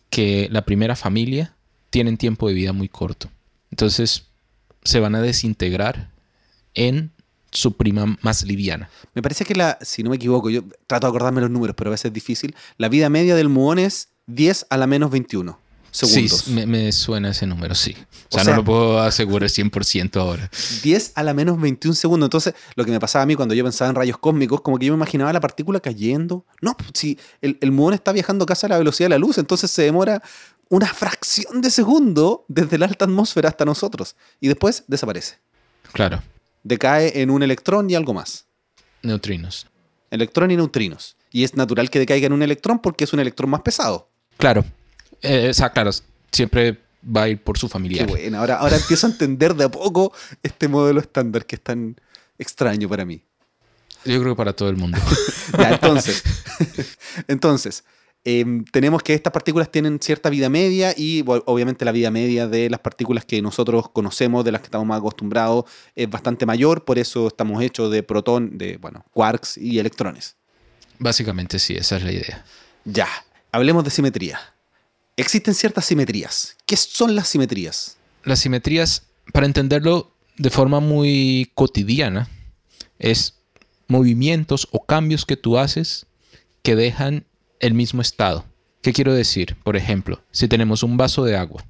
que 0.09 0.47
la 0.51 0.63
primera 0.63 0.95
familia 0.95 1.55
tienen 1.89 2.17
tiempo 2.17 2.47
de 2.47 2.53
vida 2.53 2.73
muy 2.73 2.89
corto. 2.89 3.29
Entonces 3.71 4.27
se 4.83 4.99
van 4.99 5.15
a 5.15 5.21
desintegrar 5.21 6.11
en 6.73 7.11
su 7.51 7.75
prima 7.77 8.17
más 8.21 8.43
liviana. 8.43 8.89
Me 9.13 9.21
parece 9.21 9.45
que 9.45 9.55
la, 9.55 9.77
si 9.81 10.03
no 10.03 10.09
me 10.09 10.15
equivoco, 10.17 10.49
yo 10.49 10.63
trato 10.85 11.07
de 11.07 11.09
acordarme 11.09 11.41
los 11.41 11.49
números, 11.49 11.75
pero 11.77 11.89
a 11.89 11.91
veces 11.91 12.05
es 12.05 12.13
difícil. 12.13 12.55
La 12.77 12.89
vida 12.89 13.09
media 13.09 13.35
del 13.35 13.49
muón 13.49 13.79
es 13.79 14.09
10 14.27 14.67
a 14.69 14.77
la 14.77 14.87
menos 14.87 15.09
21 15.11 15.59
segundos. 15.89 16.41
Sí, 16.45 16.51
me, 16.51 16.65
me 16.65 16.91
suena 16.91 17.29
ese 17.31 17.47
número, 17.47 17.73
sí. 17.73 17.95
O 17.97 18.03
O 18.03 18.35
sea, 18.35 18.43
sea- 18.43 18.53
no 18.53 18.57
lo 18.57 18.65
puedo 18.65 18.99
asegurar 19.01 19.49
100% 19.49 20.17
ahora. 20.19 20.51
10 20.83 21.13
a 21.15 21.23
la 21.23 21.33
menos 21.33 21.59
21 21.59 21.95
segundos. 21.95 22.27
Entonces, 22.27 22.53
lo 22.75 22.85
que 22.85 22.91
me 22.91 22.99
pasaba 22.99 23.23
a 23.23 23.25
mí 23.25 23.35
cuando 23.35 23.55
yo 23.55 23.63
pensaba 23.63 23.89
en 23.89 23.95
rayos 23.95 24.17
cósmicos, 24.17 24.61
como 24.61 24.77
que 24.77 24.85
yo 24.87 24.93
me 24.93 24.97
imaginaba 24.97 25.31
la 25.33 25.39
partícula 25.39 25.79
cayendo. 25.79 26.45
No, 26.61 26.75
pues, 26.77 26.91
si 26.93 27.17
el, 27.41 27.57
el 27.61 27.71
muón 27.71 27.93
está 27.93 28.11
viajando 28.11 28.45
casi 28.45 28.65
a 28.65 28.69
la 28.69 28.77
velocidad 28.77 29.05
de 29.05 29.11
la 29.15 29.17
luz, 29.19 29.37
entonces 29.37 29.71
se 29.71 29.83
demora 29.83 30.21
una 30.69 30.87
fracción 30.87 31.61
de 31.61 31.71
segundo 31.71 32.43
desde 32.49 32.77
la 32.77 32.85
alta 32.87 33.05
atmósfera 33.05 33.47
hasta 33.49 33.63
nosotros. 33.65 34.17
Y 34.41 34.49
después 34.49 34.83
desaparece. 34.87 35.37
Claro, 35.93 36.21
Decae 36.67 37.21
en 37.21 37.29
un 37.29 37.43
electrón 37.43 37.89
y 37.89 37.95
algo 37.95 38.13
más. 38.13 38.45
neutrinos. 39.01 39.67
Electrón 40.11 40.51
y 40.51 40.57
neutrinos. 40.57 41.15
Y 41.31 41.43
es 41.43 41.55
natural 41.55 41.89
que 41.89 41.99
decaiga 41.99 42.27
en 42.27 42.33
un 42.33 42.41
electrón 42.41 42.79
porque 42.79 43.03
es 43.05 43.13
un 43.13 43.19
electrón 43.19 43.49
más 43.49 43.61
pesado. 43.61 44.09
Claro. 44.37 44.65
Eh, 45.21 45.47
o 45.49 45.53
sea, 45.53 45.71
claro, 45.71 45.91
siempre 46.31 46.77
va 47.03 47.23
a 47.23 47.29
ir 47.29 47.41
por 47.41 47.57
su 47.57 47.67
Qué 47.67 47.71
familiar. 47.73 48.07
bueno. 48.07 48.37
Ahora, 48.39 48.57
ahora 48.57 48.75
empiezo 48.77 49.07
a 49.07 49.09
entender 49.11 49.55
de 49.55 49.63
a 49.65 49.71
poco 49.71 50.13
este 50.43 50.67
modelo 50.67 50.99
estándar 50.99 51.45
que 51.45 51.55
es 51.55 51.61
tan 51.61 51.95
extraño 52.37 52.87
para 52.89 53.05
mí. 53.05 53.23
Yo 54.05 54.19
creo 54.21 54.33
que 54.33 54.37
para 54.37 54.53
todo 54.53 54.69
el 54.69 54.75
mundo. 54.77 54.97
Ya, 55.57 55.71
entonces, 55.71 56.23
entonces 57.29 57.85
em, 58.29 58.65
tenemos 58.65 59.01
que 59.03 59.13
estas 59.13 59.31
partículas 59.31 59.71
tienen 59.71 59.99
cierta 60.01 60.29
vida 60.29 60.49
media 60.49 60.93
y 60.97 61.23
obviamente 61.25 61.85
la 61.85 61.93
vida 61.93 62.11
media 62.11 62.45
de 62.45 62.69
las 62.69 62.81
partículas 62.81 63.23
que 63.23 63.41
nosotros 63.41 63.87
conocemos, 63.89 64.43
de 64.43 64.51
las 64.51 64.59
que 64.59 64.65
estamos 64.65 64.85
más 64.85 64.99
acostumbrados, 64.99 65.63
es 65.95 66.09
bastante 66.09 66.45
mayor, 66.45 66.83
por 66.83 66.99
eso 66.99 67.27
estamos 67.27 67.63
hechos 67.63 67.89
de 67.89 68.03
protón, 68.03 68.57
de, 68.57 68.75
bueno, 68.77 69.05
quarks 69.13 69.57
y 69.57 69.79
electrones. 69.79 70.35
Básicamente 70.99 71.57
sí, 71.57 71.75
esa 71.75 71.95
es 71.95 72.03
la 72.03 72.11
idea. 72.11 72.43
Ya, 72.83 73.07
hablemos 73.53 73.85
de 73.85 73.91
simetría. 73.91 74.39
Existen 75.15 75.53
ciertas 75.53 75.85
simetrías. 75.85 76.57
¿Qué 76.65 76.75
son 76.75 77.15
las 77.15 77.29
simetrías? 77.29 77.95
Las 78.23 78.39
simetrías, 78.39 79.03
para 79.31 79.45
entenderlo 79.45 80.11
de 80.37 80.49
forma 80.49 80.81
muy 80.81 81.49
cotidiana, 81.55 82.29
es 82.99 83.35
movimientos 83.87 84.67
o 84.71 84.85
cambios 84.85 85.25
que 85.25 85.37
tú 85.37 85.57
haces 85.57 86.07
que 86.61 86.75
dejan 86.75 87.23
el 87.59 87.73
mismo 87.73 88.01
estado. 88.01 88.45
¿Qué 88.81 88.93
quiero 88.93 89.13
decir? 89.13 89.55
Por 89.63 89.75
ejemplo, 89.75 90.21
si 90.31 90.47
tenemos 90.47 90.83
un 90.83 90.97
vaso 90.97 91.23
de 91.23 91.35
agua, 91.35 91.65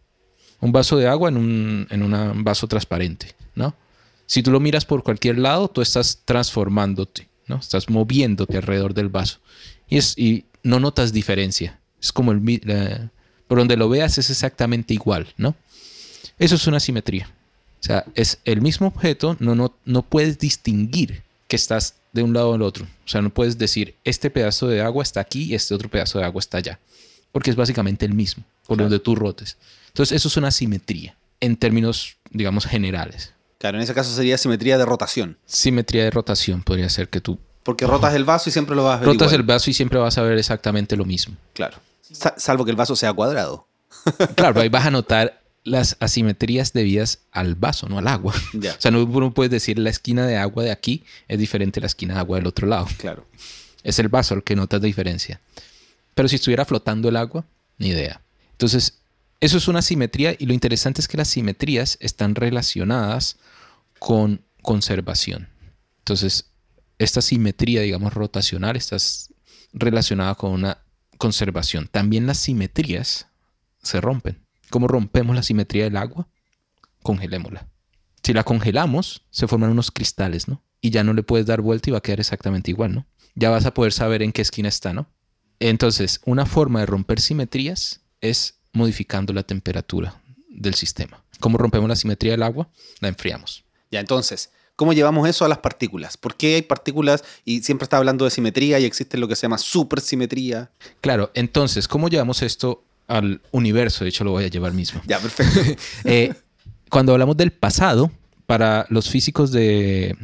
un 0.60 0.72
vaso 0.72 0.98
de 0.98 1.08
agua 1.08 1.30
en 1.30 1.38
un, 1.38 1.88
en 1.90 2.04
un 2.04 2.44
vaso 2.44 2.68
transparente, 2.68 3.36
¿no? 3.56 3.76
Si 4.26 4.44
tú 4.44 4.52
lo 4.52 4.60
miras 4.60 4.86
por 4.86 5.04
cualquier 5.04 5.40
lado, 5.40 5.70
tú 5.70 5.82
estás 5.82 6.22
transformándote, 6.26 7.30
¿no? 7.48 7.58
Estás 7.58 7.90
moviéndote 7.90 8.58
alrededor 8.58 8.94
del 8.94 9.10
vaso. 9.10 9.40
Y, 9.88 9.98
es, 9.98 10.18
y 10.18 10.46
no 10.64 10.80
notas 10.80 11.14
diferencia. 11.14 11.80
Es 12.02 12.12
como 12.12 12.34
el... 12.34 13.10
por 13.48 13.58
donde 13.58 13.78
lo 13.78 13.88
veas 13.88 14.18
es 14.18 14.30
exactamente 14.30 14.94
igual, 14.94 15.34
¿no? 15.38 15.56
Eso 16.40 16.56
es 16.56 16.68
una 16.68 16.80
simetría. 16.80 17.32
O 17.80 17.84
sea, 17.84 18.06
es 18.16 18.40
el 18.44 18.62
mismo 18.62 18.88
objeto, 18.88 19.38
no, 19.40 19.56
no, 19.56 19.76
no 19.86 20.02
puedes 20.02 20.40
distinguir 20.40 21.24
que 21.48 21.56
estás 21.56 21.96
de 22.14 22.24
un 22.24 22.34
lado 22.34 22.54
al 22.54 22.62
otro. 22.62 22.86
O 22.86 23.08
sea, 23.08 23.22
no 23.22 23.30
puedes 23.30 23.58
decir, 23.58 23.96
este 24.04 24.30
pedazo 24.30 24.68
de 24.68 24.82
agua 24.82 25.04
está 25.04 25.20
aquí 25.20 25.44
y 25.44 25.56
este 25.56 25.74
otro 25.74 25.90
pedazo 25.90 26.20
de 26.20 26.26
agua 26.26 26.40
está 26.40 26.58
allá. 26.58 26.80
Porque 27.32 27.50
es 27.50 27.56
básicamente 27.56 28.06
el 28.06 28.14
mismo, 28.14 28.44
por 28.66 28.78
Claro. 28.78 28.90
donde 28.90 29.04
tú 29.04 29.16
rotes. 29.16 29.58
Entonces, 29.90 30.16
eso 30.16 30.28
es 30.28 30.38
una 30.38 30.52
simetría, 30.52 31.16
en 31.40 31.58
términos, 31.58 32.18
digamos, 32.32 32.66
generales. 32.66 33.34
Claro, 33.60 33.78
en 33.78 33.84
ese 33.84 33.94
caso 33.94 34.14
sería 34.14 34.38
simetría 34.38 34.78
de 34.78 34.86
rotación, 34.86 35.38
Simetría 35.46 36.04
de 36.04 36.12
rotación 36.12 36.62
podría 36.64 36.90
ser 36.90 37.10
que 37.10 37.22
tú 37.22 37.40
porque 37.64 37.86
rotas 37.86 38.14
el 38.14 38.24
vaso 38.24 38.50
y 38.50 38.54
siempre 38.54 38.78
lo 38.78 38.86
vas 38.86 38.96
a 38.96 39.00
ver 39.00 39.08
rotas 39.08 39.28
igual. 39.28 39.36
el 39.42 39.44
vaso 39.44 39.70
y 39.70 39.74
siempre 39.74 40.00
vas 40.00 40.18
a 40.18 40.22
ver 40.22 40.38
exactamente 40.38 40.96
lo 40.96 41.04
mismo. 41.04 41.36
Claro. 41.54 41.78
Sa- 42.02 42.34
salvo 42.38 42.64
que 42.64 42.72
el 42.72 42.78
vaso 42.78 42.96
sea 42.96 43.12
cuadrado. 43.12 43.68
Claro, 44.36 44.62
ahí 44.62 44.70
vas 44.70 44.86
a 44.86 44.92
notar 44.92 45.42
las 45.68 45.98
asimetrías 46.00 46.74
debidas 46.74 47.20
al 47.32 47.56
vaso, 47.56 47.88
no 47.90 47.98
al 47.98 48.08
agua. 48.08 48.34
O 48.54 48.82
sea, 48.82 48.92
no 48.92 49.04
uno 49.04 49.34
puede 49.34 49.50
decir 49.50 49.78
la 49.78 49.90
esquina 49.90 50.26
de 50.26 50.38
agua 50.38 50.64
de 50.64 50.72
aquí 50.72 51.04
es 51.28 51.38
diferente 51.38 51.80
a 51.80 51.82
la 51.82 51.88
esquina 51.88 52.16
de 52.16 52.20
agua 52.22 52.38
del 52.38 52.48
otro 52.48 52.68
lado. 52.68 52.88
Claro. 52.98 53.28
Es 53.84 54.00
el 54.00 54.08
vaso 54.08 54.34
el 54.34 54.44
que 54.44 54.56
notas 54.56 54.82
la 54.82 54.88
diferencia. 54.88 55.40
Pero 56.16 56.28
si 56.28 56.36
estuviera 56.36 56.66
flotando 56.66 57.10
el 57.10 57.16
agua, 57.16 57.46
ni 57.78 57.90
idea. 57.90 58.22
Entonces, 58.52 59.00
eso 59.40 59.58
es 59.58 59.68
una 59.68 59.82
simetría 59.82 60.36
y 60.38 60.46
lo 60.46 60.54
interesante 60.54 61.02
es 61.02 61.08
que 61.08 61.18
las 61.18 61.28
simetrías 61.28 61.98
están 62.02 62.34
relacionadas 62.36 63.38
con 64.00 64.42
conservación. 64.62 65.48
Entonces, 66.00 66.46
esta 66.98 67.22
simetría, 67.22 67.82
digamos, 67.82 68.14
rotacional, 68.14 68.76
está 68.76 68.98
relacionada 69.74 70.36
con 70.36 70.52
una 70.52 70.80
conservación. 71.18 71.88
También 71.92 72.26
las 72.26 72.40
simetrías 72.40 73.28
se 73.84 74.02
rompen. 74.02 74.47
¿Cómo 74.70 74.88
rompemos 74.88 75.36
la 75.36 75.44
simetría 75.44 75.86
del 75.86 75.98
agua? 75.98 76.28
Congelémosla. 77.04 77.68
Si 78.24 78.34
la 78.34 78.44
congelamos, 78.44 79.24
se 79.30 79.48
forman 79.48 79.72
unos 79.72 79.92
cristales, 79.92 80.48
¿no? 80.48 80.64
Y 80.82 80.90
ya 80.90 81.04
no 81.04 81.14
le 81.14 81.24
puedes 81.24 81.46
dar 81.46 81.62
vuelta 81.62 81.90
y 81.90 81.94
va 81.94 82.00
a 82.00 82.02
quedar 82.02 82.20
exactamente 82.20 82.72
igual, 82.72 82.94
¿no? 82.94 83.08
Ya 83.36 83.50
vas 83.50 83.66
a 83.66 83.74
poder 83.74 83.94
saber 83.94 84.22
en 84.22 84.32
qué 84.32 84.42
esquina 84.42 84.68
está, 84.68 84.94
¿no? 84.94 85.10
Entonces, 85.60 86.22
una 86.26 86.46
forma 86.46 86.82
de 86.82 86.86
romper 86.86 87.22
simetrías 87.22 88.02
es 88.22 88.60
modificando 88.74 89.34
la 89.34 89.44
temperatura 89.44 90.22
del 90.50 90.76
sistema. 90.76 91.24
¿Cómo 91.40 91.58
rompemos 91.58 91.88
la 91.88 91.96
simetría 91.96 92.32
del 92.32 92.44
agua? 92.44 92.70
La 93.00 93.08
enfriamos. 93.08 93.64
Ya, 93.92 94.00
entonces, 94.00 94.52
¿cómo 94.76 94.94
llevamos 94.94 95.28
eso 95.30 95.46
a 95.46 95.48
las 95.48 95.60
partículas? 95.60 96.18
¿Por 96.18 96.36
qué 96.36 96.56
hay 96.56 96.62
partículas 96.62 97.24
y 97.46 97.64
siempre 97.64 97.86
está 97.86 97.98
hablando 97.98 98.26
de 98.26 98.32
simetría 98.32 98.80
y 98.80 98.86
existe 98.86 99.18
lo 99.18 99.28
que 99.28 99.36
se 99.36 99.44
llama 99.44 99.58
supersimetría? 99.58 100.72
Claro, 101.02 101.32
entonces, 101.34 101.88
¿cómo 101.88 102.10
llevamos 102.10 102.42
esto 102.42 102.84
al 103.08 103.42
universo, 103.52 104.04
de 104.04 104.10
hecho 104.10 104.24
lo 104.24 104.32
voy 104.32 104.44
a 104.44 104.50
llevar 104.50 104.74
mismo. 104.74 105.02
Ya, 105.08 105.20
perfecto. 105.20 105.60
Eh, 106.04 106.34
cuando 106.90 107.14
hablamos 107.14 107.36
del 107.38 107.52
pasado, 107.52 108.12
para 108.46 108.86
los 108.90 109.10
físicos 109.10 109.52
de 109.52 110.16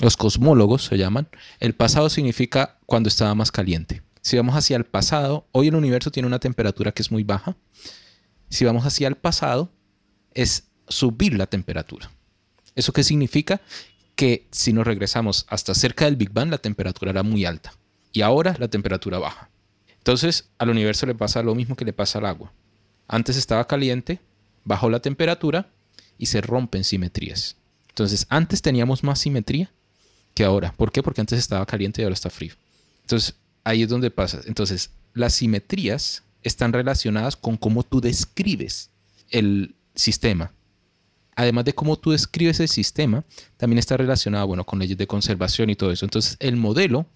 los 0.00 0.16
cosmólogos 0.16 0.84
se 0.84 0.96
llaman, 0.96 1.28
el 1.60 1.74
pasado 1.74 2.08
significa 2.08 2.78
cuando 2.86 3.08
estaba 3.08 3.34
más 3.34 3.52
caliente. 3.52 4.02
Si 4.22 4.36
vamos 4.36 4.54
hacia 4.56 4.76
el 4.76 4.84
pasado, 4.84 5.46
hoy 5.52 5.68
el 5.68 5.74
universo 5.74 6.10
tiene 6.10 6.26
una 6.26 6.38
temperatura 6.38 6.92
que 6.92 7.02
es 7.02 7.10
muy 7.10 7.22
baja. 7.22 7.56
Si 8.48 8.64
vamos 8.64 8.84
hacia 8.84 9.08
el 9.08 9.16
pasado, 9.16 9.70
es 10.34 10.68
subir 10.88 11.34
la 11.34 11.46
temperatura. 11.46 12.10
¿Eso 12.74 12.92
qué 12.92 13.04
significa? 13.04 13.60
Que 14.16 14.48
si 14.50 14.72
nos 14.72 14.86
regresamos 14.86 15.46
hasta 15.48 15.74
cerca 15.74 16.06
del 16.06 16.16
Big 16.16 16.30
Bang, 16.32 16.50
la 16.50 16.58
temperatura 16.58 17.10
era 17.10 17.22
muy 17.22 17.44
alta. 17.44 17.72
Y 18.12 18.22
ahora 18.22 18.56
la 18.58 18.68
temperatura 18.68 19.18
baja. 19.18 19.49
Entonces, 20.00 20.48
al 20.58 20.70
universo 20.70 21.06
le 21.06 21.14
pasa 21.14 21.42
lo 21.42 21.54
mismo 21.54 21.76
que 21.76 21.84
le 21.84 21.92
pasa 21.92 22.18
al 22.18 22.26
agua. 22.26 22.52
Antes 23.06 23.36
estaba 23.36 23.66
caliente, 23.66 24.18
bajó 24.64 24.88
la 24.88 25.00
temperatura 25.00 25.68
y 26.16 26.26
se 26.26 26.40
rompen 26.40 26.84
simetrías. 26.84 27.56
Entonces, 27.88 28.26
antes 28.30 28.62
teníamos 28.62 29.04
más 29.04 29.20
simetría 29.20 29.70
que 30.34 30.44
ahora. 30.44 30.72
¿Por 30.72 30.90
qué? 30.90 31.02
Porque 31.02 31.20
antes 31.20 31.38
estaba 31.38 31.66
caliente 31.66 32.00
y 32.00 32.04
ahora 32.04 32.14
está 32.14 32.30
frío. 32.30 32.54
Entonces, 33.02 33.34
ahí 33.62 33.82
es 33.82 33.88
donde 33.88 34.10
pasa. 34.10 34.40
Entonces, 34.46 34.90
las 35.12 35.34
simetrías 35.34 36.22
están 36.42 36.72
relacionadas 36.72 37.36
con 37.36 37.56
cómo 37.56 37.82
tú 37.82 38.00
describes 38.00 38.90
el 39.28 39.74
sistema. 39.94 40.52
Además 41.36 41.64
de 41.64 41.74
cómo 41.74 41.98
tú 41.98 42.12
describes 42.12 42.60
el 42.60 42.68
sistema, 42.68 43.24
también 43.56 43.78
está 43.78 43.96
relacionado, 43.96 44.46
bueno, 44.46 44.64
con 44.64 44.78
leyes 44.78 44.96
de 44.96 45.06
conservación 45.06 45.68
y 45.68 45.76
todo 45.76 45.92
eso. 45.92 46.06
Entonces, 46.06 46.36
el 46.40 46.56
modelo 46.56 47.06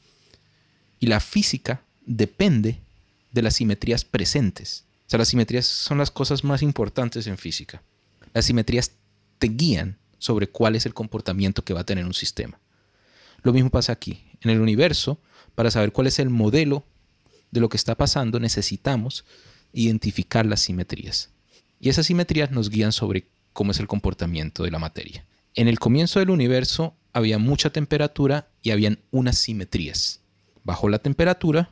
y 0.99 1.07
la 1.07 1.21
física 1.21 1.83
depende 2.07 2.81
de 3.33 3.43
las 3.43 3.57
simetrías 3.57 4.05
presentes. 4.05 4.85
O 5.07 5.11
sea, 5.11 5.19
las 5.19 5.29
simetrías 5.29 5.67
son 5.67 5.99
las 5.99 6.11
cosas 6.11 6.45
más 6.45 6.63
importantes 6.63 7.27
en 7.27 7.39
física. 7.39 7.83
Las 8.33 8.47
simetrías 8.47 8.93
te 9.39 9.49
guían 9.49 9.99
sobre 10.19 10.49
cuál 10.49 10.77
es 10.77 10.87
el 10.87 10.95
comportamiento 10.95 11.65
que 11.65 11.75
va 11.75 11.81
a 11.81 11.87
tener 11.87 12.05
un 12.05 12.15
sistema. 12.15 12.59
Lo 13.43 13.53
mismo 13.53 13.71
pasa 13.71 13.93
aquí. 13.93 14.25
En 14.41 14.51
el 14.51 14.61
universo, 14.61 15.21
para 15.55 15.71
saber 15.71 15.93
cuál 15.93 16.07
es 16.07 16.19
el 16.19 16.31
modelo 16.31 16.85
de 17.51 17.61
lo 17.61 17.69
que 17.69 17.77
está 17.77 17.95
pasando, 17.95 18.41
necesitamos 18.41 19.25
identificar 19.73 20.47
las 20.47 20.63
simetrías. 20.63 21.31
Y 21.79 21.91
esas 21.91 22.07
simetrías 22.07 22.51
nos 22.51 22.71
guían 22.71 22.93
sobre 22.93 23.27
cómo 23.53 23.73
es 23.73 23.81
el 23.81 23.87
comportamiento 23.87 24.63
de 24.63 24.71
la 24.71 24.79
materia. 24.79 25.27
En 25.55 25.69
el 25.69 25.79
comienzo 25.79 26.19
del 26.19 26.31
universo 26.31 26.97
había 27.13 27.39
mucha 27.39 27.71
temperatura 27.71 28.49
y 28.63 28.71
habían 28.71 28.99
unas 29.11 29.39
simetrías. 29.39 30.21
Bajó 30.65 30.89
la 30.89 30.99
temperatura, 30.99 31.71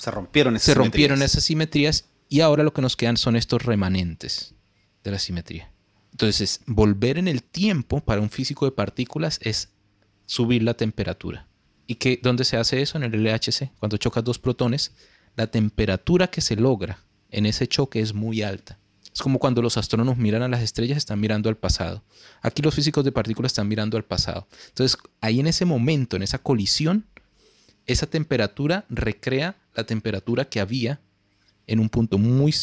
se 0.00 0.10
rompieron 0.10 0.56
esas 0.56 0.64
Se 0.64 0.74
rompieron 0.74 1.20
esas 1.20 1.44
simetrías 1.44 2.06
y 2.26 2.40
ahora 2.40 2.62
lo 2.62 2.72
que 2.72 2.80
nos 2.80 2.96
quedan 2.96 3.18
son 3.18 3.36
estos 3.36 3.62
remanentes 3.62 4.54
de 5.04 5.10
la 5.10 5.18
simetría. 5.18 5.70
Entonces, 6.12 6.60
volver 6.64 7.18
en 7.18 7.28
el 7.28 7.42
tiempo 7.42 8.00
para 8.00 8.22
un 8.22 8.30
físico 8.30 8.64
de 8.64 8.72
partículas 8.72 9.38
es 9.42 9.68
subir 10.24 10.62
la 10.62 10.72
temperatura. 10.72 11.48
¿Y 11.86 11.96
qué, 11.96 12.18
dónde 12.22 12.44
se 12.44 12.56
hace 12.56 12.80
eso? 12.80 12.96
En 12.96 13.04
el 13.04 13.22
LHC. 13.22 13.72
Cuando 13.78 13.98
chocas 13.98 14.24
dos 14.24 14.38
protones, 14.38 14.92
la 15.36 15.48
temperatura 15.48 16.28
que 16.28 16.40
se 16.40 16.56
logra 16.56 17.04
en 17.30 17.44
ese 17.44 17.68
choque 17.68 18.00
es 18.00 18.14
muy 18.14 18.40
alta. 18.40 18.78
Es 19.12 19.20
como 19.20 19.38
cuando 19.38 19.60
los 19.60 19.76
astrónomos 19.76 20.16
miran 20.16 20.40
a 20.40 20.48
las 20.48 20.62
estrellas, 20.62 20.96
están 20.96 21.20
mirando 21.20 21.50
al 21.50 21.58
pasado. 21.58 22.02
Aquí 22.40 22.62
los 22.62 22.74
físicos 22.74 23.04
de 23.04 23.12
partículas 23.12 23.52
están 23.52 23.68
mirando 23.68 23.98
al 23.98 24.04
pasado. 24.04 24.48
Entonces, 24.68 24.96
ahí 25.20 25.40
en 25.40 25.46
ese 25.46 25.66
momento, 25.66 26.16
en 26.16 26.22
esa 26.22 26.38
colisión, 26.38 27.04
esa 27.84 28.06
temperatura 28.06 28.86
recrea 28.88 29.59
la 29.74 29.84
temperatura 29.84 30.48
que 30.48 30.60
había 30.60 31.00
en 31.66 31.80
un 31.80 31.88
punto 31.88 32.18
muy 32.18 32.54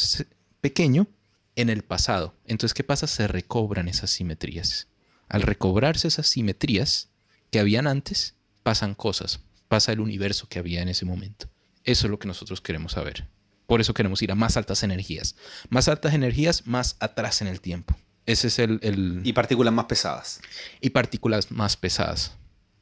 pequeño 0.62 1.08
en 1.55 1.70
el 1.70 1.84
pasado. 1.84 2.36
Entonces, 2.45 2.74
¿qué 2.74 2.84
pasa? 2.84 3.08
Se 3.08 3.28
recobran 3.28 3.88
esas 3.88 4.12
simetrías. 4.12 4.88
Al 5.28 5.41
recobrarse 5.41 6.08
esas 6.08 6.28
simetrías 6.28 7.10
que 7.51 7.60
habían 7.60 7.88
antes, 7.88 8.36
pasan 8.64 8.95
cosas, 8.95 9.39
pasa 9.68 9.91
el 9.91 9.99
universo 9.99 10.47
que 10.47 10.60
había 10.60 10.82
en 10.82 10.89
ese 10.89 11.05
momento. 11.05 11.49
Eso 11.84 12.08
es 12.08 12.12
lo 12.12 12.20
que 12.20 12.28
nosotros 12.28 12.62
queremos 12.62 12.93
saber. 12.93 13.28
Por 13.66 13.82
eso 13.82 13.93
queremos 13.93 14.22
ir 14.22 14.32
a 14.32 14.36
más 14.36 14.55
altas 14.55 14.84
energías. 14.84 15.36
Más 15.70 15.88
altas 15.88 16.14
energías, 16.14 16.68
más 16.68 16.95
atrás 16.99 17.41
en 17.41 17.47
el 17.47 17.60
tiempo. 17.60 17.97
Ese 18.26 18.47
es 18.47 18.60
el, 18.60 18.80
el... 18.82 19.22
Y 19.24 19.34
partículas 19.34 19.74
más 19.74 19.86
pesadas. 19.86 20.41
Y 20.82 20.89
partículas 20.89 21.51
más 21.51 21.78
pesadas. 21.78 22.34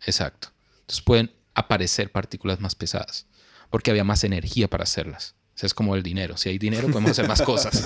Exacto. 0.05 0.49
Entonces 0.81 1.03
pueden 1.03 1.31
aparecer 1.55 2.11
partículas 2.11 2.59
más 2.59 2.75
pesadas, 2.75 3.25
porque 3.75 3.91
había 3.91 4.05
más 4.05 4.23
energía 4.23 4.69
para 4.69 4.85
hacerlas. 4.85 5.35
O 5.53 5.57
sea, 5.57 5.67
es 5.67 5.73
como 5.73 5.97
el 5.97 6.01
dinero. 6.01 6.37
Si 6.37 6.47
hay 6.47 6.57
dinero, 6.57 6.87
podemos 6.87 7.11
hacer 7.11 7.27
más 7.27 7.41
cosas. 7.41 7.85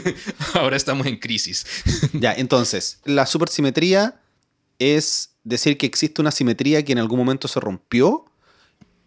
Ahora 0.54 0.78
estamos 0.78 1.06
en 1.06 1.18
crisis. 1.18 1.66
ya, 2.14 2.32
entonces, 2.32 3.00
la 3.04 3.26
supersimetría 3.26 4.18
es 4.78 5.32
decir 5.44 5.76
que 5.76 5.84
existe 5.84 6.22
una 6.22 6.30
simetría 6.30 6.82
que 6.86 6.92
en 6.92 6.98
algún 6.98 7.18
momento 7.18 7.48
se 7.48 7.60
rompió. 7.60 8.24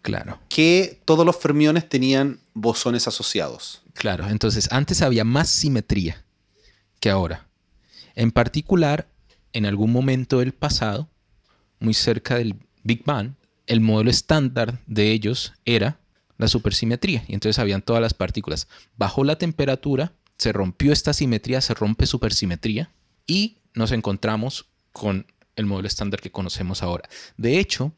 Claro. 0.02 0.38
Que 0.48 1.02
todos 1.04 1.26
los 1.26 1.36
fermiones 1.36 1.88
tenían 1.88 2.38
bosones 2.54 3.08
asociados. 3.08 3.82
Claro, 3.94 4.28
entonces 4.28 4.68
antes 4.70 5.02
había 5.02 5.24
más 5.24 5.48
simetría 5.48 6.24
que 7.00 7.10
ahora. 7.10 7.48
En 8.14 8.30
particular, 8.30 9.08
en 9.52 9.66
algún 9.66 9.90
momento 9.90 10.38
del 10.38 10.52
pasado, 10.52 11.08
muy 11.80 11.94
cerca 11.94 12.36
del 12.36 12.54
Big 12.84 13.02
Bang, 13.04 13.32
el 13.66 13.80
modelo 13.80 14.10
estándar 14.10 14.78
de 14.86 15.10
ellos 15.10 15.54
era 15.64 15.99
la 16.40 16.48
supersimetría. 16.48 17.22
Y 17.28 17.34
entonces 17.34 17.58
habían 17.58 17.82
todas 17.82 18.00
las 18.00 18.14
partículas. 18.14 18.66
Bajó 18.96 19.24
la 19.24 19.36
temperatura, 19.36 20.14
se 20.38 20.52
rompió 20.52 20.92
esta 20.92 21.12
simetría, 21.12 21.60
se 21.60 21.74
rompe 21.74 22.06
supersimetría 22.06 22.90
y 23.26 23.58
nos 23.74 23.92
encontramos 23.92 24.66
con 24.92 25.26
el 25.54 25.66
modelo 25.66 25.86
estándar 25.86 26.20
que 26.20 26.32
conocemos 26.32 26.82
ahora. 26.82 27.08
De 27.36 27.58
hecho, 27.58 27.92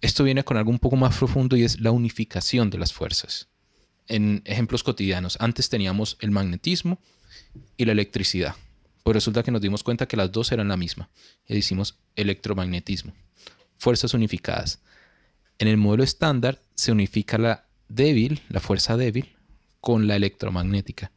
esto 0.00 0.24
viene 0.24 0.42
con 0.42 0.56
algo 0.56 0.70
un 0.70 0.78
poco 0.78 0.96
más 0.96 1.16
profundo 1.16 1.54
y 1.56 1.64
es 1.64 1.78
la 1.80 1.90
unificación 1.90 2.70
de 2.70 2.78
las 2.78 2.94
fuerzas. 2.94 3.48
En 4.08 4.40
ejemplos 4.46 4.82
cotidianos, 4.82 5.36
antes 5.38 5.68
teníamos 5.68 6.16
el 6.20 6.30
magnetismo 6.30 6.98
y 7.76 7.84
la 7.84 7.92
electricidad. 7.92 8.54
Pues 9.02 9.14
resulta 9.14 9.42
que 9.42 9.50
nos 9.50 9.60
dimos 9.60 9.82
cuenta 9.82 10.08
que 10.08 10.16
las 10.16 10.32
dos 10.32 10.50
eran 10.50 10.68
la 10.68 10.78
misma. 10.78 11.10
Y 11.46 11.54
decimos 11.54 11.98
electromagnetismo. 12.16 13.12
Fuerzas 13.76 14.14
unificadas. 14.14 14.80
En 15.58 15.68
el 15.68 15.76
modelo 15.76 16.04
estándar 16.04 16.62
se 16.74 16.92
unifica 16.92 17.36
la 17.36 17.65
débil, 17.88 18.42
la 18.48 18.60
fuerza 18.60 18.96
débil, 18.96 19.36
con 19.80 20.06
la 20.06 20.16
electromagnética. 20.16 21.12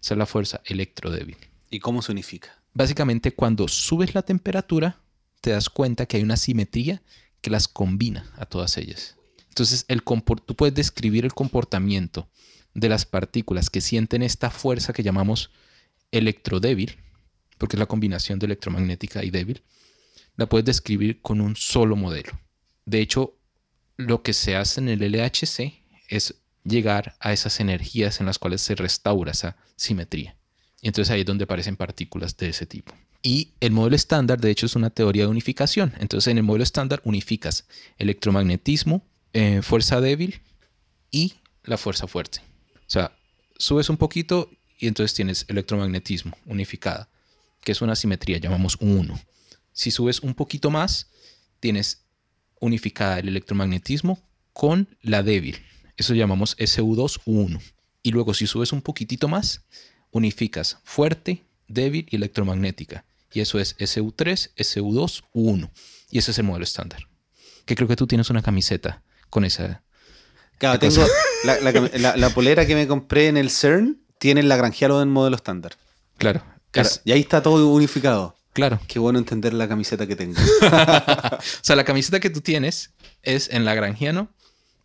Esa 0.00 0.14
es 0.14 0.18
la 0.18 0.26
fuerza 0.26 0.60
electrodébil. 0.64 1.36
¿Y 1.70 1.78
cómo 1.80 2.02
se 2.02 2.12
unifica? 2.12 2.60
Básicamente, 2.72 3.32
cuando 3.32 3.68
subes 3.68 4.14
la 4.14 4.22
temperatura, 4.22 5.00
te 5.40 5.50
das 5.50 5.68
cuenta 5.68 6.06
que 6.06 6.16
hay 6.16 6.22
una 6.22 6.36
simetría 6.36 7.02
que 7.40 7.50
las 7.50 7.68
combina 7.68 8.30
a 8.36 8.46
todas 8.46 8.76
ellas. 8.76 9.16
Entonces, 9.48 9.84
el 9.88 10.02
tú 10.02 10.54
puedes 10.56 10.74
describir 10.74 11.24
el 11.24 11.34
comportamiento 11.34 12.28
de 12.74 12.88
las 12.88 13.04
partículas 13.04 13.70
que 13.70 13.80
sienten 13.80 14.22
esta 14.22 14.50
fuerza 14.50 14.92
que 14.92 15.02
llamamos 15.02 15.50
electrodébil, 16.12 16.96
porque 17.58 17.76
es 17.76 17.80
la 17.80 17.86
combinación 17.86 18.38
de 18.38 18.46
electromagnética 18.46 19.24
y 19.24 19.30
débil, 19.30 19.62
la 20.36 20.48
puedes 20.48 20.64
describir 20.64 21.20
con 21.20 21.40
un 21.40 21.56
solo 21.56 21.96
modelo. 21.96 22.38
De 22.86 23.00
hecho, 23.00 23.36
lo 23.96 24.22
que 24.22 24.32
se 24.32 24.56
hace 24.56 24.80
en 24.80 24.88
el 24.88 25.00
LHC 25.00 25.79
es 26.10 26.34
llegar 26.64 27.16
a 27.20 27.32
esas 27.32 27.60
energías 27.60 28.20
en 28.20 28.26
las 28.26 28.38
cuales 28.38 28.60
se 28.60 28.74
restaura 28.74 29.32
esa 29.32 29.56
simetría. 29.76 30.36
Y 30.82 30.88
entonces 30.88 31.10
ahí 31.10 31.20
es 31.20 31.26
donde 31.26 31.44
aparecen 31.44 31.76
partículas 31.76 32.36
de 32.36 32.50
ese 32.50 32.66
tipo. 32.66 32.94
Y 33.22 33.52
el 33.60 33.72
modelo 33.72 33.96
estándar, 33.96 34.40
de 34.40 34.50
hecho, 34.50 34.66
es 34.66 34.76
una 34.76 34.90
teoría 34.90 35.24
de 35.24 35.28
unificación. 35.28 35.92
Entonces, 35.98 36.30
en 36.30 36.38
el 36.38 36.42
modelo 36.42 36.64
estándar 36.64 37.00
unificas 37.04 37.66
electromagnetismo, 37.98 39.02
eh, 39.32 39.60
fuerza 39.62 40.00
débil 40.00 40.40
y 41.10 41.34
la 41.64 41.76
fuerza 41.76 42.06
fuerte. 42.06 42.40
O 42.76 42.90
sea, 42.90 43.12
subes 43.58 43.90
un 43.90 43.98
poquito 43.98 44.50
y 44.78 44.88
entonces 44.88 45.14
tienes 45.14 45.44
electromagnetismo 45.48 46.36
unificada, 46.46 47.08
que 47.62 47.72
es 47.72 47.82
una 47.82 47.94
simetría, 47.94 48.38
llamamos 48.38 48.78
1. 48.80 49.20
Si 49.72 49.90
subes 49.90 50.20
un 50.20 50.34
poquito 50.34 50.70
más, 50.70 51.10
tienes 51.60 52.04
unificada 52.58 53.18
el 53.18 53.28
electromagnetismo 53.28 54.18
con 54.54 54.88
la 55.02 55.22
débil. 55.22 55.58
Eso 56.00 56.14
llamamos 56.14 56.56
SU2-1. 56.56 57.60
Y 58.02 58.10
luego 58.12 58.32
si 58.32 58.46
subes 58.46 58.72
un 58.72 58.80
poquitito 58.80 59.28
más, 59.28 59.60
unificas 60.10 60.78
fuerte, 60.82 61.44
débil 61.68 62.06
y 62.08 62.16
electromagnética. 62.16 63.04
Y 63.30 63.40
eso 63.40 63.58
es 63.58 63.76
SU3, 63.76 64.50
SU2, 64.56 65.24
U1. 65.34 65.70
Y 66.10 66.16
ese 66.16 66.30
es 66.30 66.38
el 66.38 66.44
modelo 66.44 66.64
estándar. 66.64 67.06
Que 67.66 67.76
creo 67.76 67.86
que 67.86 67.96
tú 67.96 68.06
tienes 68.06 68.30
una 68.30 68.40
camiseta 68.40 69.02
con 69.28 69.44
esa. 69.44 69.82
Claro, 70.56 70.78
tengo 70.78 71.06
la, 71.44 72.30
polera 72.30 72.64
que 72.64 72.74
me 72.74 72.86
compré 72.86 73.28
en 73.28 73.36
el 73.36 73.50
CERN, 73.50 74.00
tiene 74.18 74.40
el 74.40 74.48
Lagrangiano 74.48 75.00
del 75.00 75.08
modelo 75.10 75.36
estándar. 75.36 75.76
Claro. 76.16 76.42
y 77.04 77.12
ahí 77.12 77.20
está 77.20 77.42
todo 77.42 77.68
unificado. 77.68 78.38
Claro. 78.54 78.80
Qué 78.88 78.98
bueno 78.98 79.18
entender 79.18 79.52
la 79.52 79.68
camiseta 79.68 80.06
que 80.06 80.16
tengo. 80.16 80.40
o 80.62 81.38
sea, 81.60 81.76
la 81.76 81.84
camiseta 81.84 82.20
que 82.20 82.30
tú 82.30 82.40
tienes 82.40 82.90
es 83.22 83.50
en 83.50 83.66
Lagrangiano 83.66 84.30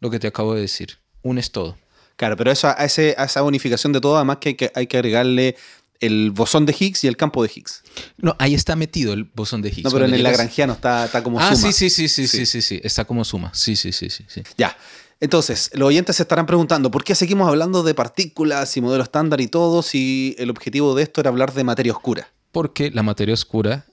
lo 0.01 0.09
que 0.09 0.20
te 0.20 0.28
acabo 0.28 0.53
de 0.53 0.59
decir. 0.59 0.97
Unes 1.26 1.51
todo. 1.51 1.76
Claro, 2.17 2.38
pero 2.38 2.51
eso, 2.51 2.67
a, 2.67 2.86
esa 2.86 3.43
unificación 3.43 3.91
de 3.91 3.99
todo, 3.99 4.15
además 4.15 4.38
que 4.38 4.49
hay, 4.49 4.55
que 4.55 4.71
hay 4.76 4.86
que 4.86 4.97
agregarle 4.97 5.55
el 5.99 6.30
bosón 6.30 6.67
de 6.67 6.76
Higgs 6.78 7.03
y 7.03 7.07
el 7.07 7.17
campo 7.17 7.41
de 7.41 7.51
Higgs. 7.53 7.82
No, 8.17 8.36
ahí 8.38 8.53
está 8.53 8.76
metido 8.76 9.11
el 9.11 9.23
bosón 9.23 9.63
de 9.63 9.69
Higgs. 9.69 9.86
No, 9.86 9.91
pero 9.91 10.05
en 10.05 10.13
el 10.13 10.21
lagrangiano 10.21 10.73
está, 10.73 11.05
está 11.05 11.23
como 11.23 11.39
ah, 11.39 11.55
suma. 11.55 11.69
Ah, 11.69 11.71
sí, 11.71 11.89
sí, 11.89 12.07
sí, 12.07 12.28
sí, 12.28 12.45
sí, 12.45 12.61
sí, 12.61 12.80
está 12.84 13.05
como 13.05 13.26
suma. 13.26 13.51
Sí, 13.55 13.76
sí, 13.76 13.91
sí, 13.91 14.11
sí, 14.11 14.23
sí. 14.28 14.43
Ya. 14.55 14.78
Entonces, 15.19 15.71
los 15.73 15.88
oyentes 15.88 16.17
se 16.17 16.23
estarán 16.23 16.45
preguntando, 16.45 16.91
¿por 16.91 17.03
qué 17.03 17.15
seguimos 17.15 17.47
hablando 17.47 17.82
de 17.82 17.95
partículas 17.95 18.78
y 18.78 18.82
modelo 18.82 19.03
estándar 19.03 19.41
y 19.41 19.47
todo 19.47 19.82
si 19.82 20.36
el 20.38 20.51
objetivo 20.51 20.93
de 20.93 21.01
esto 21.01 21.21
era 21.21 21.32
hablar 21.32 21.53
de 21.53 21.63
materia 21.63 21.91
oscura? 21.91 22.30
Porque 22.51 22.91
la 22.91 23.01
materia 23.01 23.34
oscura 23.34 23.88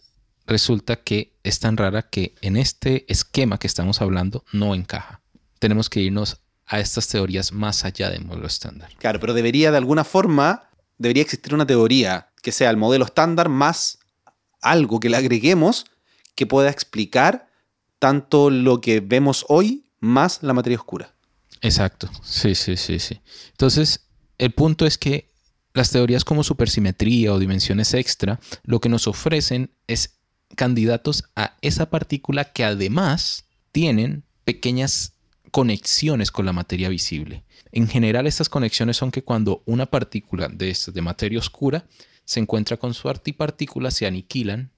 resulta 0.47 0.97
que 0.97 1.33
es 1.45 1.61
tan 1.61 1.79
rara 1.79 2.03
que 2.03 2.35
en 2.43 2.59
este 2.59 3.07
esquema 3.11 3.59
que 3.59 3.69
estamos 3.69 4.03
hablando 4.03 4.45
no 4.53 4.75
encaja. 4.75 5.23
Tenemos 5.59 5.89
que 5.89 6.01
irnos 6.01 6.42
a 6.73 6.81
estas 6.81 7.07
teorías 7.07 7.53
más 7.53 7.85
allá 7.85 8.09
del 8.09 8.25
modelo 8.25 8.47
estándar. 8.47 8.91
Claro, 8.97 9.21
pero 9.21 9.35
debería 9.35 9.71
de 9.71 9.77
alguna 9.77 10.05
forma 10.05 10.71
debería 10.97 11.23
existir 11.23 11.53
una 11.53 11.67
teoría 11.67 12.31
que 12.41 12.51
sea 12.51 12.71
el 12.71 12.79
modelo 12.79 13.05
estándar 13.05 13.51
más 13.51 13.99
algo 14.63 14.99
que 14.99 15.11
le 15.11 15.19
agreguemos 15.19 15.85
que 16.35 16.47
pueda 16.47 16.71
explicar 16.71 17.47
tanto 17.99 18.49
lo 18.49 18.81
que 18.81 19.01
vemos 19.01 19.45
hoy 19.49 19.85
más 20.01 20.43
la 20.43 20.55
materia 20.55 20.79
oscura. 20.79 21.15
Exacto, 21.61 22.09
sí, 22.23 22.55
sí, 22.55 22.79
sí, 22.79 22.99
sí. 22.99 23.21
Entonces, 23.51 24.09
el 24.39 24.53
punto 24.53 24.87
es 24.87 24.97
que 24.97 25.29
las 25.75 25.91
teorías 25.91 26.25
como 26.25 26.43
supersimetría 26.43 27.35
o 27.35 27.39
dimensiones 27.39 27.93
extra 27.93 28.41
lo 28.65 28.81
que 28.81 28.89
nos 28.89 29.07
ofrecen 29.07 29.75
es 29.87 30.21
candidatos 30.57 31.25
a 31.37 31.59
esa 31.61 31.91
partícula 31.91 32.51
que 32.53 32.65
además 32.65 33.45
tienen 33.73 34.25
pequeñas 34.45 35.12
conexiones 35.53 36.33
con 36.33 36.45
la 36.45 36.53
materia 36.53 36.89
visible. 36.89 37.45
En 37.71 37.87
general, 37.87 38.27
estas 38.27 38.49
conexiones 38.49 38.97
son 38.97 39.13
que 39.13 39.23
cuando 39.23 39.63
una 39.65 39.87
partícula 39.87 40.49
de, 40.49 40.77
de 40.93 41.03
materia 41.03 41.39
oscura 41.39 41.87
se 42.25 42.41
encuentra 42.41 42.77
con 42.77 42.95
su 42.95 43.09
antipartícula, 43.09 43.93
se 43.93 44.07
aniquilan 44.07 44.73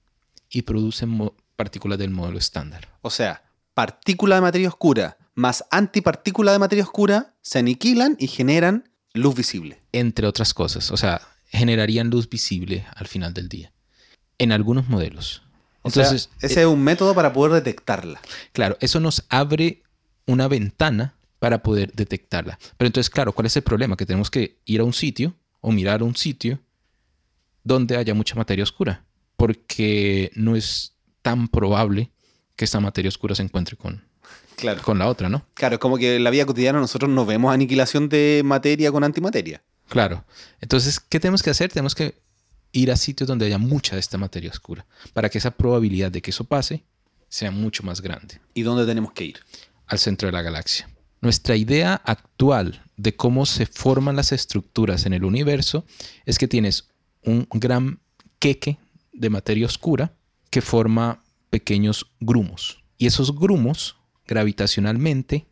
y 0.51 0.63
producen 0.63 1.33
partículas 1.57 1.99
del 1.99 2.11
modelo 2.11 2.37
estándar. 2.37 2.89
O 3.01 3.09
sea, 3.09 3.43
partícula 3.73 4.35
de 4.35 4.43
materia 4.43 4.69
oscura 4.69 5.17
más 5.35 5.65
antipartícula 5.71 6.53
de 6.53 6.59
materia 6.59 6.85
oscura 6.85 7.35
se 7.43 7.59
aniquilan 7.59 8.17
y 8.19 8.29
generan 8.29 8.89
luz 9.13 9.35
visible. 9.35 9.81
Entre 9.93 10.27
otras 10.27 10.55
cosas, 10.55 10.91
o 10.91 10.97
sea, 10.97 11.21
generarían 11.47 12.11
luz 12.11 12.29
visible 12.29 12.87
al 12.95 13.07
final 13.07 13.35
del 13.35 13.49
día. 13.49 13.73
En 14.39 14.53
algunos 14.53 14.89
modelos. 14.89 15.43
Entonces, 15.85 16.31
ese 16.41 16.63
es 16.63 16.67
un 16.67 16.83
método 16.83 17.15
para 17.15 17.33
poder 17.33 17.53
detectarla. 17.53 18.21
Claro, 18.53 18.77
eso 18.81 19.01
nos 19.01 19.25
abre 19.29 19.83
una 20.27 20.49
ventana 20.49 21.15
para 21.39 21.63
poder 21.63 21.93
detectarla. 21.93 22.59
Pero 22.77 22.87
entonces, 22.87 23.11
claro, 23.11 23.33
¿cuál 23.33 23.47
es 23.47 23.57
el 23.57 23.63
problema? 23.63 23.97
Que 23.97 24.07
tenemos 24.07 24.31
que 24.31 24.59
ir 24.65 24.81
a 24.81 24.85
un 24.85 24.95
sitio 24.95 25.35
o 25.61 25.73
mirar 25.73 26.01
a 26.01 26.05
un 26.05 26.17
sitio 26.17 26.59
donde 27.63 27.97
haya 27.97 28.15
mucha 28.15 28.35
materia 28.35 28.63
oscura, 28.63 29.05
porque 29.37 30.31
no 30.35 30.57
es 30.57 30.95
tan 31.23 31.49
probable 31.49 32.11
que 32.57 32.65
esta 32.65 32.81
materia 32.81 33.09
oscura 33.09 33.35
se 33.35 33.43
encuentre 33.43 33.77
con, 33.77 34.05
claro. 34.57 34.83
con 34.83 34.99
la 34.99 35.09
otra, 35.09 35.29
¿no? 35.29 35.47
Claro, 35.55 35.75
es 35.75 35.81
como 35.81 35.97
que 35.97 36.17
en 36.17 36.25
la 36.25 36.31
vida 36.31 36.47
cotidiana 36.47 36.79
nosotros 36.79 37.11
no 37.11 37.27
vemos 37.27 37.53
aniquilación 37.53 38.09
de 38.09 38.43
materia 38.45 38.93
con 38.93 39.05
antimateria. 39.05 39.63
Claro. 39.89 40.25
Entonces, 40.61 41.01
¿qué 41.01 41.21
tenemos 41.21 41.43
que 41.43 41.51
hacer? 41.51 41.71
Tenemos 41.71 41.95
que 41.95 42.15
ir 42.73 42.91
a 42.91 42.97
sitios 42.97 43.29
donde 43.29 43.47
haya 43.47 43.59
mucha 43.59 43.97
de 43.97 44.01
esta 44.01 44.19
materia 44.19 44.51
oscura, 44.51 44.87
para 45.13 45.29
que 45.29 45.39
esa 45.39 45.51
probabilidad 45.51 46.11
de 46.11 46.21
que 46.21 46.31
eso 46.31 46.45
pase 46.45 46.85
sea 47.29 47.51
mucho 47.51 47.83
más 47.83 48.01
grande. 48.01 48.41
¿Y 48.53 48.63
dónde 48.63 48.87
tenemos 48.87 49.13
que 49.13 49.25
ir? 49.25 49.41
Al 49.87 49.99
centro 49.99 50.27
de 50.27 50.33
la 50.33 50.43
galaxia. 50.43 50.89
Nuestra 51.21 51.57
idea 51.57 51.95
actual 51.95 52.83
de 52.97 53.17
cómo 53.17 53.47
se 53.47 53.67
forman 53.67 54.17
las 54.17 54.33
estructuras 54.33 55.07
en 55.07 55.15
el 55.15 55.25
universo 55.25 55.85
es 56.27 56.39
que 56.39 56.49
tienes 56.49 56.89
un 57.23 57.47
gran 57.51 58.01
queque 58.39 58.79
de 59.13 59.31
materia 59.31 59.67
oscura 59.67 60.13
que 60.51 60.61
forma 60.61 61.23
pequeños 61.51 62.11
grumos. 62.21 62.85
Y 62.99 63.07
esos 63.07 63.35
grumos 63.35 63.97
gravitacionalmente 64.27 65.47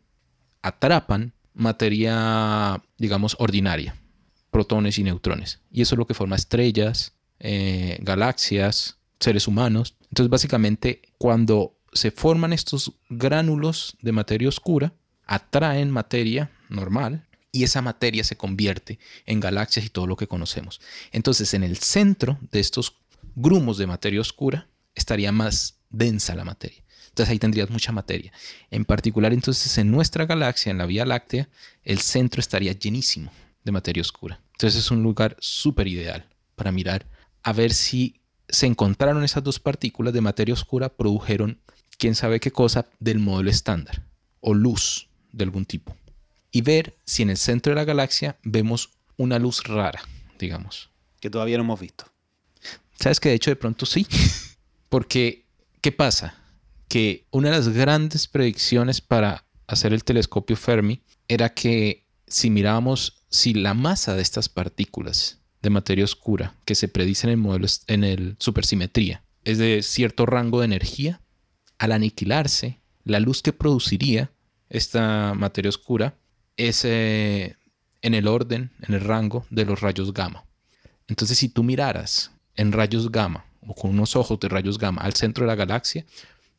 atrapan 0.61 1.33
materia, 1.53 2.81
digamos, 2.97 3.35
ordinaria, 3.39 3.95
protones 4.51 4.97
y 4.97 5.03
neutrones. 5.03 5.59
Y 5.71 5.81
eso 5.81 5.95
es 5.95 5.99
lo 5.99 6.07
que 6.07 6.13
forma 6.13 6.35
estrellas, 6.35 7.13
eh, 7.39 7.97
galaxias, 8.01 8.97
seres 9.19 9.47
humanos. 9.47 9.95
Entonces, 10.03 10.29
básicamente, 10.29 11.01
cuando 11.17 11.77
se 11.93 12.11
forman 12.11 12.53
estos 12.53 12.93
gránulos 13.09 13.97
de 14.01 14.11
materia 14.11 14.49
oscura, 14.49 14.93
atraen 15.25 15.91
materia 15.91 16.51
normal 16.69 17.27
y 17.51 17.63
esa 17.63 17.81
materia 17.81 18.23
se 18.23 18.35
convierte 18.35 18.99
en 19.25 19.39
galaxias 19.39 19.85
y 19.85 19.89
todo 19.89 20.07
lo 20.07 20.15
que 20.15 20.27
conocemos. 20.27 20.81
Entonces, 21.11 21.53
en 21.53 21.63
el 21.63 21.77
centro 21.77 22.39
de 22.51 22.59
estos 22.59 22.97
grumos 23.35 23.77
de 23.77 23.87
materia 23.87 24.21
oscura 24.21 24.67
estaría 24.95 25.31
más 25.31 25.79
densa 25.89 26.35
la 26.35 26.45
materia. 26.45 26.83
Entonces 27.09 27.31
ahí 27.31 27.39
tendrías 27.39 27.69
mucha 27.69 27.91
materia. 27.91 28.33
En 28.71 28.85
particular, 28.85 29.33
entonces 29.33 29.77
en 29.77 29.91
nuestra 29.91 30.25
galaxia, 30.25 30.71
en 30.71 30.79
la 30.79 30.87
Vía 30.87 31.05
Láctea, 31.05 31.47
el 31.83 31.99
centro 31.99 32.39
estaría 32.39 32.71
llenísimo 32.71 33.31
de 33.63 33.71
materia 33.71 34.01
oscura. 34.01 34.41
Entonces 34.53 34.79
es 34.79 34.89
un 34.89 35.03
lugar 35.03 35.37
súper 35.39 35.87
ideal 35.87 36.27
para 36.55 36.71
mirar 36.71 37.07
a 37.43 37.53
ver 37.53 37.71
si 37.71 38.19
se 38.49 38.65
encontraron 38.65 39.23
esas 39.23 39.43
dos 39.43 39.59
partículas 39.59 40.13
de 40.13 40.21
materia 40.21 40.53
oscura, 40.53 40.89
produjeron 40.89 41.61
quién 41.97 42.15
sabe 42.15 42.39
qué 42.39 42.51
cosa 42.51 42.87
del 42.99 43.19
modelo 43.19 43.49
estándar 43.49 44.03
o 44.39 44.53
luz 44.53 45.09
de 45.31 45.43
algún 45.43 45.65
tipo 45.65 45.95
y 46.51 46.61
ver 46.61 46.95
si 47.05 47.23
en 47.23 47.29
el 47.29 47.37
centro 47.37 47.71
de 47.71 47.75
la 47.75 47.85
galaxia 47.85 48.37
vemos 48.43 48.91
una 49.17 49.39
luz 49.39 49.63
rara, 49.63 50.01
digamos. 50.37 50.89
Que 51.19 51.29
todavía 51.29 51.57
no 51.57 51.63
hemos 51.63 51.79
visto. 51.79 52.05
¿Sabes 52.99 53.19
que 53.19 53.29
de 53.29 53.35
hecho 53.35 53.51
de 53.51 53.55
pronto 53.55 53.85
sí? 53.85 54.05
Porque, 54.89 55.45
¿qué 55.81 55.91
pasa? 55.91 56.35
Que 56.87 57.25
una 57.31 57.49
de 57.49 57.57
las 57.57 57.69
grandes 57.69 58.27
predicciones 58.27 59.01
para 59.01 59.45
hacer 59.67 59.93
el 59.93 60.03
telescopio 60.03 60.55
Fermi 60.55 61.01
era 61.27 61.53
que 61.53 62.05
si 62.27 62.49
mirábamos 62.49 63.23
si 63.29 63.53
la 63.53 63.73
masa 63.73 64.15
de 64.15 64.21
estas 64.21 64.47
partículas 64.47 65.39
de 65.61 65.69
materia 65.69 66.05
oscura 66.05 66.55
que 66.65 66.75
se 66.75 66.87
predice 66.87 67.25
en 67.25 67.31
el 67.31 67.37
modelo 67.37 67.67
en 67.87 68.03
el 68.03 68.35
supersimetría 68.39 69.23
es 69.43 69.57
de 69.57 69.81
cierto 69.81 70.25
rango 70.25 70.59
de 70.59 70.65
energía, 70.65 71.21
al 71.83 71.91
aniquilarse, 71.91 72.79
la 73.03 73.19
luz 73.19 73.41
que 73.41 73.51
produciría 73.51 74.31
esta 74.69 75.33
materia 75.33 75.67
oscura 75.67 76.15
es 76.55 76.85
eh, 76.85 77.57
en 78.01 78.13
el 78.13 78.29
orden, 78.29 78.71
en 78.87 78.93
el 78.93 79.01
rango 79.01 79.45
de 79.49 79.65
los 79.65 79.81
rayos 79.81 80.13
gamma. 80.13 80.45
Entonces, 81.09 81.37
si 81.37 81.49
tú 81.49 81.61
miraras 81.61 82.31
en 82.55 82.71
rayos 82.71 83.11
gamma 83.11 83.45
o 83.67 83.75
con 83.75 83.91
unos 83.91 84.15
ojos 84.15 84.39
de 84.39 84.47
rayos 84.47 84.77
gamma 84.77 85.01
al 85.01 85.13
centro 85.13 85.43
de 85.43 85.49
la 85.49 85.55
galaxia, 85.55 86.05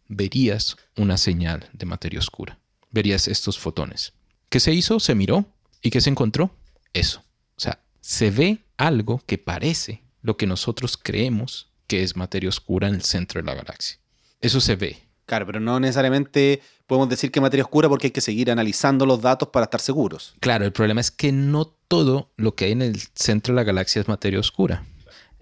verías 0.08 0.76
una 0.94 1.16
señal 1.16 1.70
de 1.72 1.86
materia 1.86 2.18
oscura. 2.18 2.58
Verías 2.90 3.26
estos 3.26 3.58
fotones. 3.58 4.12
¿Qué 4.50 4.60
se 4.60 4.74
hizo? 4.74 5.00
Se 5.00 5.14
miró. 5.14 5.46
¿Y 5.80 5.88
qué 5.88 6.02
se 6.02 6.10
encontró? 6.10 6.54
Eso. 6.92 7.24
O 7.56 7.60
sea, 7.60 7.80
se 8.02 8.30
ve 8.30 8.58
algo 8.76 9.22
que 9.24 9.38
parece 9.38 10.02
lo 10.20 10.36
que 10.36 10.46
nosotros 10.46 10.98
creemos 10.98 11.70
que 11.86 12.02
es 12.02 12.14
materia 12.14 12.50
oscura 12.50 12.88
en 12.88 12.96
el 12.96 13.04
centro 13.04 13.40
de 13.40 13.46
la 13.46 13.54
galaxia. 13.54 13.98
Eso 14.44 14.60
se 14.60 14.76
ve. 14.76 15.03
Claro, 15.26 15.46
pero 15.46 15.60
no 15.60 15.80
necesariamente 15.80 16.60
podemos 16.86 17.08
decir 17.08 17.30
que 17.30 17.40
materia 17.40 17.64
oscura 17.64 17.88
porque 17.88 18.08
hay 18.08 18.10
que 18.10 18.20
seguir 18.20 18.50
analizando 18.50 19.06
los 19.06 19.20
datos 19.20 19.48
para 19.48 19.64
estar 19.64 19.80
seguros. 19.80 20.34
Claro, 20.40 20.64
el 20.64 20.72
problema 20.72 21.00
es 21.00 21.10
que 21.10 21.32
no 21.32 21.66
todo 21.88 22.30
lo 22.36 22.54
que 22.54 22.66
hay 22.66 22.72
en 22.72 22.82
el 22.82 23.00
centro 23.14 23.54
de 23.54 23.56
la 23.56 23.64
galaxia 23.64 24.00
es 24.00 24.08
materia 24.08 24.40
oscura. 24.40 24.84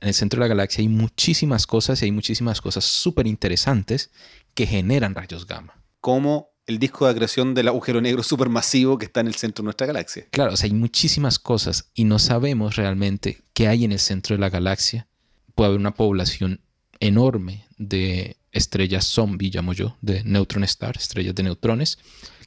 en 0.00 0.08
el 0.08 0.14
centro 0.14 0.38
de 0.38 0.44
la 0.44 0.48
galaxia 0.48 0.82
hay 0.82 0.88
muchísimas 0.88 1.66
cosas 1.66 2.02
y 2.02 2.06
hay 2.06 2.12
muchísimas 2.12 2.60
cosas 2.60 2.84
súper 2.84 3.26
interesantes 3.26 4.10
que 4.54 4.66
generan 4.66 5.14
rayos 5.14 5.46
gamma. 5.46 5.80
Como 6.00 6.52
el 6.66 6.78
disco 6.78 7.06
de 7.06 7.14
creación 7.14 7.54
del 7.54 7.68
agujero 7.68 8.00
negro 8.00 8.22
supermasivo 8.22 8.98
que 8.98 9.06
está 9.06 9.20
en 9.20 9.28
el 9.28 9.34
centro 9.34 9.62
de 9.62 9.66
nuestra 9.66 9.86
galaxia. 9.86 10.26
Claro, 10.30 10.52
o 10.52 10.56
sea, 10.56 10.66
hay 10.66 10.74
muchísimas 10.74 11.38
cosas 11.38 11.90
y 11.94 12.04
no 12.04 12.18
sabemos 12.18 12.76
realmente 12.76 13.42
qué 13.52 13.68
hay 13.68 13.84
en 13.84 13.92
el 13.92 13.98
centro 13.98 14.36
de 14.36 14.40
la 14.40 14.50
galaxia. 14.50 15.08
Puede 15.54 15.68
haber 15.68 15.80
una 15.80 15.94
población 15.94 16.60
enorme 17.00 17.66
de 17.78 18.36
estrellas 18.52 19.04
zombie, 19.06 19.50
llamo 19.50 19.72
yo, 19.72 19.96
de 20.00 20.22
neutron 20.24 20.64
star, 20.64 20.96
estrellas 20.96 21.34
de 21.34 21.42
neutrones, 21.42 21.98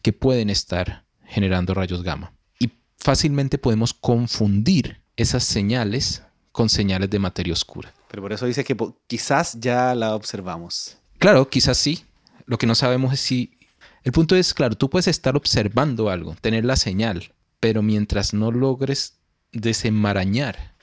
que 0.01 0.13
pueden 0.13 0.49
estar 0.49 1.05
generando 1.25 1.73
rayos 1.73 2.03
gamma. 2.03 2.33
Y 2.59 2.71
fácilmente 2.97 3.57
podemos 3.57 3.93
confundir 3.93 5.01
esas 5.17 5.43
señales 5.43 6.23
con 6.51 6.69
señales 6.69 7.09
de 7.09 7.19
materia 7.19 7.53
oscura. 7.53 7.93
Pero 8.09 8.21
por 8.21 8.31
eso 8.31 8.45
dice 8.45 8.63
que 8.63 8.77
quizás 9.07 9.59
ya 9.59 9.93
la 9.95 10.15
observamos. 10.15 10.97
Claro, 11.17 11.49
quizás 11.49 11.77
sí. 11.77 12.05
Lo 12.45 12.57
que 12.57 12.67
no 12.67 12.75
sabemos 12.75 13.13
es 13.13 13.19
si... 13.19 13.57
El 14.03 14.11
punto 14.11 14.35
es, 14.35 14.53
claro, 14.53 14.75
tú 14.77 14.89
puedes 14.89 15.07
estar 15.07 15.35
observando 15.35 16.09
algo, 16.09 16.35
tener 16.39 16.63
la 16.63 16.75
señal, 16.75 17.33
pero 17.59 17.81
mientras 17.81 18.33
no 18.33 18.51
logres 18.51 19.17
desenmarañar 19.51 20.75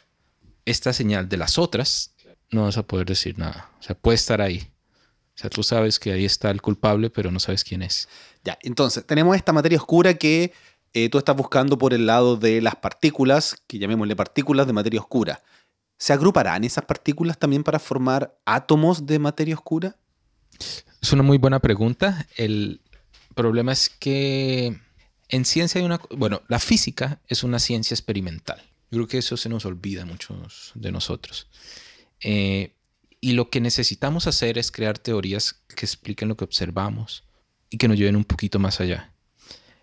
esta 0.64 0.92
señal 0.92 1.28
de 1.28 1.36
las 1.36 1.56
otras, 1.56 2.14
no 2.50 2.64
vas 2.64 2.76
a 2.78 2.86
poder 2.86 3.06
decir 3.06 3.38
nada. 3.38 3.70
O 3.78 3.82
sea, 3.82 3.96
puede 3.96 4.16
estar 4.16 4.40
ahí. 4.40 4.71
Sea, 5.42 5.50
tú 5.50 5.64
sabes 5.64 5.98
que 5.98 6.12
ahí 6.12 6.24
está 6.24 6.52
el 6.52 6.62
culpable, 6.62 7.10
pero 7.10 7.32
no 7.32 7.40
sabes 7.40 7.64
quién 7.64 7.82
es. 7.82 8.08
Ya, 8.44 8.56
entonces, 8.62 9.04
tenemos 9.04 9.34
esta 9.34 9.52
materia 9.52 9.76
oscura 9.76 10.14
que 10.14 10.52
eh, 10.92 11.08
tú 11.08 11.18
estás 11.18 11.34
buscando 11.34 11.76
por 11.78 11.92
el 11.92 12.06
lado 12.06 12.36
de 12.36 12.60
las 12.60 12.76
partículas, 12.76 13.56
que 13.66 13.80
llamémosle 13.80 14.14
partículas 14.14 14.68
de 14.68 14.72
materia 14.72 15.00
oscura. 15.00 15.42
¿Se 15.98 16.12
agruparán 16.12 16.62
esas 16.62 16.84
partículas 16.84 17.38
también 17.38 17.64
para 17.64 17.80
formar 17.80 18.38
átomos 18.44 19.04
de 19.04 19.18
materia 19.18 19.56
oscura? 19.56 19.96
Es 21.00 21.12
una 21.12 21.24
muy 21.24 21.38
buena 21.38 21.58
pregunta. 21.58 22.24
El 22.36 22.80
problema 23.34 23.72
es 23.72 23.88
que 23.88 24.78
en 25.28 25.44
ciencia 25.44 25.80
hay 25.80 25.84
una... 25.84 26.00
Bueno, 26.10 26.42
la 26.46 26.60
física 26.60 27.20
es 27.26 27.42
una 27.42 27.58
ciencia 27.58 27.96
experimental. 27.96 28.62
Yo 28.92 28.98
creo 28.98 29.08
que 29.08 29.18
eso 29.18 29.36
se 29.36 29.48
nos 29.48 29.64
olvida 29.64 30.02
a 30.02 30.06
muchos 30.06 30.70
de 30.76 30.92
nosotros. 30.92 31.48
Eh, 32.20 32.76
y 33.24 33.32
lo 33.32 33.50
que 33.50 33.60
necesitamos 33.60 34.26
hacer 34.26 34.58
es 34.58 34.72
crear 34.72 34.98
teorías 34.98 35.62
que 35.68 35.86
expliquen 35.86 36.28
lo 36.28 36.36
que 36.36 36.44
observamos 36.44 37.22
y 37.70 37.78
que 37.78 37.86
nos 37.86 37.96
lleven 37.96 38.16
un 38.16 38.24
poquito 38.24 38.58
más 38.58 38.80
allá. 38.80 39.14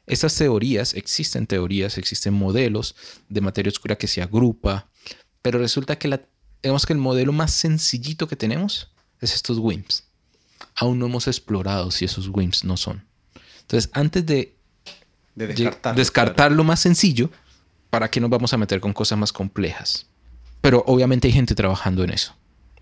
Estas 0.06 0.36
teorías, 0.36 0.94
existen 0.94 1.48
teorías, 1.48 1.98
existen 1.98 2.34
modelos 2.34 2.98
de 3.30 3.40
materia 3.40 3.70
oscura 3.70 3.98
que 3.98 4.08
se 4.08 4.22
agrupa, 4.22 4.90
pero 5.42 5.58
resulta 5.58 5.98
que, 5.98 6.10
la, 6.10 6.22
digamos 6.62 6.86
que 6.86 6.92
el 6.92 7.00
modelo 7.00 7.32
más 7.32 7.52
sencillito 7.52 8.28
que 8.28 8.36
tenemos 8.36 8.92
es 9.22 9.34
estos 9.34 9.58
WIMPs. 9.58 10.04
Aún 10.76 11.00
no 11.00 11.06
hemos 11.06 11.28
explorado 11.28 11.92
si 11.92 12.04
esos 12.04 12.28
WIMPs 12.28 12.66
no 12.66 12.76
son. 12.76 13.08
Entonces, 13.62 13.90
antes 13.94 14.26
de, 14.26 14.58
descartar 15.96 16.52
lo 16.52 16.66
más 16.66 16.82
sencillo, 16.82 17.32
¿para 17.90 18.12
qué 18.12 18.20
nos 18.20 18.30
vamos 18.30 18.52
a 18.52 18.58
meter 18.58 18.82
con 18.82 18.92
cosas 18.92 19.18
más 19.18 19.32
complejas? 19.32 20.08
Pero 20.60 20.84
obviamente 20.88 21.30
hay 21.30 21.34
gente 21.34 21.56
trabajando 21.56 22.04
en 22.04 22.10
eso. 22.10 22.36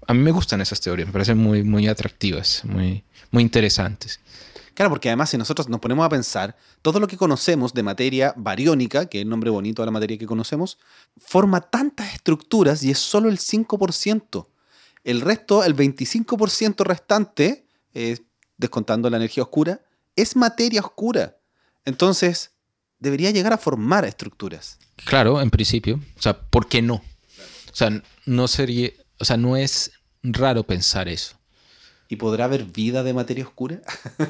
A 0.07 0.13
mí 0.13 0.21
me 0.21 0.31
gustan 0.31 0.61
esas 0.61 0.79
teorías, 0.81 1.07
me 1.07 1.13
parecen 1.13 1.37
muy, 1.37 1.63
muy 1.63 1.87
atractivas, 1.87 2.63
muy, 2.63 3.03
muy 3.31 3.43
interesantes. 3.43 4.19
Claro, 4.73 4.91
porque 4.91 5.09
además 5.09 5.31
si 5.31 5.37
nosotros 5.37 5.69
nos 5.69 5.79
ponemos 5.79 6.05
a 6.05 6.09
pensar, 6.09 6.55
todo 6.83 6.99
lo 6.99 7.07
que 7.07 7.17
conocemos 7.17 7.73
de 7.73 7.81
materia 7.81 8.33
bariónica, 8.37 9.07
que 9.07 9.17
es 9.17 9.23
el 9.23 9.29
nombre 9.29 9.49
bonito 9.49 9.81
de 9.81 9.87
la 9.87 9.91
materia 9.91 10.17
que 10.17 10.27
conocemos, 10.27 10.77
forma 11.17 11.61
tantas 11.61 12.13
estructuras 12.13 12.83
y 12.83 12.91
es 12.91 12.99
solo 12.99 13.27
el 13.27 13.39
5%. 13.39 14.47
El 15.03 15.21
resto, 15.21 15.63
el 15.63 15.75
25% 15.75 16.85
restante, 16.85 17.65
eh, 17.95 18.19
descontando 18.57 19.09
la 19.09 19.17
energía 19.17 19.41
oscura, 19.41 19.81
es 20.15 20.35
materia 20.35 20.81
oscura. 20.81 21.37
Entonces, 21.83 22.51
debería 22.99 23.31
llegar 23.31 23.53
a 23.53 23.57
formar 23.57 24.05
estructuras. 24.05 24.77
Claro, 25.05 25.41
en 25.41 25.49
principio. 25.49 25.99
O 26.17 26.21
sea, 26.21 26.39
¿por 26.39 26.67
qué 26.67 26.83
no? 26.83 26.95
O 26.95 27.75
sea, 27.75 28.03
no 28.25 28.47
sería, 28.47 28.91
o 29.19 29.25
sea, 29.25 29.37
no 29.37 29.57
es 29.57 29.91
raro 30.23 30.63
pensar 30.63 31.07
eso. 31.07 31.35
¿Y 32.09 32.15
podrá 32.15 32.45
haber 32.45 32.63
vida 32.63 33.03
de 33.03 33.13
materia 33.13 33.43
oscura? 33.43 33.81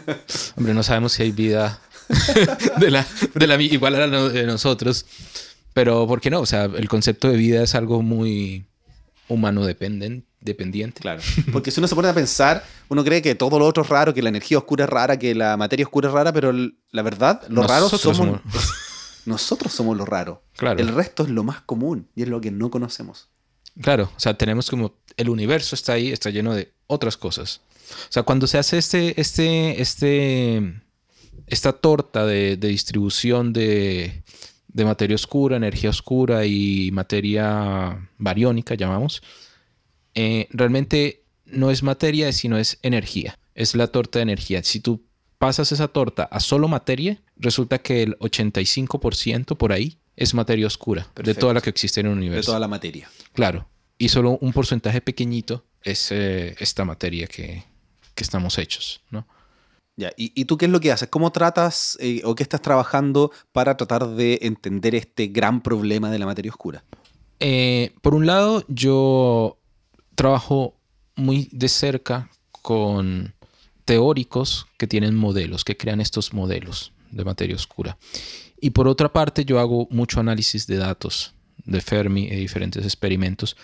Hombre, 0.56 0.74
no 0.74 0.84
sabemos 0.84 1.14
si 1.14 1.24
hay 1.24 1.32
vida 1.32 1.80
de 2.80 2.92
la, 2.92 3.06
de 3.36 3.48
la, 3.48 3.62
igual 3.62 3.96
a 3.96 4.08
la 4.08 4.30
de 4.30 4.46
nosotros. 4.46 5.06
Pero, 5.74 6.08
¿por 6.08 6.22
qué 6.22 6.32
no? 6.32 6.40
O 6.40 6.46
sea, 6.46 6.64
el 6.66 6.90
concepto 6.90 7.30
de 7.30 7.38
vida 7.38 7.62
es 7.62 7.76
algo 7.76 8.02
muy 8.02 8.66
humano 9.28 9.66
dependiente. 9.66 11.02
Claro. 11.02 11.22
Porque 11.52 11.70
si 11.70 11.80
uno 11.80 11.88
se 11.88 11.94
pone 11.94 12.08
a 12.08 12.14
pensar, 12.14 12.64
uno 12.90 13.04
cree 13.04 13.22
que 13.22 13.36
todo 13.36 13.60
lo 13.60 13.66
otro 13.66 13.84
es 13.84 13.90
raro, 13.90 14.14
que 14.14 14.22
la 14.22 14.30
energía 14.30 14.58
oscura 14.58 14.86
es 14.86 14.90
rara, 14.90 15.20
que 15.20 15.36
la 15.36 15.56
materia 15.58 15.86
oscura 15.86 16.08
es 16.08 16.14
rara, 16.14 16.34
pero 16.34 16.52
la 16.54 17.02
verdad, 17.04 17.44
lo 17.50 17.64
raro 17.64 17.90
somos, 17.90 18.42
nosotros 19.26 19.72
somos 19.72 19.98
lo 19.98 20.06
raro. 20.06 20.42
Claro. 20.56 20.80
El 20.80 20.88
resto 20.88 21.24
es 21.24 21.30
lo 21.30 21.44
más 21.44 21.62
común 21.62 22.08
y 22.16 22.24
es 22.24 22.30
lo 22.30 22.42
que 22.42 22.50
no 22.50 22.72
conocemos. 22.72 23.30
Claro, 23.82 24.12
o 24.16 24.20
sea, 24.20 24.36
tenemos 24.36 24.70
como 24.70 24.96
el 25.18 25.30
universo 25.30 25.76
está 25.76 25.94
ahí, 25.94 26.12
está 26.12 26.30
lleno 26.30 26.54
de 26.54 26.72
otras 26.88 27.18
cosas. 27.18 27.62
O 28.10 28.12
sea, 28.12 28.24
cuando 28.24 28.48
se 28.48 28.58
hace 28.58 28.78
este, 28.78 29.20
este, 29.20 29.82
este, 29.82 30.82
esta 31.48 31.74
torta 31.74 32.26
de, 32.26 32.58
distribución 32.58 33.54
de, 33.54 34.24
materia 34.74 35.16
oscura, 35.16 35.58
energía 35.58 35.90
oscura 35.90 36.46
y 36.46 36.92
materia 36.92 38.10
bariónica, 38.18 38.76
llamamos, 38.76 39.22
eh, 40.14 40.48
realmente 40.52 41.24
no 41.46 41.72
es 41.72 41.84
materia, 41.84 42.32
sino 42.32 42.58
es 42.58 42.80
energía. 42.82 43.40
Es 43.56 43.76
la 43.76 43.88
torta 43.88 44.20
de 44.20 44.24
energía. 44.24 44.64
Si 44.64 44.80
tú 44.80 45.04
pasas 45.38 45.72
esa 45.72 45.88
torta 45.88 46.24
a 46.24 46.40
solo 46.40 46.68
materia, 46.68 47.22
resulta 47.38 47.80
que 47.80 48.04
el 48.04 48.18
85% 48.20 49.58
por 49.58 49.72
ahí 49.72 50.00
es 50.18 50.34
materia 50.34 50.66
oscura 50.66 51.08
de 51.16 51.36
toda 51.36 51.54
la 51.54 51.62
que 51.62 51.70
existe 51.70 52.02
en 52.02 52.08
el 52.08 52.14
universo. 52.14 52.42
De 52.42 52.46
toda 52.48 52.60
la 52.60 52.68
materia. 52.68 53.10
Claro. 53.34 53.68
Y 54.00 54.10
solo 54.10 54.38
un 54.42 54.52
porcentaje 54.52 55.00
pequeñito 55.00 55.64
es 55.84 56.12
eh, 56.12 56.56
esta 56.60 56.84
materia 56.84 57.28
que, 57.28 57.64
estamos 58.16 58.58
hechos, 58.58 59.02
¿no? 59.12 59.28
Ya, 59.96 60.12
¿Y, 60.18 60.46
tú 60.46 60.58
qué 60.58 60.66
es 60.66 60.72
lo 60.72 60.80
que 60.80 60.92
haces? 60.92 61.08
¿Cómo 61.10 61.32
tratas 61.32 61.98
eh, 62.00 62.22
o 62.24 62.36
qué 62.36 62.44
estás 62.44 62.62
trabajando 62.62 63.32
para 63.52 63.78
tratar 63.78 64.08
de 64.08 64.40
entender 64.44 64.94
este 64.94 65.28
gran 65.28 65.62
problema 65.62 66.12
de 66.12 66.20
la 66.20 66.26
materia 66.26 66.52
oscura? 66.52 66.84
Eh, 67.40 67.94
por 68.02 68.14
un 68.14 68.26
lado, 68.28 68.64
yo 68.68 69.58
trabajo 70.16 70.76
muy 71.16 71.50
de 71.52 71.68
cerca 71.68 72.30
con 72.62 73.34
teóricos 73.86 74.68
que 74.78 74.86
tienen 74.86 75.16
modelos, 75.16 75.64
que 75.64 75.78
crean 75.78 76.02
estos 76.02 76.34
modelos 76.34 76.92
de 77.12 77.24
materia 77.24 77.56
oscura. 77.56 77.98
Y 78.60 78.72
por 78.72 78.88
otra 78.88 79.12
parte, 79.12 79.46
yo 79.46 79.60
hago 79.60 79.88
mucho 79.92 80.20
análisis 80.20 80.68
de 80.68 80.78
datos 80.78 81.34
de 81.66 81.82
Fermi 81.82 82.24
y 82.24 82.36
diferentes 82.36 82.84
experimentos 82.84 83.58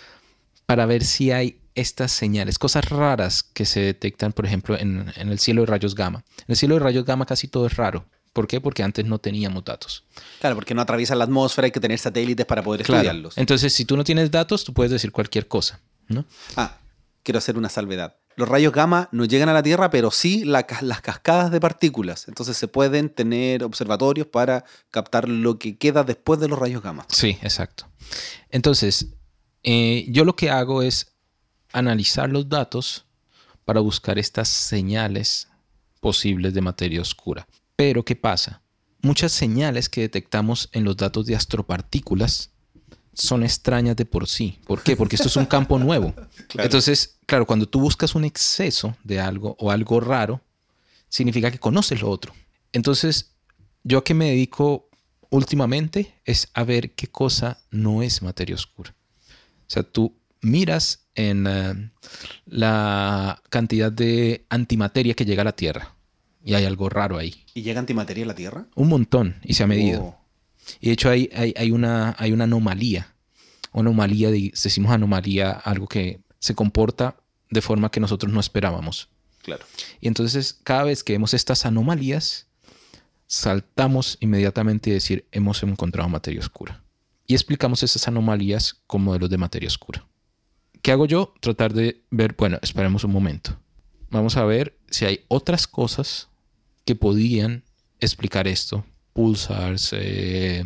para 0.65 0.85
ver 0.85 1.03
si 1.03 1.31
hay 1.31 1.59
estas 1.75 2.11
señales, 2.11 2.59
cosas 2.59 2.85
raras 2.89 3.43
que 3.43 3.65
se 3.65 3.79
detectan, 3.79 4.31
por 4.31 4.45
ejemplo, 4.45 4.77
en, 4.77 5.11
el 5.15 5.39
cielo 5.39 5.61
de 5.61 5.67
rayos 5.67 5.95
gamma. 5.95 6.23
En 6.39 6.45
el 6.49 6.55
cielo 6.55 6.75
de 6.75 6.79
rayos 6.81 7.05
gamma 7.05 7.25
casi 7.25 7.47
todo 7.47 7.65
es 7.65 7.75
raro. 7.75 8.05
¿Por 8.31 8.47
qué? 8.47 8.59
Porque 8.59 8.83
antes 8.83 9.05
no 9.05 9.19
teníamos 9.19 9.63
datos. 9.63 10.03
Claro, 10.39 10.55
porque 10.55 10.73
no 10.73 10.81
atraviesan 10.81 11.19
la 11.19 11.25
atmósfera, 11.25 11.65
hay 11.65 11.71
que 11.71 11.79
tener 11.79 11.99
satélites 11.99 12.45
para 12.45 12.63
poder 12.63 12.81
estudiarlos. 12.81 13.37
Entonces, 13.37 13.73
si 13.73 13.85
tú 13.85 13.95
no 13.95 14.03
tienes 14.03 14.31
datos, 14.31 14.63
tú 14.63 14.73
puedes 14.73 14.91
decir 14.91 15.11
cualquier 15.11 15.47
cosa, 15.47 15.79
¿no? 16.07 16.25
Ah, 16.55 16.77
quiero 17.21 17.37
hacer 17.37 17.57
una 17.57 17.69
salvedad. 17.69 18.15
Los 18.35 18.49
rayos 18.49 18.73
gamma 18.73 19.09
no 19.11 19.25
llegan 19.25 19.49
a 19.49 19.53
la 19.53 19.63
Tierra, 19.63 19.89
pero 19.89 20.11
sí 20.11 20.43
las 20.43 20.65
cascadas 20.65 21.51
de 21.51 21.59
partículas. 21.59 22.27
Entonces 22.27 22.57
se 22.57 22.67
pueden 22.67 23.09
tener 23.09 23.63
observatorios 23.63 24.27
para 24.27 24.65
captar 24.91 25.29
lo 25.29 25.59
que 25.59 25.77
queda 25.77 26.03
después 26.03 26.39
de 26.39 26.47
los 26.47 26.57
rayos 26.57 26.81
gamma. 26.81 27.05
Sí, 27.09 27.37
exacto. 27.41 27.87
Entonces, 28.49 29.07
eh, 29.63 30.05
yo 30.09 30.25
lo 30.25 30.35
que 30.35 30.49
hago 30.49 30.81
es 30.81 31.13
analizar 31.71 32.29
los 32.29 32.49
datos 32.49 33.05
para 33.65 33.79
buscar 33.79 34.19
estas 34.19 34.49
señales 34.49 35.47
posibles 35.99 36.53
de 36.53 36.61
materia 36.61 37.01
oscura. 37.01 37.47
Pero, 37.75 38.03
¿qué 38.03 38.15
pasa? 38.15 38.61
Muchas 39.01 39.31
señales 39.31 39.89
que 39.89 40.01
detectamos 40.01 40.69
en 40.71 40.83
los 40.83 40.97
datos 40.97 41.25
de 41.25 41.35
astropartículas 41.35 42.52
son 43.13 43.43
extrañas 43.43 43.95
de 43.95 44.05
por 44.05 44.27
sí. 44.27 44.59
¿Por 44.65 44.81
qué? 44.81 44.95
Porque 44.95 45.15
esto 45.15 45.27
es 45.27 45.35
un 45.35 45.45
campo 45.45 45.77
nuevo. 45.79 46.13
Entonces, 46.55 47.17
claro, 47.25 47.45
cuando 47.45 47.67
tú 47.67 47.79
buscas 47.79 48.15
un 48.15 48.25
exceso 48.25 48.95
de 49.03 49.19
algo 49.19 49.55
o 49.59 49.71
algo 49.71 49.99
raro, 49.99 50.41
significa 51.09 51.51
que 51.51 51.59
conoces 51.59 52.01
lo 52.01 52.09
otro. 52.09 52.33
Entonces, 52.71 53.31
yo 53.83 53.99
a 53.99 54.03
qué 54.03 54.13
me 54.13 54.29
dedico 54.29 54.89
últimamente 55.29 56.15
es 56.25 56.49
a 56.53 56.63
ver 56.63 56.91
qué 56.95 57.07
cosa 57.07 57.59
no 57.71 58.03
es 58.03 58.21
materia 58.21 58.55
oscura. 58.55 58.95
O 59.61 59.69
sea, 59.73 59.83
tú 59.83 60.15
miras 60.41 61.07
en 61.15 61.45
eh, 61.47 61.91
la 62.45 63.41
cantidad 63.49 63.91
de 63.91 64.45
antimateria 64.49 65.13
que 65.13 65.25
llega 65.25 65.41
a 65.41 65.45
la 65.45 65.55
Tierra 65.55 65.95
y 66.43 66.53
hay 66.53 66.65
algo 66.65 66.89
raro 66.89 67.17
ahí. 67.17 67.45
¿Y 67.53 67.61
llega 67.61 67.79
antimateria 67.79 68.25
a 68.25 68.27
la 68.27 68.35
Tierra? 68.35 68.65
Un 68.75 68.89
montón 68.89 69.35
y 69.43 69.53
se 69.53 69.63
ha 69.63 69.67
medido. 69.67 70.01
Oh. 70.01 70.22
Y 70.79 70.87
de 70.87 70.93
hecho 70.93 71.09
hay, 71.09 71.29
hay, 71.33 71.71
una, 71.71 72.15
hay 72.17 72.31
una 72.31 72.45
anomalía. 72.45 73.15
anomalía, 73.73 74.29
decimos 74.31 74.91
anomalía, 74.91 75.51
algo 75.51 75.87
que 75.87 76.19
se 76.39 76.55
comporta 76.55 77.17
de 77.49 77.61
forma 77.61 77.91
que 77.91 77.99
nosotros 77.99 78.31
no 78.31 78.39
esperábamos. 78.39 79.09
Claro. 79.41 79.65
Y 79.99 80.07
entonces 80.07 80.59
cada 80.63 80.83
vez 80.83 81.03
que 81.03 81.13
vemos 81.13 81.33
estas 81.33 81.65
anomalías, 81.65 82.47
saltamos 83.27 84.17
inmediatamente 84.19 84.89
y 84.89 84.93
decir, 84.93 85.27
hemos 85.31 85.63
encontrado 85.63 86.09
materia 86.09 86.39
oscura. 86.39 86.83
Y 87.25 87.33
explicamos 87.33 87.83
esas 87.83 88.07
anomalías 88.07 88.81
con 88.85 89.03
modelos 89.03 89.29
de 89.29 89.37
materia 89.37 89.67
oscura. 89.67 90.05
¿Qué 90.81 90.91
hago 90.91 91.05
yo? 91.05 91.33
Tratar 91.39 91.73
de 91.73 92.03
ver, 92.11 92.35
bueno, 92.37 92.59
esperemos 92.61 93.05
un 93.05 93.11
momento. 93.11 93.57
Vamos 94.09 94.35
a 94.37 94.43
ver 94.43 94.77
si 94.89 95.05
hay 95.05 95.21
otras 95.29 95.65
cosas 95.65 96.27
que 96.85 96.95
podían 96.95 97.63
explicar 97.99 98.47
esto. 98.47 98.85
Pulsars, 99.13 99.91
eh, 99.93 100.65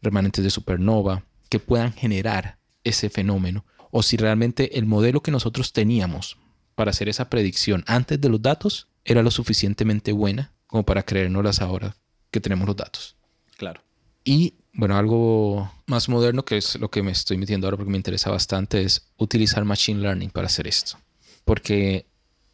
remanentes 0.00 0.42
de 0.42 0.50
supernova, 0.50 1.24
que 1.48 1.58
puedan 1.58 1.92
generar 1.92 2.58
ese 2.84 3.10
fenómeno. 3.10 3.64
O 3.90 4.02
si 4.02 4.16
realmente 4.16 4.78
el 4.78 4.86
modelo 4.86 5.22
que 5.22 5.30
nosotros 5.30 5.72
teníamos 5.72 6.38
para 6.74 6.90
hacer 6.90 7.08
esa 7.08 7.28
predicción 7.28 7.84
antes 7.86 8.20
de 8.20 8.28
los 8.28 8.40
datos 8.40 8.88
era 9.04 9.22
lo 9.22 9.30
suficientemente 9.30 10.12
buena 10.12 10.52
como 10.66 10.84
para 10.84 11.02
creérnoslas 11.02 11.60
ahora 11.60 11.96
que 12.30 12.40
tenemos 12.40 12.66
los 12.66 12.76
datos. 12.76 13.16
Claro. 13.58 13.82
Y 14.24 14.54
bueno, 14.72 14.96
algo 14.96 15.70
más 15.86 16.08
moderno 16.08 16.44
que 16.44 16.56
es 16.56 16.76
lo 16.76 16.90
que 16.90 17.02
me 17.02 17.12
estoy 17.12 17.36
metiendo 17.36 17.66
ahora 17.66 17.76
porque 17.76 17.90
me 17.90 17.98
interesa 17.98 18.30
bastante 18.30 18.82
es 18.82 19.06
utilizar 19.18 19.64
Machine 19.64 20.00
Learning 20.00 20.30
para 20.30 20.46
hacer 20.46 20.66
esto. 20.66 20.96
Porque 21.44 22.06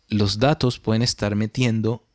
los 0.09 0.39
datos 0.39 0.78
pueden 0.78 1.03
estar 1.03 1.36
metiendo, 1.36 2.07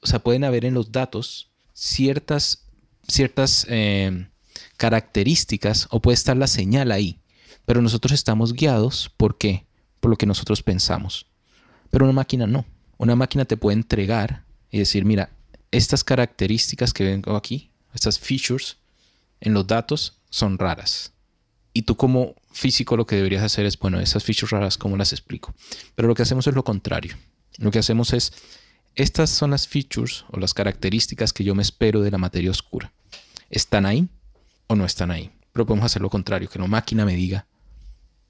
o 0.00 0.06
sea, 0.06 0.20
pueden 0.20 0.44
haber 0.44 0.64
en 0.64 0.74
los 0.74 0.92
datos 0.92 1.50
ciertas, 1.72 2.66
ciertas 3.06 3.66
eh, 3.68 4.28
características 4.76 5.88
o 5.90 6.00
puede 6.00 6.14
estar 6.14 6.36
la 6.36 6.46
señal 6.46 6.92
ahí. 6.92 7.20
Pero 7.64 7.82
nosotros 7.82 8.12
estamos 8.12 8.54
guiados, 8.54 9.12
¿por 9.16 9.38
qué? 9.38 9.66
Por 10.00 10.10
lo 10.10 10.16
que 10.16 10.26
nosotros 10.26 10.62
pensamos. 10.62 11.26
Pero 11.90 12.04
una 12.04 12.12
máquina 12.12 12.46
no. 12.46 12.64
Una 12.98 13.16
máquina 13.16 13.44
te 13.44 13.56
puede 13.56 13.76
entregar 13.76 14.44
y 14.70 14.78
decir, 14.78 15.04
mira, 15.04 15.30
estas 15.70 16.04
características 16.04 16.92
que 16.92 17.04
vengo 17.04 17.36
aquí, 17.36 17.70
estas 17.94 18.18
features 18.18 18.78
en 19.40 19.54
los 19.54 19.66
datos 19.66 20.18
son 20.30 20.58
raras. 20.58 21.12
Y 21.72 21.82
tú 21.82 21.96
como 21.96 22.34
físico 22.50 22.96
lo 22.96 23.06
que 23.06 23.16
deberías 23.16 23.42
hacer 23.42 23.66
es, 23.66 23.78
bueno, 23.78 24.00
esas 24.00 24.24
features 24.24 24.50
raras, 24.50 24.76
¿cómo 24.76 24.96
las 24.96 25.12
explico? 25.12 25.54
Pero 25.94 26.08
lo 26.08 26.14
que 26.14 26.22
hacemos 26.22 26.46
es 26.46 26.54
lo 26.54 26.64
contrario. 26.64 27.16
Lo 27.58 27.70
que 27.70 27.78
hacemos 27.78 28.12
es, 28.12 28.32
estas 28.94 29.30
son 29.30 29.50
las 29.50 29.66
features 29.66 30.24
o 30.30 30.38
las 30.38 30.54
características 30.54 31.32
que 31.32 31.44
yo 31.44 31.54
me 31.54 31.62
espero 31.62 32.02
de 32.02 32.10
la 32.10 32.18
materia 32.18 32.50
oscura. 32.50 32.92
¿Están 33.48 33.86
ahí 33.86 34.08
o 34.66 34.74
no 34.74 34.84
están 34.84 35.10
ahí? 35.10 35.30
Pero 35.52 35.66
podemos 35.66 35.86
hacer 35.86 36.02
lo 36.02 36.10
contrario, 36.10 36.48
que 36.48 36.58
la 36.58 36.66
máquina 36.66 37.04
me 37.04 37.14
diga, 37.14 37.46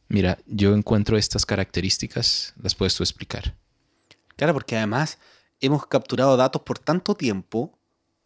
mira, 0.09 0.39
yo 0.47 0.75
encuentro 0.75 1.17
estas 1.17 1.47
características, 1.47 2.55
las 2.61 2.75
puedes 2.75 2.95
tú 2.95 3.03
explicar. 3.03 3.57
Claro, 4.37 4.55
porque 4.55 4.77
además 4.77 5.19
hemos 5.61 5.87
capturado 5.87 6.37
datos 6.37 6.63
por 6.63 6.79
tanto 6.79 7.15
tiempo, 7.15 7.79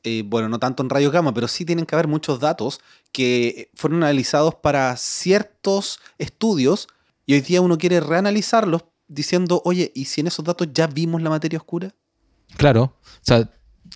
eh, 0.03 0.23
bueno, 0.25 0.49
no 0.49 0.59
tanto 0.59 0.83
en 0.83 0.91
rayos 0.91 1.13
gamma, 1.13 1.35
pero 1.35 1.49
sí 1.49 1.65
tienen 1.65 1.85
que 1.85 1.95
haber 1.95 2.07
muchos 2.07 2.41
datos 2.41 2.81
que 3.13 3.71
fueron 3.75 4.03
analizados 4.03 4.55
para 4.55 4.97
ciertos 4.97 6.01
estudios 6.19 6.89
y 7.27 7.35
hoy 7.35 7.41
día 7.41 7.61
uno 7.61 7.77
quiere 7.77 8.01
reanalizarlos 8.01 8.85
diciendo, 9.09 9.63
oye, 9.65 9.93
¿y 9.95 10.07
si 10.07 10.21
en 10.21 10.29
esos 10.29 10.45
datos 10.45 10.69
ya 10.73 10.87
vimos 10.87 11.23
la 11.23 11.31
materia 11.31 11.59
oscura? 11.59 11.95
Claro, 12.57 12.97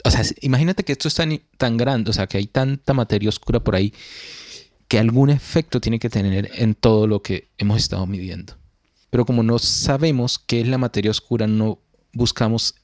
o 0.04 0.10
sea, 0.10 0.22
imagínate 0.40 0.84
que 0.84 0.92
esto 0.92 1.08
es 1.08 1.14
tan, 1.14 1.40
tan 1.56 1.76
grande, 1.76 2.10
o 2.10 2.12
sea, 2.12 2.26
que 2.26 2.38
hay 2.38 2.46
tanta 2.46 2.94
materia 2.94 3.28
oscura 3.28 3.60
por 3.60 3.74
ahí 3.74 3.92
que 4.88 4.98
algún 4.98 5.30
efecto 5.30 5.80
tiene 5.80 6.00
que 6.00 6.10
tener 6.10 6.50
en 6.54 6.74
todo 6.74 7.06
lo 7.06 7.22
que 7.22 7.48
hemos 7.58 7.78
estado 7.78 8.06
midiendo. 8.08 8.54
Pero 9.10 9.24
como 9.24 9.44
no 9.44 9.60
sabemos 9.60 10.40
qué 10.40 10.62
es 10.62 10.68
la 10.68 10.78
materia 10.78 11.12
oscura, 11.12 11.46
no 11.46 11.78
buscamos 12.12 12.74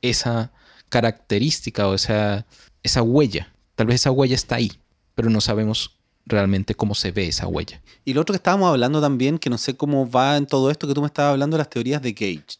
esa 0.00 0.52
característica 0.88 1.86
o 1.86 1.94
esa, 1.94 2.46
esa 2.82 3.02
huella. 3.02 3.52
Tal 3.74 3.88
vez 3.88 3.96
esa 3.96 4.10
huella 4.10 4.34
está 4.34 4.54
ahí, 4.54 4.72
pero 5.14 5.28
no 5.28 5.42
sabemos 5.42 5.98
realmente 6.24 6.74
cómo 6.74 6.94
se 6.94 7.10
ve 7.12 7.28
esa 7.28 7.46
huella. 7.46 7.82
Y 8.06 8.14
lo 8.14 8.22
otro 8.22 8.32
que 8.32 8.38
estábamos 8.38 8.70
hablando 8.70 9.02
también, 9.02 9.38
que 9.38 9.50
no 9.50 9.58
sé 9.58 9.76
cómo 9.76 10.10
va 10.10 10.38
en 10.38 10.46
todo 10.46 10.70
esto 10.70 10.88
que 10.88 10.94
tú 10.94 11.02
me 11.02 11.08
estabas 11.08 11.32
hablando, 11.32 11.58
las 11.58 11.68
teorías 11.68 12.00
de 12.00 12.12
Gage, 12.12 12.58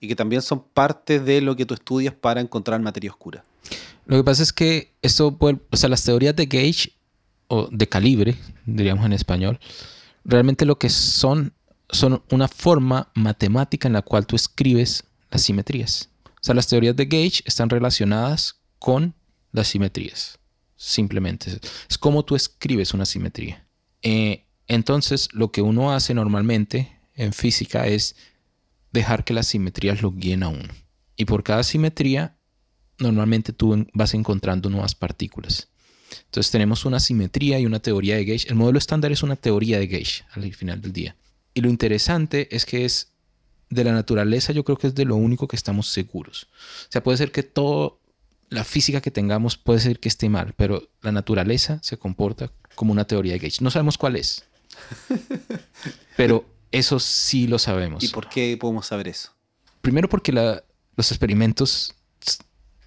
y 0.00 0.08
que 0.08 0.16
también 0.16 0.42
son 0.42 0.62
parte 0.62 1.20
de 1.20 1.40
lo 1.40 1.56
que 1.56 1.66
tú 1.66 1.74
estudias 1.74 2.14
para 2.14 2.40
encontrar 2.40 2.80
materia 2.80 3.10
oscura. 3.10 3.44
Lo 4.06 4.16
que 4.16 4.24
pasa 4.24 4.42
es 4.42 4.52
que 4.52 4.92
esto, 5.02 5.36
o 5.38 5.76
sea, 5.76 5.88
las 5.88 6.04
teorías 6.04 6.36
de 6.36 6.46
Gage 6.46 6.92
o 7.48 7.68
de 7.70 7.88
calibre, 7.88 8.36
diríamos 8.64 9.04
en 9.04 9.12
español, 9.12 9.58
realmente 10.24 10.64
lo 10.64 10.78
que 10.78 10.88
son 10.90 11.52
son 11.90 12.22
una 12.30 12.48
forma 12.48 13.10
matemática 13.14 13.88
en 13.88 13.94
la 13.94 14.02
cual 14.02 14.26
tú 14.26 14.36
escribes 14.36 15.04
las 15.30 15.42
simetrías. 15.42 16.10
O 16.24 16.44
sea, 16.46 16.54
las 16.54 16.66
teorías 16.66 16.96
de 16.96 17.06
Gage 17.06 17.42
están 17.44 17.70
relacionadas 17.70 18.56
con 18.78 19.14
las 19.52 19.68
simetrías. 19.68 20.38
Simplemente. 20.76 21.58
Es 21.88 21.98
como 21.98 22.24
tú 22.24 22.36
escribes 22.36 22.92
una 22.92 23.06
simetría. 23.06 23.66
Eh, 24.02 24.44
entonces, 24.68 25.28
lo 25.32 25.50
que 25.50 25.62
uno 25.62 25.92
hace 25.92 26.12
normalmente 26.12 26.98
en 27.14 27.32
física 27.32 27.86
es 27.86 28.16
dejar 28.96 29.24
que 29.24 29.34
las 29.34 29.46
simetrías 29.46 30.02
lo 30.02 30.12
guíen 30.12 30.42
a 30.42 30.48
uno. 30.48 30.68
Y 31.16 31.24
por 31.24 31.42
cada 31.42 31.62
simetría, 31.62 32.36
normalmente 32.98 33.52
tú 33.52 33.86
vas 33.92 34.14
encontrando 34.14 34.68
nuevas 34.70 34.94
partículas. 34.94 35.68
Entonces 36.24 36.50
tenemos 36.50 36.84
una 36.84 37.00
simetría 37.00 37.58
y 37.58 37.66
una 37.66 37.80
teoría 37.80 38.16
de 38.16 38.24
Gauge. 38.24 38.48
El 38.48 38.54
modelo 38.54 38.78
estándar 38.78 39.12
es 39.12 39.22
una 39.22 39.36
teoría 39.36 39.78
de 39.78 39.86
Gauge 39.86 40.24
al 40.32 40.52
final 40.54 40.80
del 40.80 40.92
día. 40.92 41.16
Y 41.54 41.60
lo 41.60 41.68
interesante 41.68 42.54
es 42.54 42.66
que 42.66 42.84
es 42.84 43.12
de 43.70 43.84
la 43.84 43.92
naturaleza, 43.92 44.52
yo 44.52 44.64
creo 44.64 44.76
que 44.76 44.86
es 44.88 44.94
de 44.94 45.04
lo 45.04 45.16
único 45.16 45.48
que 45.48 45.56
estamos 45.56 45.88
seguros. 45.88 46.48
O 46.88 46.92
sea, 46.92 47.02
puede 47.02 47.18
ser 47.18 47.32
que 47.32 47.42
toda 47.42 47.94
la 48.48 48.62
física 48.62 49.00
que 49.00 49.10
tengamos 49.10 49.56
puede 49.56 49.80
ser 49.80 49.98
que 49.98 50.08
esté 50.08 50.28
mal, 50.28 50.54
pero 50.56 50.88
la 51.02 51.12
naturaleza 51.12 51.80
se 51.82 51.96
comporta 51.96 52.52
como 52.74 52.92
una 52.92 53.06
teoría 53.06 53.32
de 53.32 53.40
Gauge. 53.40 53.62
No 53.62 53.70
sabemos 53.70 53.98
cuál 53.98 54.16
es, 54.16 54.44
pero 56.16 56.55
eso 56.72 56.98
sí 56.98 57.46
lo 57.46 57.58
sabemos. 57.58 58.04
¿Y 58.04 58.08
por 58.08 58.28
qué 58.28 58.56
podemos 58.56 58.86
saber 58.86 59.08
eso? 59.08 59.32
Primero 59.80 60.08
porque 60.08 60.32
los 60.32 61.12
experimentos 61.12 61.94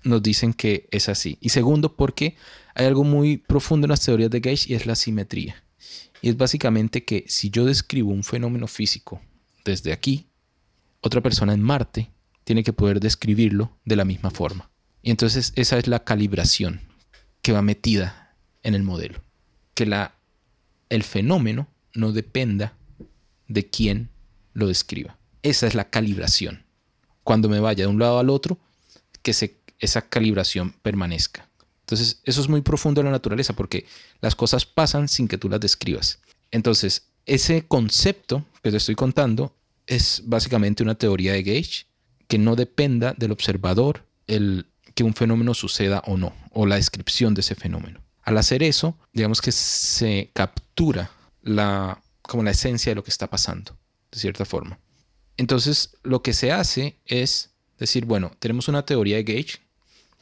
nos 0.03 0.21
dicen 0.21 0.53
que 0.53 0.87
es 0.91 1.09
así. 1.09 1.37
Y 1.41 1.49
segundo 1.49 1.95
porque 1.95 2.35
hay 2.75 2.85
algo 2.85 3.03
muy 3.03 3.37
profundo 3.37 3.85
en 3.85 3.91
las 3.91 4.01
teorías 4.01 4.29
de 4.29 4.39
Gauge 4.39 4.71
y 4.71 4.75
es 4.75 4.85
la 4.85 4.95
simetría. 4.95 5.63
Y 6.21 6.29
es 6.29 6.37
básicamente 6.37 7.05
que 7.05 7.25
si 7.27 7.49
yo 7.49 7.65
describo 7.65 8.11
un 8.11 8.23
fenómeno 8.23 8.67
físico 8.67 9.21
desde 9.63 9.93
aquí, 9.93 10.27
otra 11.01 11.21
persona 11.21 11.53
en 11.53 11.61
Marte 11.61 12.09
tiene 12.43 12.63
que 12.63 12.73
poder 12.73 12.99
describirlo 12.99 13.77
de 13.85 13.95
la 13.95 14.05
misma 14.05 14.31
forma. 14.31 14.69
Y 15.01 15.11
entonces 15.11 15.53
esa 15.55 15.77
es 15.77 15.87
la 15.87 16.03
calibración 16.03 16.81
que 17.41 17.53
va 17.53 17.61
metida 17.61 18.35
en 18.63 18.75
el 18.75 18.83
modelo. 18.83 19.21
Que 19.73 19.85
la, 19.85 20.15
el 20.89 21.03
fenómeno 21.03 21.67
no 21.93 22.11
dependa 22.11 22.75
de 23.49 23.69
quién 23.69 24.09
lo 24.53 24.67
describa. 24.67 25.17
Esa 25.43 25.67
es 25.67 25.75
la 25.75 25.89
calibración. 25.89 26.63
Cuando 27.23 27.49
me 27.49 27.59
vaya 27.59 27.83
de 27.83 27.91
un 27.91 27.99
lado 27.99 28.19
al 28.19 28.29
otro, 28.29 28.57
que 29.21 29.33
esa 29.79 30.01
calibración 30.01 30.73
permanezca. 30.81 31.49
Entonces, 31.81 32.21
eso 32.23 32.41
es 32.41 32.47
muy 32.47 32.61
profundo 32.61 33.01
en 33.01 33.05
la 33.05 33.11
naturaleza 33.11 33.53
porque 33.53 33.85
las 34.21 34.35
cosas 34.35 34.65
pasan 34.65 35.07
sin 35.07 35.27
que 35.27 35.37
tú 35.37 35.49
las 35.49 35.59
describas. 35.59 36.19
Entonces, 36.51 37.07
ese 37.25 37.67
concepto 37.67 38.45
que 38.63 38.71
te 38.71 38.77
estoy 38.77 38.95
contando 38.95 39.55
es 39.87 40.21
básicamente 40.25 40.83
una 40.83 40.95
teoría 40.95 41.33
de 41.33 41.43
Gauge 41.43 41.87
que 42.27 42.37
no 42.37 42.55
dependa 42.55 43.13
del 43.17 43.31
observador 43.31 44.05
el 44.27 44.67
que 44.93 45.03
un 45.03 45.13
fenómeno 45.13 45.53
suceda 45.53 46.03
o 46.05 46.17
no, 46.17 46.33
o 46.51 46.65
la 46.65 46.75
descripción 46.75 47.33
de 47.33 47.41
ese 47.41 47.55
fenómeno. 47.55 48.01
Al 48.23 48.37
hacer 48.37 48.61
eso, 48.61 48.95
digamos 49.13 49.41
que 49.41 49.51
se 49.51 50.29
captura 50.33 51.09
la, 51.41 52.01
como 52.29 52.43
la 52.43 52.51
esencia 52.51 52.91
de 52.91 52.95
lo 52.95 53.03
que 53.03 53.09
está 53.09 53.29
pasando, 53.29 53.75
de 54.11 54.19
cierta 54.19 54.45
forma. 54.45 54.79
Entonces, 55.35 55.97
lo 56.03 56.21
que 56.21 56.33
se 56.33 56.51
hace 56.51 56.99
es 57.05 57.49
decir, 57.77 58.05
bueno, 58.05 58.31
tenemos 58.39 58.67
una 58.67 58.85
teoría 58.85 59.17
de 59.17 59.23
Gauge 59.23 59.59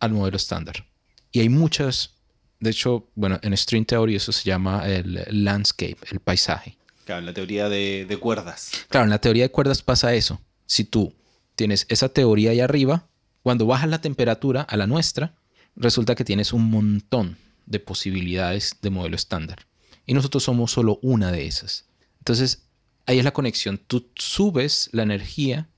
al 0.00 0.10
modelo 0.10 0.36
estándar. 0.36 0.89
Y 1.32 1.40
hay 1.40 1.48
muchas, 1.48 2.14
de 2.58 2.70
hecho, 2.70 3.08
bueno, 3.14 3.38
en 3.42 3.56
string 3.56 3.84
theory 3.84 4.16
eso 4.16 4.32
se 4.32 4.44
llama 4.44 4.86
el 4.88 5.24
landscape, 5.30 5.98
el 6.10 6.20
paisaje. 6.20 6.76
Claro, 7.04 7.20
en 7.20 7.26
la 7.26 7.34
teoría 7.34 7.68
de, 7.68 8.06
de 8.08 8.16
cuerdas. 8.18 8.72
Claro, 8.88 9.04
en 9.04 9.10
la 9.10 9.20
teoría 9.20 9.44
de 9.44 9.50
cuerdas 9.50 9.82
pasa 9.82 10.14
eso. 10.14 10.40
Si 10.66 10.84
tú 10.84 11.14
tienes 11.56 11.86
esa 11.88 12.08
teoría 12.08 12.50
ahí 12.50 12.60
arriba, 12.60 13.08
cuando 13.42 13.66
bajas 13.66 13.88
la 13.88 14.00
temperatura 14.00 14.62
a 14.62 14.76
la 14.76 14.86
nuestra, 14.86 15.34
resulta 15.76 16.14
que 16.14 16.24
tienes 16.24 16.52
un 16.52 16.70
montón 16.70 17.36
de 17.66 17.80
posibilidades 17.80 18.76
de 18.82 18.90
modelo 18.90 19.16
estándar. 19.16 19.66
Y 20.06 20.14
nosotros 20.14 20.42
somos 20.42 20.72
solo 20.72 20.98
una 21.02 21.30
de 21.32 21.46
esas. 21.46 21.86
Entonces, 22.18 22.66
ahí 23.06 23.18
es 23.18 23.24
la 23.24 23.32
conexión. 23.32 23.78
Tú 23.78 24.08
subes 24.16 24.90
la 24.92 25.04
energía, 25.04 25.68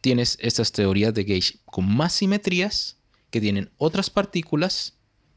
tienes 0.00 0.36
estas 0.40 0.72
teorías 0.72 1.14
de 1.14 1.24
Gauge 1.24 1.60
con 1.64 1.86
más 1.94 2.12
simetrías 2.12 2.98
que 3.32 3.40
tienen 3.40 3.70
otras 3.78 4.10
partículas 4.10 4.94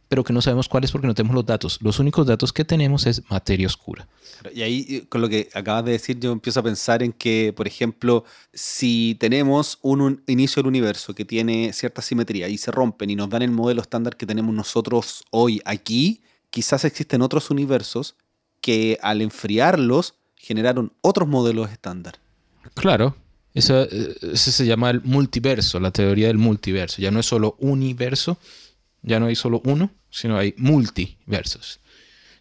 pero 0.08 0.24
que 0.24 0.34
no 0.34 0.42
sabemos 0.42 0.70
cuáles 0.70 0.92
porque 0.92 1.08
no 1.08 1.16
tenemos 1.16 1.36
los 1.36 1.46
datos. 1.46 1.80
Los 1.82 2.00
únicos 2.00 2.28
datos 2.28 2.54
que 2.54 2.64
tenemos 2.64 3.06
es 3.08 3.24
materia 3.30 3.68
oscura. 3.68 4.08
Y 4.54 4.62
ahí, 4.62 4.86
eh, 4.90 5.06
con 5.10 5.22
lo 5.22 5.30
que 5.30 5.50
acabas 5.54 5.86
de 5.86 5.94
decir, 5.94 6.20
yo 6.20 6.32
empiezo 6.32 6.60
a 6.60 6.64
pensar 6.64 7.02
en 7.02 7.12
que, 7.12 7.54
por 7.56 7.68
ejemplo, 7.68 8.24
si 8.54 9.18
tenemos 9.20 9.80
un, 9.82 10.22
inicio 10.28 10.62
del 10.62 10.68
universo 10.68 11.16
que 11.16 11.26
tiene 11.26 11.74
cierta 11.74 12.02
simetría 12.02 12.48
y 12.50 12.58
se 12.58 12.72
rompen 12.72 13.10
y 13.10 13.16
nos 13.16 13.30
dan 13.30 13.42
el 13.42 13.52
modelo 13.52 13.82
estándar 13.82 14.16
que 14.16 14.26
tenemos 14.26 14.54
nosotros 14.54 15.24
hoy 15.32 15.62
aquí, 15.66 16.22
quizás 16.50 16.86
existen 16.86 17.22
otros 17.22 17.50
universos 17.50 18.16
que 18.62 19.00
al 19.02 19.22
enfriarlos 19.22 20.16
generaron 20.36 20.94
otros 21.02 21.28
modelos 21.28 21.72
estándar. 21.72 22.20
Claro, 22.76 23.16
eso, 23.56 23.88
se 24.36 24.66
llama 24.66 24.90
el 24.90 25.02
multiverso, 25.02 25.80
la 25.80 25.92
teoría 25.92 26.28
del 26.28 26.38
multiverso. 26.38 27.02
Ya 27.02 27.10
no 27.10 27.22
es 27.22 27.26
solo 27.26 27.56
universo, 27.60 28.38
ya 29.02 29.18
no 29.20 29.28
hay 29.28 29.36
solo 29.36 29.62
uno, 29.64 29.92
sino 30.10 30.38
hay 30.38 30.54
multiversos. 30.58 31.80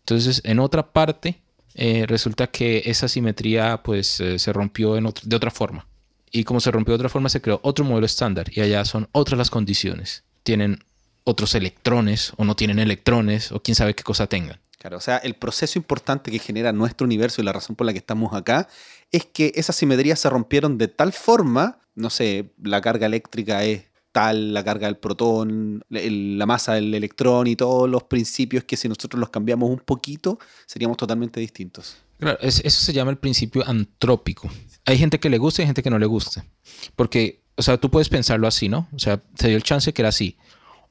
Entonces, 0.01 0.43
en 0.45 0.59
otra 0.59 0.93
parte, 0.93 1.41
eh, 1.75 2.05
resulta 2.07 2.49
que 2.49 2.83
esa 2.87 3.07
simetría 3.07 3.81
pues 3.85 4.21
eh, 4.21 4.41
se 4.41 4.53
rompió 4.53 4.95
de 4.95 5.37
otra 5.37 5.53
forma. 5.53 5.87
Y 6.33 6.43
como 6.43 6.59
se 6.59 6.73
rompió 6.73 6.93
de 6.93 6.97
otra 6.97 7.09
forma, 7.09 7.29
se 7.29 7.41
creó 7.41 7.61
otro 7.63 7.85
modelo 7.85 8.07
estándar. 8.07 8.51
Y 8.53 8.61
allá 8.61 8.85
son 8.85 9.09
otras 9.13 9.39
las 9.39 9.51
condiciones. 9.51 10.25
Tienen 10.43 10.81
otros 11.23 11.55
electrones 11.55 12.33
o 12.37 12.45
no 12.45 12.57
tienen 12.57 12.81
electrones 12.81 13.53
o 13.53 13.63
quién 13.63 13.77
sabe 13.77 13.95
qué 13.95 14.03
cosa 14.03 14.27
tengan. 14.27 14.59
Claro, 14.85 14.99
o 14.99 15.01
sea, 15.01 15.17
el 15.17 15.33
proceso 15.33 15.79
importante 15.79 16.31
que 16.31 16.39
genera 16.39 16.71
nuestro 16.71 17.07
universo 17.07 17.41
y 17.41 17.45
la 17.47 17.55
razón 17.55 17.75
por 17.75 17.87
la 17.87 17.95
que 17.95 18.01
estamos 18.01 18.35
acá 18.35 18.69
es 19.11 19.25
que 19.25 19.51
esas 19.55 19.77
simetrías 19.77 20.21
se 20.21 20.29
rompieron 20.29 20.77
de 20.77 20.89
tal 20.89 21.15
forma, 21.15 21.79
no 21.95 22.11
sé, 22.11 22.53
la 22.63 22.83
carga 22.83 23.07
eléctrica 23.07 23.65
es 23.65 23.85
tal, 24.13 24.53
la 24.53 24.63
carga 24.63 24.87
del 24.87 24.99
protón, 24.99 25.83
la 25.89 26.45
masa 26.45 26.75
del 26.75 26.93
electrón 26.93 27.47
y 27.47 27.57
todos 27.57 27.89
los 27.89 28.03
principios 28.03 28.65
que 28.65 28.77
si 28.77 28.87
nosotros 28.87 29.19
los 29.19 29.31
cambiamos 29.31 29.71
un 29.71 29.79
poquito, 29.79 30.39
seríamos 30.67 30.99
totalmente 30.99 31.41
distintos. 31.41 31.97
Claro, 32.19 32.39
eso 32.43 32.69
se 32.69 32.93
llama 32.93 33.11
el 33.11 33.17
principio 33.17 33.67
antrópico. 33.67 34.51
Hay 34.85 34.99
gente 34.99 35.19
que 35.19 35.31
le 35.31 35.39
gusta 35.39 35.63
y 35.63 35.67
gente 35.67 35.83
que 35.83 35.89
no 35.89 35.99
le 35.99 36.05
gusta. 36.05 36.45
Porque, 36.95 37.43
o 37.57 37.63
sea, 37.63 37.79
tú 37.79 37.91
puedes 37.91 38.11
pensarlo 38.11 38.47
así, 38.47 38.69
¿no? 38.69 38.87
O 38.93 38.99
sea, 38.99 39.23
se 39.39 39.49
dio 39.49 39.57
el 39.57 39.63
chance 39.63 39.95
que 39.95 40.03
era 40.03 40.11
así. 40.11 40.37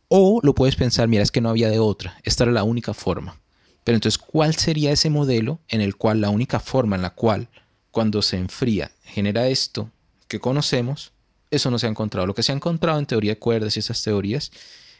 O 0.07 0.39
lo 0.41 0.55
puedes 0.55 0.75
pensar, 0.75 1.07
mira, 1.07 1.21
es 1.21 1.31
que 1.31 1.41
no 1.41 1.49
había 1.49 1.69
de 1.69 1.77
otra. 1.77 2.17
Esta 2.23 2.45
era 2.45 2.53
la 2.53 2.63
única 2.63 2.95
forma. 2.95 3.39
Pero 3.83 3.95
entonces, 3.95 4.17
¿cuál 4.17 4.55
sería 4.55 4.91
ese 4.91 5.09
modelo 5.09 5.59
en 5.67 5.81
el 5.81 5.95
cual 5.95 6.21
la 6.21 6.29
única 6.29 6.59
forma 6.59 6.95
en 6.95 7.01
la 7.01 7.11
cual, 7.11 7.49
cuando 7.91 8.21
se 8.21 8.37
enfría, 8.37 8.91
genera 9.03 9.47
esto 9.47 9.91
que 10.27 10.39
conocemos, 10.39 11.11
eso 11.51 11.69
no 11.69 11.77
se 11.77 11.85
ha 11.85 11.89
encontrado. 11.89 12.25
Lo 12.25 12.33
que 12.33 12.43
se 12.43 12.51
ha 12.51 12.55
encontrado 12.55 12.97
en 12.97 13.05
teoría 13.05 13.33
de 13.33 13.39
cuerdas 13.39 13.75
y 13.75 13.79
esas 13.79 14.01
teorías 14.01 14.51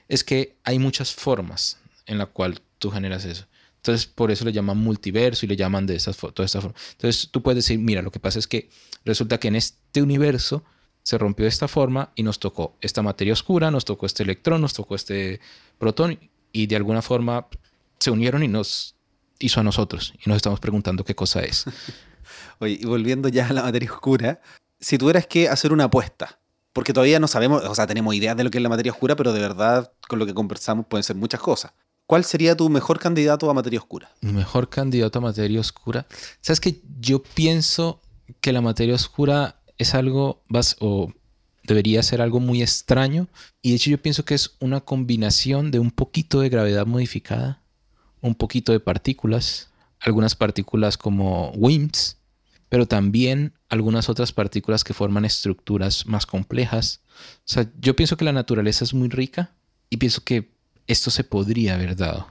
es 0.07 0.23
que 0.23 0.57
hay 0.63 0.77
muchas 0.79 1.11
formas 1.13 1.79
en 2.05 2.17
la 2.17 2.27
cual 2.27 2.61
tú 2.77 2.91
generas 2.91 3.25
eso. 3.25 3.47
Entonces, 3.77 4.05
por 4.05 4.31
eso 4.31 4.45
le 4.45 4.53
llaman 4.53 4.77
multiverso 4.77 5.45
y 5.45 5.49
le 5.49 5.55
llaman 5.55 5.85
de 5.87 5.95
esas, 5.95 6.15
toda 6.15 6.45
esta 6.45 6.61
forma. 6.61 6.77
Entonces, 6.91 7.29
tú 7.31 7.41
puedes 7.41 7.65
decir, 7.65 7.79
mira, 7.79 8.01
lo 8.01 8.11
que 8.11 8.19
pasa 8.19 8.39
es 8.39 8.47
que 8.47 8.69
resulta 9.03 9.39
que 9.39 9.47
en 9.47 9.55
este 9.55 10.01
universo 10.01 10.63
se 11.01 11.17
rompió 11.17 11.43
de 11.43 11.49
esta 11.49 11.67
forma 11.67 12.11
y 12.15 12.23
nos 12.23 12.39
tocó 12.39 12.77
esta 12.79 13.01
materia 13.01 13.33
oscura, 13.33 13.71
nos 13.71 13.83
tocó 13.83 14.05
este 14.05 14.23
electrón, 14.23 14.61
nos 14.61 14.73
tocó 14.73 14.95
este 14.95 15.41
protón 15.79 16.17
y 16.53 16.67
de 16.67 16.75
alguna 16.75 17.01
forma 17.01 17.47
se 18.03 18.11
unieron 18.11 18.43
y 18.43 18.47
nos 18.47 18.95
hizo 19.39 19.59
a 19.59 19.63
nosotros 19.63 20.13
y 20.23 20.29
nos 20.29 20.37
estamos 20.37 20.59
preguntando 20.59 21.03
qué 21.03 21.15
cosa 21.15 21.41
es. 21.41 21.65
Oye, 22.59 22.77
y 22.81 22.85
volviendo 22.85 23.29
ya 23.29 23.47
a 23.47 23.53
la 23.53 23.63
materia 23.63 23.91
oscura, 23.91 24.41
si 24.79 24.97
tuvieras 24.97 25.27
que 25.27 25.49
hacer 25.49 25.73
una 25.73 25.85
apuesta, 25.85 26.39
porque 26.73 26.93
todavía 26.93 27.19
no 27.19 27.27
sabemos, 27.27 27.63
o 27.63 27.75
sea, 27.75 27.87
tenemos 27.87 28.13
ideas 28.15 28.35
de 28.35 28.43
lo 28.43 28.51
que 28.51 28.57
es 28.57 28.61
la 28.61 28.69
materia 28.69 28.91
oscura, 28.91 29.15
pero 29.15 29.31
de 29.31 29.39
verdad 29.39 29.93
con 30.07 30.19
lo 30.19 30.25
que 30.25 30.33
conversamos 30.33 30.85
pueden 30.87 31.03
ser 31.03 31.15
muchas 31.15 31.39
cosas. 31.39 31.73
¿Cuál 32.05 32.25
sería 32.25 32.57
tu 32.57 32.69
mejor 32.69 32.99
candidato 32.99 33.49
a 33.49 33.53
materia 33.53 33.79
oscura? 33.79 34.11
Mi 34.21 34.33
mejor 34.33 34.69
candidato 34.69 35.19
a 35.19 35.21
materia 35.21 35.59
oscura. 35.59 36.05
Sabes 36.41 36.59
que 36.59 36.81
yo 36.99 37.23
pienso 37.23 38.01
que 38.41 38.51
la 38.51 38.61
materia 38.61 38.95
oscura 38.95 39.61
es 39.77 39.95
algo, 39.95 40.43
o 40.79 41.13
debería 41.63 42.03
ser 42.03 42.21
algo 42.21 42.41
muy 42.41 42.61
extraño. 42.61 43.29
Y 43.61 43.69
de 43.69 43.75
hecho 43.77 43.89
yo 43.89 44.01
pienso 44.01 44.25
que 44.25 44.35
es 44.35 44.57
una 44.59 44.81
combinación 44.81 45.71
de 45.71 45.79
un 45.79 45.91
poquito 45.91 46.41
de 46.41 46.49
gravedad 46.49 46.85
modificada, 46.85 47.62
un 48.23 48.33
poquito 48.33 48.71
de 48.71 48.79
partículas, 48.79 49.69
algunas 49.99 50.35
partículas 50.35 50.97
como 50.97 51.51
WIMPs, 51.51 52.17
pero 52.69 52.87
también 52.87 53.53
algunas 53.69 54.09
otras 54.09 54.31
partículas 54.31 54.83
que 54.83 54.95
forman 54.95 55.25
estructuras 55.25 56.07
más 56.07 56.25
complejas. 56.25 57.01
O 57.39 57.41
sea, 57.43 57.69
yo 57.79 57.95
pienso 57.95 58.17
que 58.17 58.25
la 58.25 58.31
naturaleza 58.31 58.83
es 58.83 58.95
muy 58.95 59.09
rica 59.09 59.51
y 59.91 59.97
pienso 59.97 60.23
que 60.23 60.51
esto 60.87 61.11
se 61.11 61.23
podría 61.23 61.75
haber 61.75 61.95
dado. 61.95 62.27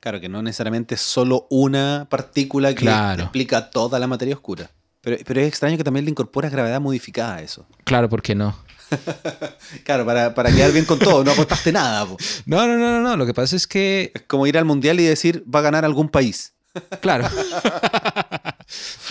Claro, 0.00 0.20
que 0.20 0.28
no 0.28 0.42
necesariamente 0.42 0.94
es 0.94 1.00
solo 1.00 1.46
una 1.50 2.06
partícula 2.10 2.74
que 2.74 2.88
explica 2.88 3.70
toda 3.70 3.98
la 3.98 4.06
materia 4.06 4.34
oscura. 4.34 4.70
Pero, 5.00 5.16
pero, 5.24 5.40
es 5.40 5.48
extraño 5.48 5.76
que 5.76 5.84
también 5.84 6.06
le 6.06 6.10
incorporas 6.10 6.50
gravedad 6.50 6.80
modificada 6.80 7.36
a 7.36 7.42
eso. 7.42 7.66
Claro, 7.84 8.08
¿por 8.08 8.22
qué 8.22 8.34
no? 8.34 8.56
claro, 9.84 10.04
para, 10.06 10.34
para, 10.34 10.52
quedar 10.52 10.72
bien 10.72 10.84
con 10.84 10.98
todo, 10.98 11.24
no 11.24 11.32
apostaste 11.32 11.72
nada. 11.72 12.06
No, 12.46 12.66
no, 12.66 12.78
no, 12.78 12.78
no, 12.78 13.00
no. 13.00 13.16
Lo 13.16 13.26
que 13.26 13.34
pasa 13.34 13.56
es 13.56 13.66
que. 13.66 14.12
Es 14.14 14.22
como 14.22 14.46
ir 14.46 14.58
al 14.58 14.64
mundial 14.64 15.00
y 15.00 15.04
decir 15.04 15.44
va 15.52 15.60
a 15.60 15.62
ganar 15.62 15.84
algún 15.84 16.08
país. 16.08 16.54
Claro. 17.00 17.28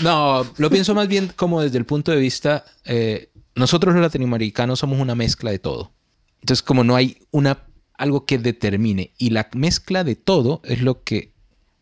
no, 0.02 0.46
lo 0.58 0.70
pienso 0.70 0.96
más 0.96 1.08
bien 1.08 1.34
como 1.36 1.62
desde 1.62 1.78
el 1.78 1.86
punto 1.86 2.12
de 2.12 2.18
vista, 2.18 2.64
eh, 2.86 3.30
nosotros 3.56 3.94
los 3.94 4.02
latinoamericanos 4.02 4.80
somos 4.80 5.00
una 5.00 5.16
mezcla 5.16 5.52
de 5.52 5.60
todo. 5.60 5.92
Entonces, 6.42 6.64
como 6.64 6.86
no 6.86 6.96
hay 6.96 7.18
una, 7.32 7.66
algo 7.98 8.26
que 8.26 8.38
determine, 8.38 9.12
y 9.18 9.32
la 9.32 9.50
mezcla 9.54 10.06
de 10.06 10.16
todo 10.16 10.62
es 10.64 10.82
lo 10.82 11.04
que 11.04 11.34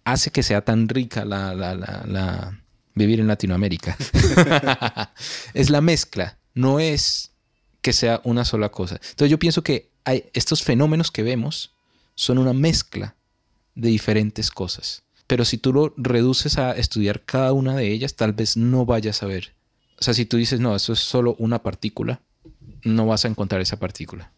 hace 0.05 0.31
que 0.31 0.41
sea 0.41 0.63
tan 0.63 0.89
rica 0.89 1.23
la, 1.25 1.53
la 1.53 2.65
vivir 2.95 3.19
en 3.19 3.27
Latinoamérica. 3.27 3.95
es 5.53 5.69
la 5.69 5.81
mezcla, 5.81 6.39
no 6.53 6.79
es 6.79 7.34
que 7.85 7.93
sea 7.93 8.19
una 8.23 8.45
sola 8.45 8.69
cosa. 8.69 8.95
Entonces 8.95 9.29
yo 9.29 9.37
pienso 9.37 9.61
que 9.61 9.91
hay, 10.05 10.25
estos 10.33 10.63
fenómenos 10.63 11.11
que 11.11 11.21
vemos 11.21 11.75
son 12.15 12.39
una 12.39 12.51
mezcla 12.51 13.13
de 13.75 13.89
diferentes 13.89 14.49
cosas. 14.49 15.03
Pero 15.27 15.45
si 15.45 15.59
tú 15.59 15.71
lo 15.71 15.93
reduces 15.95 16.57
a 16.57 16.71
estudiar 16.71 17.21
cada 17.25 17.53
una 17.53 17.75
de 17.75 17.91
ellas, 17.91 18.15
tal 18.15 18.33
vez 18.33 18.57
no 18.57 18.87
vayas 18.87 19.21
a 19.21 19.27
ver. 19.27 19.53
O 19.99 20.03
sea, 20.03 20.15
si 20.15 20.25
tú 20.25 20.37
dices, 20.37 20.59
no, 20.59 20.75
eso 20.75 20.93
es 20.93 20.99
solo 20.99 21.35
una 21.37 21.61
partícula, 21.61 22.21
no 22.83 23.05
vas 23.05 23.23
a 23.23 23.27
encontrar 23.27 23.61
esa 23.61 23.77
partícula. 23.77 24.31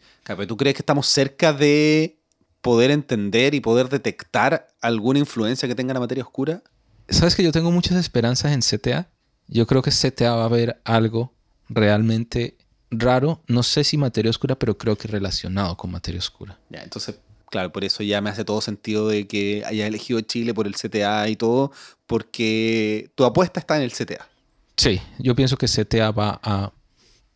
¿Tú 0.45 0.57
crees 0.57 0.75
que 0.75 0.81
estamos 0.81 1.07
cerca 1.07 1.53
de 1.53 2.19
poder 2.59 2.91
entender 2.91 3.55
y 3.55 3.61
poder 3.61 3.87
detectar 3.87 4.67
alguna 4.81 5.19
influencia 5.19 5.69
que 5.69 5.75
tenga 5.75 5.93
la 5.93 6.01
materia 6.01 6.25
oscura? 6.25 6.63
Sabes 7.07 7.33
que 7.33 7.43
yo 7.43 7.53
tengo 7.53 7.71
muchas 7.71 7.95
esperanzas 7.95 8.51
en 8.51 8.59
CTA. 8.59 9.07
Yo 9.47 9.67
creo 9.67 9.81
que 9.81 9.91
CTA 9.91 10.35
va 10.35 10.41
a 10.41 10.47
haber 10.47 10.81
algo 10.83 11.31
realmente 11.69 12.57
raro. 12.89 13.41
No 13.47 13.63
sé 13.63 13.83
si 13.83 13.97
materia 13.97 14.29
oscura, 14.29 14.57
pero 14.57 14.77
creo 14.77 14.97
que 14.97 15.07
relacionado 15.07 15.75
con 15.77 15.91
materia 15.91 16.19
oscura. 16.19 16.59
Ya, 16.69 16.81
entonces 16.83 17.15
Claro, 17.49 17.71
por 17.71 17.85
eso 17.85 18.03
ya 18.03 18.19
me 18.19 18.29
hace 18.29 18.43
todo 18.43 18.59
sentido 18.59 19.07
de 19.07 19.25
que 19.25 19.63
haya 19.65 19.87
elegido 19.87 20.19
Chile 20.21 20.53
por 20.53 20.67
el 20.67 20.75
CTA 20.75 21.29
y 21.29 21.37
todo, 21.37 21.71
porque 22.05 23.09
tu 23.15 23.23
apuesta 23.23 23.59
está 23.59 23.77
en 23.77 23.83
el 23.83 23.91
CTA. 23.91 24.27
Sí, 24.75 24.99
yo 25.17 25.35
pienso 25.35 25.57
que 25.57 25.67
CTA 25.67 26.11
va 26.11 26.39
a... 26.43 26.73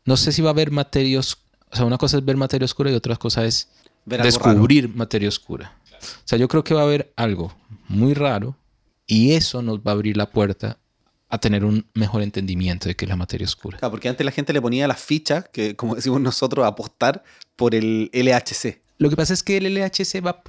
No 0.05 0.17
sé 0.17 0.31
si 0.31 0.41
va 0.41 0.49
a 0.49 0.53
haber 0.53 0.71
materia 0.71 1.19
oscura. 1.19 1.49
O 1.71 1.75
sea, 1.75 1.85
una 1.85 1.97
cosa 1.97 2.17
es 2.17 2.25
ver 2.25 2.35
materia 2.35 2.65
oscura 2.65 2.91
y 2.91 2.95
otra 2.95 3.15
cosa 3.15 3.45
es 3.45 3.69
descubrir 4.05 4.89
materia 4.89 5.29
oscura. 5.29 5.77
O 6.01 6.27
sea, 6.27 6.37
yo 6.37 6.49
creo 6.49 6.63
que 6.63 6.73
va 6.73 6.81
a 6.81 6.85
haber 6.85 7.13
algo 7.15 7.55
muy 7.87 8.13
raro 8.13 8.57
y 9.07 9.31
eso 9.33 9.61
nos 9.61 9.79
va 9.79 9.91
a 9.91 9.93
abrir 9.93 10.17
la 10.17 10.29
puerta 10.29 10.77
a 11.31 11.37
tener 11.39 11.65
un 11.65 11.85
mejor 11.93 12.21
entendimiento 12.21 12.87
de 12.87 12.95
qué 12.95 13.05
es 13.05 13.09
la 13.09 13.15
materia 13.15 13.45
oscura. 13.45 13.77
Claro, 13.79 13.91
porque 13.91 14.09
antes 14.09 14.25
la 14.25 14.31
gente 14.31 14.53
le 14.53 14.61
ponía 14.61 14.87
las 14.87 15.01
fichas, 15.01 15.45
que 15.51 15.75
como 15.75 15.95
decimos 15.95 16.21
nosotros, 16.21 16.65
apostar 16.65 17.23
por 17.55 17.73
el 17.73 18.11
LHC. 18.13 18.81
Lo 18.97 19.09
que 19.09 19.15
pasa 19.15 19.33
es 19.33 19.41
que 19.41 19.57
el 19.57 19.73
LHC 19.73 20.23
va 20.23 20.31
a 20.31 20.43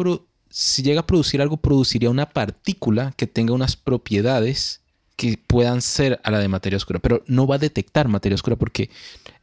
si 0.50 0.82
llega 0.82 1.00
a 1.00 1.06
producir 1.06 1.40
algo, 1.40 1.56
produciría 1.56 2.10
una 2.10 2.28
partícula 2.28 3.14
que 3.16 3.26
tenga 3.26 3.54
unas 3.54 3.76
propiedades 3.76 4.82
que 5.16 5.38
puedan 5.46 5.80
ser 5.80 6.20
a 6.24 6.30
la 6.30 6.40
de 6.40 6.48
materia 6.48 6.76
oscura, 6.76 6.98
pero 6.98 7.22
no 7.26 7.46
va 7.46 7.54
a 7.54 7.58
detectar 7.58 8.08
materia 8.08 8.34
oscura 8.34 8.56
porque 8.56 8.90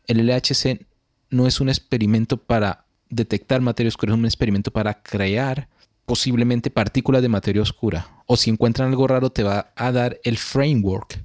el 0.06 0.26
LHC 0.28 0.86
no 1.32 1.48
es 1.48 1.60
un 1.60 1.70
experimento 1.70 2.38
para 2.38 2.86
detectar 3.10 3.62
materia 3.62 3.88
oscura, 3.88 4.14
es 4.14 4.20
un 4.20 4.26
experimento 4.26 4.72
para 4.72 5.02
crear 5.02 5.68
posiblemente 6.06 6.70
partículas 6.70 7.22
de 7.22 7.30
materia 7.30 7.62
oscura. 7.62 8.08
O 8.26 8.36
si 8.38 8.50
encuentran 8.50 8.90
algo 8.90 9.08
raro, 9.08 9.32
te 9.32 9.44
va 9.44 9.72
a 9.76 9.92
dar 9.92 10.20
el 10.24 10.38
framework 10.38 11.24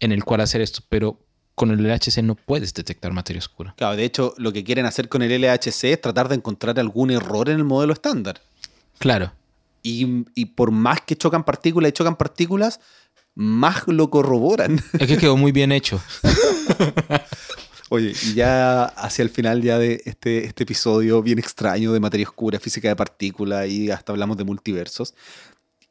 en 0.00 0.12
el 0.12 0.24
cual 0.24 0.40
hacer 0.40 0.60
esto, 0.60 0.80
pero 0.88 1.18
con 1.54 1.70
el 1.70 1.82
LHC 1.82 2.18
no 2.22 2.34
puedes 2.34 2.74
detectar 2.74 3.12
materia 3.12 3.40
oscura. 3.40 3.74
Claro, 3.76 3.96
de 3.96 4.04
hecho, 4.04 4.34
lo 4.36 4.52
que 4.52 4.62
quieren 4.62 4.84
hacer 4.84 5.08
con 5.08 5.22
el 5.22 5.40
LHC 5.40 5.84
es 5.84 6.00
tratar 6.00 6.28
de 6.28 6.34
encontrar 6.34 6.78
algún 6.78 7.10
error 7.10 7.48
en 7.48 7.56
el 7.56 7.64
modelo 7.64 7.92
estándar. 7.92 8.40
Claro. 8.98 9.32
Y, 9.82 10.24
y 10.34 10.46
por 10.46 10.70
más 10.70 11.00
que 11.00 11.16
chocan 11.16 11.44
partículas 11.44 11.90
y 11.90 11.92
chocan 11.92 12.16
partículas, 12.16 12.80
más 13.34 13.86
lo 13.86 14.10
corroboran. 14.10 14.82
Es 14.98 15.06
que 15.06 15.16
quedó 15.16 15.36
muy 15.36 15.52
bien 15.52 15.72
hecho. 15.72 16.00
Oye, 17.88 18.14
y 18.24 18.34
ya 18.34 18.84
hacia 18.84 19.22
el 19.22 19.30
final 19.30 19.62
ya 19.62 19.78
de 19.78 20.02
este, 20.06 20.44
este 20.44 20.64
episodio 20.64 21.22
bien 21.22 21.38
extraño 21.38 21.92
de 21.92 22.00
materia 22.00 22.26
oscura, 22.26 22.58
física 22.58 22.88
de 22.88 22.96
partículas 22.96 23.68
y 23.68 23.90
hasta 23.90 24.12
hablamos 24.12 24.36
de 24.36 24.44
multiversos, 24.44 25.14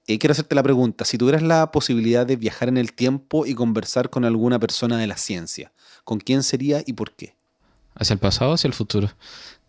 eh, 0.08 0.20
quiero 0.20 0.32
hacerte 0.32 0.56
la 0.56 0.64
pregunta, 0.64 1.06
si 1.06 1.18
tuvieras 1.18 1.42
la 1.42 1.72
posibilidad 1.72 2.26
de 2.26 2.36
viajar 2.36 2.70
en 2.70 2.78
el 2.78 2.94
tiempo 2.94 3.46
y 3.46 3.56
conversar 3.56 4.10
con 4.10 4.26
alguna 4.26 4.60
persona 4.60 4.98
de 4.98 5.08
la 5.08 5.18
ciencia, 5.18 5.72
¿con 6.04 6.20
quién 6.20 6.44
sería 6.44 6.84
y 6.86 6.94
por 6.94 7.12
qué? 7.16 7.36
¿Hacia 7.96 8.14
el 8.14 8.20
pasado 8.20 8.52
o 8.52 8.54
hacia 8.56 8.68
el 8.68 8.74
futuro? 8.74 9.10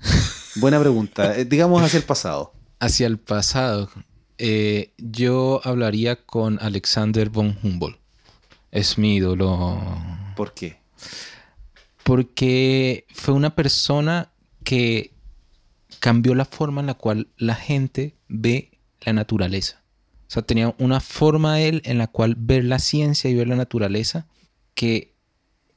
Buena 0.57 0.81
pregunta. 0.81 1.37
Eh, 1.39 1.45
digamos 1.45 1.83
hacia 1.83 1.99
el 1.99 2.05
pasado. 2.05 2.53
Hacia 2.81 3.07
el 3.07 3.19
pasado. 3.19 3.89
Eh, 4.39 4.93
yo 4.99 5.61
hablaría 5.65 6.25
con 6.27 6.59
Alexander 6.61 7.31
von 7.31 7.57
Humboldt. 7.63 7.99
Es 8.73 8.99
mi 8.99 9.17
ídolo. 9.17 9.81
¿Por 10.35 10.53
qué? 10.53 10.81
porque 12.07 13.05
fue 13.13 13.35
una 13.35 13.57
persona 13.57 14.31
que 14.63 15.13
cambió 15.99 16.37
la 16.37 16.45
forma 16.45 16.81
en 16.81 16.87
la 16.87 16.95
cual 16.95 17.27
la 17.37 17.57
gente 17.57 18.15
ve 18.29 18.79
la 19.01 19.13
naturaleza. 19.13 19.83
O 20.29 20.31
sea, 20.31 20.43
tenía 20.43 20.75
una 20.79 21.01
forma 21.01 21.61
él 21.61 21.83
en 21.85 21.99
la 21.99 22.09
cual 22.09 22.35
ver 22.37 22.65
la 22.65 22.79
ciencia 22.79 23.31
y 23.31 23.35
ver 23.35 23.49
la 23.49 23.57
naturaleza 23.57 24.27
que 24.75 25.15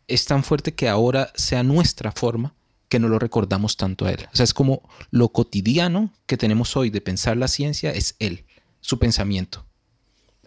es 0.08 0.26
tan 0.26 0.44
fuerte 0.44 0.74
que 0.74 0.90
ahora 0.90 1.32
sea 1.36 1.64
nuestra 1.64 2.12
forma 2.12 2.56
que 2.90 3.00
no 3.00 3.08
lo 3.08 3.20
recordamos 3.20 3.78
tanto 3.78 4.06
a 4.06 4.12
él. 4.12 4.28
O 4.34 4.36
sea, 4.36 4.44
es 4.44 4.54
como 4.54 4.90
lo 5.12 5.30
cotidiano 5.30 6.12
que 6.26 6.38
tenemos 6.38 6.76
hoy 6.76 6.90
de 6.90 7.02
pensar 7.02 7.38
la 7.38 7.48
ciencia 7.48 7.92
es 7.92 8.16
él, 8.18 8.46
su 8.82 8.98
pensamiento. 8.98 9.66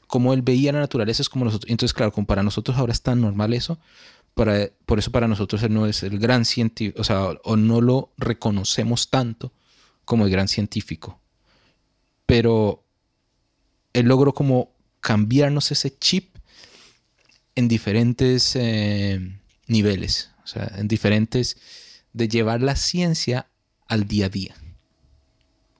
Como 0.08 0.34
él 0.34 0.42
veía 0.42 0.72
la 0.72 0.80
naturaleza 0.80 1.22
es 1.22 1.28
como 1.28 1.44
nosotros. 1.44 1.70
Entonces, 1.70 1.94
claro, 1.94 2.12
como 2.12 2.26
para 2.26 2.42
nosotros 2.42 2.76
ahora 2.76 2.92
es 2.92 3.02
tan 3.02 3.20
normal 3.20 3.54
eso, 3.54 3.78
por 4.34 4.98
eso 4.98 5.12
para 5.12 5.28
nosotros 5.28 5.62
él 5.62 5.72
no 5.72 5.86
es 5.86 6.02
el 6.02 6.18
gran 6.18 6.44
científico, 6.44 7.00
o 7.00 7.04
sea, 7.04 7.28
o 7.44 7.56
no 7.56 7.80
lo 7.80 8.12
reconocemos 8.16 9.08
tanto 9.10 9.52
como 10.04 10.24
el 10.24 10.30
gran 10.30 10.48
científico. 10.48 11.20
Pero 12.26 12.84
él 13.92 14.06
logró 14.06 14.32
como 14.32 14.72
cambiarnos 15.00 15.70
ese 15.72 15.96
chip 15.96 16.36
en 17.54 17.68
diferentes 17.68 18.56
eh, 18.56 19.38
niveles, 19.66 20.30
o 20.44 20.46
sea, 20.46 20.72
en 20.76 20.88
diferentes, 20.88 21.56
de 22.12 22.28
llevar 22.28 22.62
la 22.62 22.76
ciencia 22.76 23.48
al 23.88 24.06
día 24.06 24.26
a 24.26 24.28
día. 24.28 24.54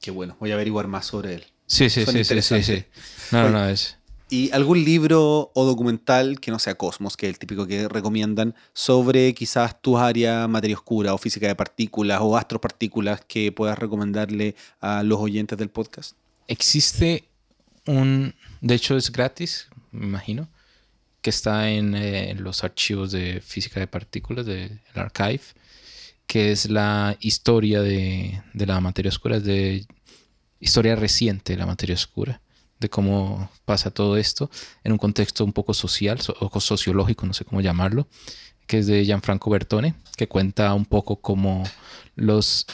Qué 0.01 0.11
bueno, 0.11 0.37
voy 0.41 0.51
a 0.51 0.55
averiguar 0.55 0.89
más 0.89 1.07
sobre 1.07 1.35
él. 1.35 1.45
Sí, 1.67 1.89
sí, 1.89 2.05
sí, 2.05 2.25
sí, 2.25 2.43
sí, 2.43 2.63
sí, 2.63 2.85
No, 3.31 3.49
no, 3.49 3.69
es... 3.69 3.97
¿Y 4.29 4.51
algún 4.53 4.83
libro 4.83 5.51
o 5.55 5.65
documental 5.67 6.41
que 6.41 6.51
no 6.51 6.59
sea 6.59 6.75
Cosmos, 6.77 7.19
que 7.19 7.27
es 7.27 7.35
el 7.35 7.39
típico 7.39 7.67
que 7.67 7.87
recomiendan, 7.87 8.55
sobre 8.73 9.35
quizás 9.35 9.81
tu 9.83 9.99
área 9.99 10.49
materia 10.49 10.75
oscura 10.75 11.13
o 11.13 11.19
física 11.19 11.47
de 11.47 11.55
partículas 11.55 12.21
o 12.23 12.37
astropartículas 12.39 13.21
que 13.27 13.53
puedas 13.53 13.79
recomendarle 13.79 14.57
a 14.81 15.03
los 15.03 15.19
oyentes 15.19 15.59
del 15.59 15.69
podcast? 15.69 16.17
Existe 16.49 17.29
un, 17.87 18.35
de 18.61 18.75
hecho 18.75 18.97
es 18.97 19.11
gratis, 19.11 19.69
me 19.91 20.07
imagino, 20.07 20.49
que 21.21 21.31
está 21.31 21.71
en, 21.71 21.95
eh, 21.95 22.35
los 22.39 22.65
archivos 22.65 23.13
de 23.13 23.41
física 23.41 23.81
de 23.81 23.87
partículas 23.87 24.47
del 24.47 24.81
archive, 24.95 25.43
que 26.27 26.53
es 26.53 26.71
la 26.71 27.17
historia 27.21 27.83
de, 27.83 28.43
de 28.55 28.67
la 28.67 28.81
materia 28.81 29.11
oscura, 29.11 29.39
de 29.41 29.87
historia 30.61 30.97
reciente 30.97 31.53
de 31.53 31.59
la 31.59 31.67
materia 31.67 31.95
oscura 31.95 32.41
de 32.83 32.91
cómo 32.91 33.51
pasa 33.65 33.91
todo 33.91 34.19
esto 34.19 34.51
en 34.85 34.93
un 34.93 34.99
contexto 34.99 35.45
un 35.45 35.53
poco 35.53 35.73
social 35.73 36.19
o 36.41 36.61
sociológico, 36.61 37.25
no 37.27 37.33
sé 37.33 37.45
cómo 37.45 37.63
llamarlo, 37.63 38.07
que 38.67 38.79
es 38.79 38.87
de 38.87 39.05
Gianfranco 39.05 39.51
Bertone, 39.51 39.95
que 40.17 40.29
cuenta 40.29 40.75
un 40.75 40.85
poco 40.85 41.17
como 41.17 41.63
los, 42.17 42.67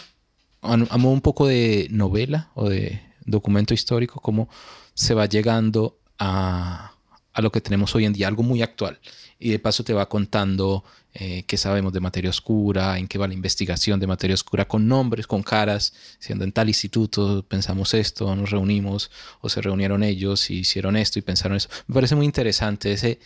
un 0.62 1.20
poco 1.20 1.46
de 1.46 1.88
novela 1.90 2.50
o 2.54 2.68
de 2.68 3.00
documento 3.31 3.74
histórico, 3.74 4.20
cómo 4.20 4.49
se 4.95 5.14
va 5.14 5.26
llegando 5.26 5.99
a, 6.18 6.93
a 7.33 7.43
lo 7.43 7.53
que 7.53 7.61
tenemos 7.61 7.95
hoy 7.95 8.05
en 8.05 8.12
día, 8.12 8.29
algo 8.29 8.43
muy 8.43 8.62
actual. 8.62 8.99
Y 9.39 9.51
de 9.51 9.59
paso 9.61 9.85
te 9.85 9.93
va 9.93 10.09
contando 10.09 10.85
eh, 11.14 11.45
qué 11.47 11.57
sabemos 11.57 11.93
de 11.93 12.01
materia 12.01 12.31
oscura, 12.31 12.99
en 12.99 13.09
qué 13.09 13.18
va 13.18 13.26
la 13.26 13.35
investigación 13.35 13.99
de 13.99 14.07
materia 14.07 14.35
oscura, 14.35 14.66
con 14.66 14.87
nombres, 14.87 15.26
con 15.26 15.43
caras, 15.43 15.93
siendo 16.18 16.45
en 16.45 16.53
tal 16.53 16.68
instituto 16.68 17.45
pensamos 17.49 17.95
esto, 17.95 18.37
nos 18.37 18.51
reunimos 18.51 19.11
o 19.41 19.49
se 19.49 19.61
reunieron 19.61 20.03
ellos 20.03 20.51
y 20.51 20.59
hicieron 20.61 20.97
esto 20.97 21.18
y 21.18 21.22
pensaron 21.22 21.57
eso. 21.57 21.68
Me 21.87 21.95
parece 21.95 22.14
muy 22.14 22.26
interesante 22.26 22.93
ese 22.93 23.20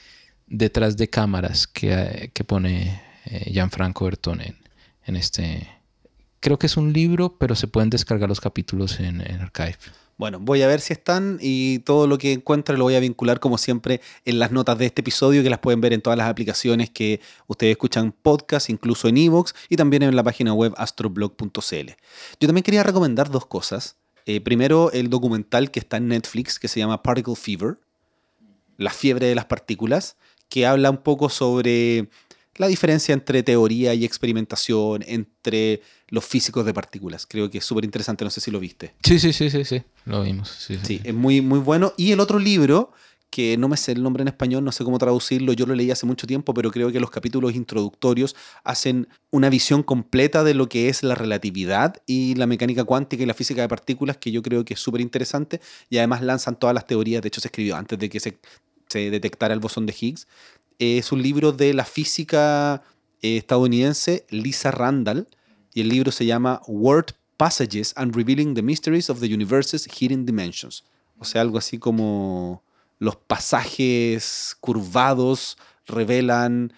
detrás 0.46 0.96
de 0.96 1.08
cámaras 1.08 1.66
que, 1.66 2.30
que 2.32 2.44
pone 2.44 3.02
eh, 3.24 3.50
Gianfranco 3.50 4.04
Bertone 4.04 4.54
en, 5.04 5.16
este... 5.16 5.68
Creo 6.42 6.58
que 6.58 6.66
es 6.66 6.76
un 6.76 6.92
libro, 6.92 7.36
pero 7.38 7.54
se 7.54 7.68
pueden 7.68 7.88
descargar 7.88 8.28
los 8.28 8.40
capítulos 8.40 8.98
en, 8.98 9.20
Archive. 9.20 9.76
Bueno, 10.18 10.40
voy 10.40 10.62
a 10.62 10.66
ver 10.66 10.80
si 10.80 10.92
están 10.92 11.38
y 11.40 11.78
todo 11.80 12.08
lo 12.08 12.18
que 12.18 12.32
encuentre 12.32 12.76
lo 12.76 12.82
voy 12.82 12.96
a 12.96 13.00
vincular 13.00 13.38
como 13.38 13.58
siempre 13.58 14.00
en 14.24 14.40
las 14.40 14.50
notas 14.50 14.76
de 14.76 14.86
este 14.86 15.02
episodio 15.02 15.44
que 15.44 15.50
las 15.50 15.60
pueden 15.60 15.80
ver 15.80 15.92
en 15.92 16.02
todas 16.02 16.16
las 16.18 16.28
aplicaciones 16.28 16.90
que 16.90 17.20
ustedes 17.46 17.70
escuchan 17.70 18.10
podcast, 18.10 18.70
incluso 18.70 19.06
en 19.06 19.18
Evox 19.18 19.54
y 19.68 19.76
también 19.76 20.02
en 20.02 20.16
la 20.16 20.24
página 20.24 20.52
web 20.52 20.74
astroblog.cl. 20.78 21.90
Yo 22.40 22.48
también 22.48 22.64
quería 22.64 22.82
recomendar 22.82 23.30
dos 23.30 23.46
cosas. 23.46 23.94
Eh, 24.26 24.40
primero, 24.40 24.90
el 24.90 25.10
documental 25.10 25.70
que 25.70 25.78
está 25.78 25.98
en 25.98 26.08
Netflix 26.08 26.58
que 26.58 26.66
se 26.66 26.80
llama 26.80 27.04
Particle 27.04 27.36
Fever, 27.36 27.76
la 28.78 28.90
fiebre 28.90 29.28
de 29.28 29.36
las 29.36 29.44
partículas, 29.44 30.16
que 30.48 30.66
habla 30.66 30.90
un 30.90 30.98
poco 31.04 31.28
sobre 31.28 32.08
la 32.56 32.66
diferencia 32.66 33.12
entre 33.12 33.42
teoría 33.42 33.94
y 33.94 34.04
experimentación, 34.04 35.02
entre 35.06 35.82
los 36.08 36.24
físicos 36.24 36.66
de 36.66 36.74
partículas. 36.74 37.26
Creo 37.26 37.50
que 37.50 37.58
es 37.58 37.64
súper 37.64 37.84
interesante, 37.84 38.24
no 38.24 38.30
sé 38.30 38.40
si 38.40 38.50
lo 38.50 38.60
viste. 38.60 38.94
Sí, 39.02 39.18
sí, 39.18 39.32
sí, 39.32 39.50
sí, 39.50 39.64
sí, 39.64 39.82
lo 40.04 40.22
vimos. 40.22 40.48
Sí, 40.48 40.78
sí, 40.82 41.00
es 41.02 41.14
muy, 41.14 41.40
muy 41.40 41.58
bueno. 41.58 41.94
Y 41.96 42.12
el 42.12 42.20
otro 42.20 42.38
libro, 42.38 42.92
que 43.30 43.56
no 43.56 43.66
me 43.66 43.78
sé 43.78 43.92
el 43.92 44.02
nombre 44.02 44.20
en 44.20 44.28
español, 44.28 44.62
no 44.62 44.72
sé 44.72 44.84
cómo 44.84 44.98
traducirlo, 44.98 45.54
yo 45.54 45.64
lo 45.64 45.74
leí 45.74 45.90
hace 45.90 46.04
mucho 46.04 46.26
tiempo, 46.26 46.52
pero 46.52 46.70
creo 46.70 46.92
que 46.92 47.00
los 47.00 47.10
capítulos 47.10 47.54
introductorios 47.54 48.36
hacen 48.62 49.08
una 49.30 49.48
visión 49.48 49.82
completa 49.82 50.44
de 50.44 50.52
lo 50.52 50.68
que 50.68 50.90
es 50.90 51.02
la 51.02 51.14
relatividad 51.14 52.02
y 52.06 52.34
la 52.34 52.46
mecánica 52.46 52.84
cuántica 52.84 53.22
y 53.22 53.26
la 53.26 53.32
física 53.32 53.62
de 53.62 53.68
partículas, 53.68 54.18
que 54.18 54.30
yo 54.30 54.42
creo 54.42 54.66
que 54.66 54.74
es 54.74 54.80
súper 54.80 55.00
interesante, 55.00 55.62
y 55.88 55.96
además 55.96 56.20
lanzan 56.20 56.58
todas 56.58 56.74
las 56.74 56.86
teorías, 56.86 57.22
de 57.22 57.28
hecho 57.28 57.40
se 57.40 57.48
escribió 57.48 57.74
antes 57.74 57.98
de 57.98 58.10
que 58.10 58.20
se, 58.20 58.36
se 58.88 59.10
detectara 59.10 59.54
el 59.54 59.60
bosón 59.60 59.86
de 59.86 59.94
Higgs, 59.98 60.28
es 60.98 61.12
un 61.12 61.22
libro 61.22 61.52
de 61.52 61.72
la 61.74 61.84
física 61.84 62.82
eh, 63.22 63.36
estadounidense 63.36 64.26
Lisa 64.30 64.70
Randall 64.70 65.26
y 65.74 65.80
el 65.82 65.88
libro 65.88 66.10
se 66.12 66.26
llama 66.26 66.60
Word 66.66 67.12
Passages 67.36 67.92
and 67.96 68.14
Revealing 68.14 68.54
the 68.54 68.62
Mysteries 68.62 69.08
of 69.10 69.20
the 69.20 69.26
Universe's 69.32 69.86
Hidden 69.86 70.26
Dimensions. 70.26 70.84
O 71.18 71.24
sea, 71.24 71.40
algo 71.40 71.58
así 71.58 71.78
como 71.78 72.62
los 72.98 73.16
pasajes 73.16 74.56
curvados 74.60 75.56
revelan 75.86 76.72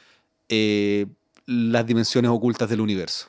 eh, 0.49 1.07
las 1.47 1.87
dimensiones 1.87 2.31
ocultas 2.31 2.69
del 2.69 2.81
universo. 2.81 3.29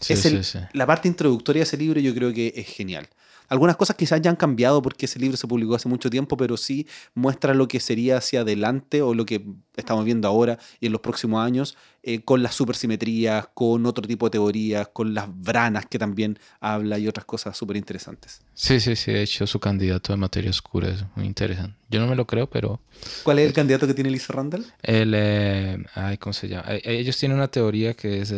Sí, 0.00 0.12
es 0.12 0.24
el- 0.26 0.44
sí, 0.44 0.58
sí. 0.58 0.64
La 0.72 0.86
parte 0.86 1.08
introductoria 1.08 1.60
de 1.60 1.64
ese 1.64 1.76
libro 1.76 2.00
yo 2.00 2.14
creo 2.14 2.32
que 2.32 2.52
es 2.56 2.66
genial. 2.68 3.08
Algunas 3.48 3.76
cosas 3.76 3.96
quizás 3.96 4.20
ya 4.20 4.30
han 4.30 4.36
cambiado 4.36 4.82
porque 4.82 5.06
ese 5.06 5.18
libro 5.18 5.36
se 5.36 5.46
publicó 5.46 5.74
hace 5.74 5.88
mucho 5.88 6.10
tiempo, 6.10 6.36
pero 6.36 6.56
sí 6.56 6.86
muestra 7.14 7.54
lo 7.54 7.66
que 7.66 7.80
sería 7.80 8.18
hacia 8.18 8.42
adelante 8.42 9.02
o 9.02 9.14
lo 9.14 9.24
que 9.26 9.44
estamos 9.76 10.04
viendo 10.04 10.28
ahora 10.28 10.58
y 10.80 10.86
en 10.86 10.92
los 10.92 11.00
próximos 11.00 11.44
años 11.44 11.76
eh, 12.02 12.20
con 12.22 12.42
las 12.42 12.54
supersimetrías, 12.54 13.48
con 13.54 13.86
otro 13.86 14.06
tipo 14.06 14.26
de 14.26 14.30
teorías, 14.32 14.88
con 14.88 15.14
las 15.14 15.26
branas 15.30 15.86
que 15.86 15.98
también 15.98 16.38
habla 16.60 16.98
y 16.98 17.08
otras 17.08 17.24
cosas 17.24 17.56
súper 17.56 17.76
interesantes. 17.76 18.40
Sí, 18.54 18.80
sí, 18.80 18.96
sí. 18.96 19.12
De 19.12 19.22
hecho, 19.22 19.46
su 19.46 19.58
candidato 19.60 20.12
de 20.12 20.16
materia 20.18 20.50
oscura 20.50 20.88
es 20.88 21.04
muy 21.16 21.26
interesante. 21.26 21.76
Yo 21.90 22.00
no 22.00 22.06
me 22.06 22.16
lo 22.16 22.26
creo, 22.26 22.48
pero 22.48 22.80
¿Cuál 23.22 23.38
es 23.38 23.46
el 23.46 23.52
candidato 23.52 23.86
que 23.86 23.94
tiene 23.94 24.10
Lisa 24.10 24.32
Randall? 24.32 24.64
el... 24.82 25.12
eh, 25.14 25.84
ay, 25.94 26.18
¿cómo 26.18 26.32
se 26.32 26.48
llama? 26.48 26.64
Eh, 26.68 26.82
Ellos 26.84 27.16
tienen 27.16 27.36
una 27.38 27.48
teoría 27.48 27.94
que 27.94 28.20
es... 28.22 28.32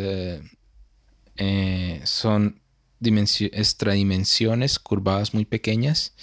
son 2.09 2.61
extradimensiones 3.03 4.79
curvadas 4.79 5.35
muy 5.35 5.45
pequeñas 5.45 6.15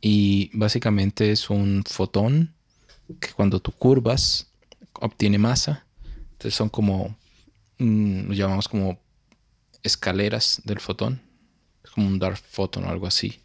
y 0.00 0.50
básicamente 0.52 1.30
es 1.30 1.50
un 1.50 1.84
fotón 1.86 2.54
que 3.20 3.32
cuando 3.32 3.60
tú 3.60 3.72
curvas 3.72 4.50
obtiene 4.94 5.38
masa. 5.38 5.86
Entonces 6.32 6.54
son 6.54 6.68
como... 6.68 7.16
mm, 7.78 8.28
lo 8.28 8.34
llamamos 8.34 8.68
como 8.68 8.98
escaleras 9.82 10.62
del 10.64 10.80
fotón. 10.80 11.22
Es 11.84 11.90
como 11.90 12.06
un 12.06 12.18
dark 12.18 12.38
photon 12.38 12.84
o 12.84 12.90
algo 12.90 13.06
así. 13.06 13.40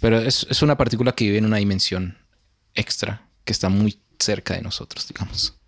Pero 0.00 0.18
es, 0.18 0.46
es 0.50 0.62
una 0.62 0.76
partícula 0.76 1.12
que 1.12 1.24
vive 1.24 1.38
en 1.38 1.44
una 1.44 1.58
dimensión 1.58 2.18
extra 2.74 3.28
que 3.44 3.52
está 3.52 3.68
muy 3.68 4.00
cerca 4.18 4.54
de 4.54 4.62
nosotros, 4.62 5.06
digamos. 5.08 5.59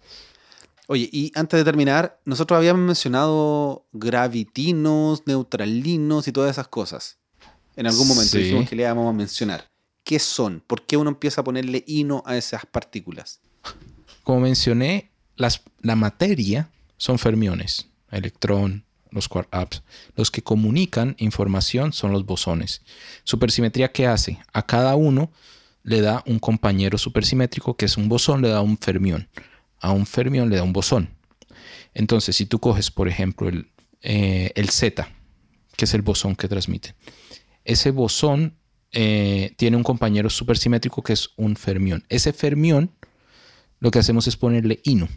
Oye, 0.89 1.09
y 1.13 1.33
antes 1.35 1.59
de 1.59 1.65
terminar, 1.65 2.21
nosotros 2.25 2.57
habíamos 2.59 2.83
mencionado 2.83 3.87
gravitinos, 3.93 5.23
neutralinos 5.27 6.27
y 6.29 6.33
todas 6.33 6.51
esas 6.51 6.69
cosas. 6.69 7.19
En 7.77 7.87
algún 7.87 8.09
momento 8.09 8.33
Sí. 8.33 8.39
dijimos 8.39 8.69
que 8.69 8.77
le 8.77 8.83
íbamos 8.83 9.09
a 9.09 9.13
mencionar. 9.13 9.69
¿Qué 10.05 10.19
son? 10.19 10.63
¿Por 10.67 10.83
qué 10.85 10.97
uno 10.97 11.11
empieza 11.11 11.41
a 11.41 11.45
ponerle 11.45 11.85
hino 11.87 12.23
a 12.27 12.37
esas 12.37 12.67
partículas? 12.67 13.41
Como 14.25 14.41
mencioné, 14.41 15.11
las, 15.37 15.63
la 15.81 15.95
materia 15.97 16.71
son 16.97 17.19
fermiones, 17.19 17.87
electrón, 18.11 18.85
los 19.11 19.29
quarks. 19.29 19.83
Los 20.17 20.31
que 20.31 20.43
comunican 20.43 21.15
información 21.19 21.93
son 21.93 22.13
los 22.13 22.27
bosones. 22.27 22.83
Supersimetría, 23.25 23.93
¿qué 23.93 24.07
hace? 24.07 24.41
A 24.53 24.67
cada 24.67 24.97
uno 24.97 25.31
le 25.85 26.01
da 26.01 26.23
un 26.27 26.39
compañero 26.39 26.99
supersimétrico, 26.99 27.77
que 27.77 27.87
es 27.87 27.97
un 27.97 28.09
bosón, 28.09 28.43
le 28.43 28.49
da 28.49 28.61
un 28.61 28.77
fermión. 28.79 29.29
A 29.83 29.93
un 29.93 30.07
fermión 30.07 30.49
le 30.49 30.57
da 30.57 30.63
un 30.63 30.73
bosón. 30.73 31.11
Entonces, 31.93 32.37
si 32.37 32.47
tú 32.47 32.59
coges, 32.59 32.91
por 32.91 33.07
ejemplo, 33.07 33.49
el, 33.49 33.71
eh, 34.01 34.51
el 34.55 34.71
Z, 34.71 35.07
que 35.77 35.85
es 35.85 35.93
el 35.93 36.01
bosón 36.01 36.35
que 36.35 36.49
transmite, 36.49 36.95
ese 37.65 37.91
bosón 37.91 38.57
eh, 38.93 39.55
tiene 39.57 39.77
un 39.77 39.83
compañero 39.83 40.29
supersimétrico 40.29 41.03
que 41.03 41.13
es 41.13 41.31
un 41.37 41.57
fermión. 41.57 42.05
Ese 42.09 42.33
fermión 42.33 42.93
lo 43.81 43.91
que 43.91 43.99
hacemos 43.99 44.27
es 44.27 44.37
ponerle 44.37 44.81
ino. 44.85 45.09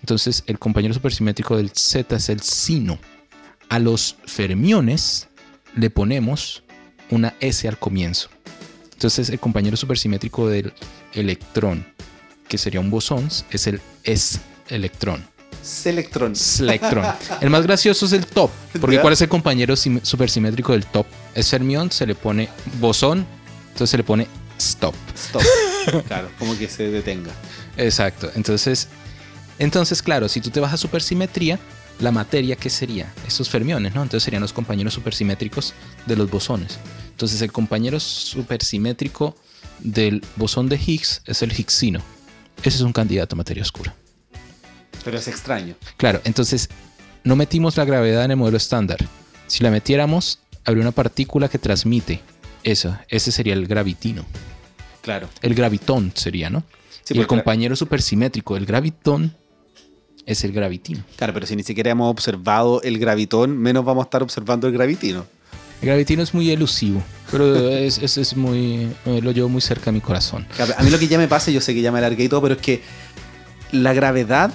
Entonces, 0.00 0.44
el 0.46 0.58
compañero 0.58 0.94
supersimétrico 0.94 1.56
del 1.56 1.70
Z 1.70 2.16
es 2.16 2.28
el 2.28 2.40
sino. 2.40 2.98
A 3.68 3.78
los 3.78 4.16
fermiones 4.26 5.28
le 5.74 5.90
ponemos 5.90 6.64
una 7.10 7.34
S 7.40 7.66
al 7.66 7.78
comienzo. 7.78 8.28
Entonces, 8.92 9.30
el 9.30 9.40
compañero 9.40 9.76
supersimétrico 9.76 10.48
del 10.48 10.72
electrón, 11.14 11.86
que 12.52 12.58
sería 12.58 12.80
un 12.80 12.90
bosón, 12.90 13.30
es 13.50 13.66
el 13.66 13.80
S 14.04 14.38
electrón. 14.68 15.24
Selectrón. 15.62 16.34
Electrón. 16.60 17.06
El 17.40 17.48
más 17.48 17.62
gracioso 17.62 18.04
es 18.04 18.12
el 18.12 18.26
top. 18.26 18.50
Porque. 18.78 19.00
¿cuál 19.00 19.14
es 19.14 19.22
el 19.22 19.30
compañero 19.30 19.74
sim- 19.74 20.00
supersimétrico 20.02 20.72
del 20.72 20.84
top? 20.84 21.06
Es 21.34 21.48
fermión, 21.48 21.90
se 21.90 22.04
le 22.06 22.14
pone 22.14 22.50
bosón, 22.78 23.24
entonces 23.68 23.88
se 23.88 23.96
le 23.96 24.04
pone 24.04 24.26
stop. 24.58 24.94
Stop. 25.14 25.42
claro, 26.08 26.28
como 26.38 26.58
que 26.58 26.68
se 26.68 26.90
detenga. 26.90 27.30
Exacto. 27.78 28.30
Entonces, 28.34 28.88
entonces, 29.58 30.02
claro, 30.02 30.28
si 30.28 30.42
tú 30.42 30.50
te 30.50 30.60
vas 30.60 30.74
a 30.74 30.76
supersimetría, 30.76 31.58
la 32.00 32.12
materia, 32.12 32.56
¿qué 32.56 32.68
sería? 32.68 33.10
Estos 33.26 33.48
fermiones, 33.48 33.94
¿no? 33.94 34.02
Entonces 34.02 34.24
serían 34.24 34.42
los 34.42 34.52
compañeros 34.52 34.92
supersimétricos 34.92 35.72
de 36.04 36.16
los 36.16 36.28
bosones. 36.30 36.78
Entonces, 37.12 37.40
el 37.40 37.50
compañero 37.50 37.98
supersimétrico 37.98 39.34
del 39.78 40.22
bosón 40.36 40.68
de 40.68 40.76
Higgs 40.76 41.22
es 41.24 41.40
el 41.40 41.50
Higgsino. 41.50 42.02
Ese 42.62 42.76
es 42.76 42.82
un 42.82 42.92
candidato 42.92 43.34
a 43.34 43.38
materia 43.38 43.62
oscura. 43.62 43.94
Pero 45.04 45.18
es 45.18 45.28
extraño. 45.28 45.74
Claro, 45.96 46.20
entonces 46.24 46.68
no 47.24 47.36
metimos 47.36 47.76
la 47.76 47.84
gravedad 47.84 48.24
en 48.24 48.32
el 48.32 48.36
modelo 48.36 48.56
estándar. 48.56 48.98
Si 49.46 49.62
la 49.62 49.70
metiéramos, 49.70 50.38
habría 50.64 50.82
una 50.82 50.92
partícula 50.92 51.48
que 51.48 51.58
transmite 51.58 52.20
eso. 52.62 52.96
Ese 53.08 53.32
sería 53.32 53.54
el 53.54 53.66
gravitino. 53.66 54.24
Claro. 55.02 55.28
El 55.42 55.54
gravitón 55.54 56.12
sería, 56.14 56.50
¿no? 56.50 56.62
Sí, 57.02 57.14
y 57.14 57.18
el 57.18 57.26
compañero 57.26 57.74
supersimétrico 57.74 58.54
del 58.54 58.66
gravitón 58.66 59.34
es 60.24 60.44
el 60.44 60.52
gravitino. 60.52 61.02
Claro, 61.16 61.34
pero 61.34 61.46
si 61.46 61.56
ni 61.56 61.64
siquiera 61.64 61.90
hemos 61.90 62.10
observado 62.10 62.80
el 62.82 62.98
gravitón, 62.98 63.58
menos 63.58 63.84
vamos 63.84 64.02
a 64.02 64.06
estar 64.06 64.22
observando 64.22 64.68
el 64.68 64.72
gravitino. 64.72 65.26
El 65.82 65.88
gravitino 65.88 66.22
es 66.22 66.32
muy 66.32 66.50
elusivo, 66.50 67.02
pero 67.30 67.68
es, 67.68 67.98
es- 67.98 68.16
es 68.16 68.36
muy, 68.36 68.88
eh, 69.04 69.20
lo 69.22 69.32
llevo 69.32 69.48
muy 69.48 69.60
cerca 69.60 69.86
de 69.86 69.92
mi 69.92 70.00
corazón. 70.00 70.46
A 70.78 70.82
mí 70.82 70.90
lo 70.90 70.98
que 70.98 71.08
ya 71.08 71.18
me 71.18 71.28
pasa, 71.28 71.50
yo 71.50 71.60
sé 71.60 71.74
que 71.74 71.82
ya 71.82 71.90
me 71.92 71.98
alargué 71.98 72.24
y 72.24 72.28
todo, 72.28 72.40
pero 72.42 72.54
es 72.54 72.60
que 72.60 72.82
la 73.72 73.92
gravedad 73.92 74.52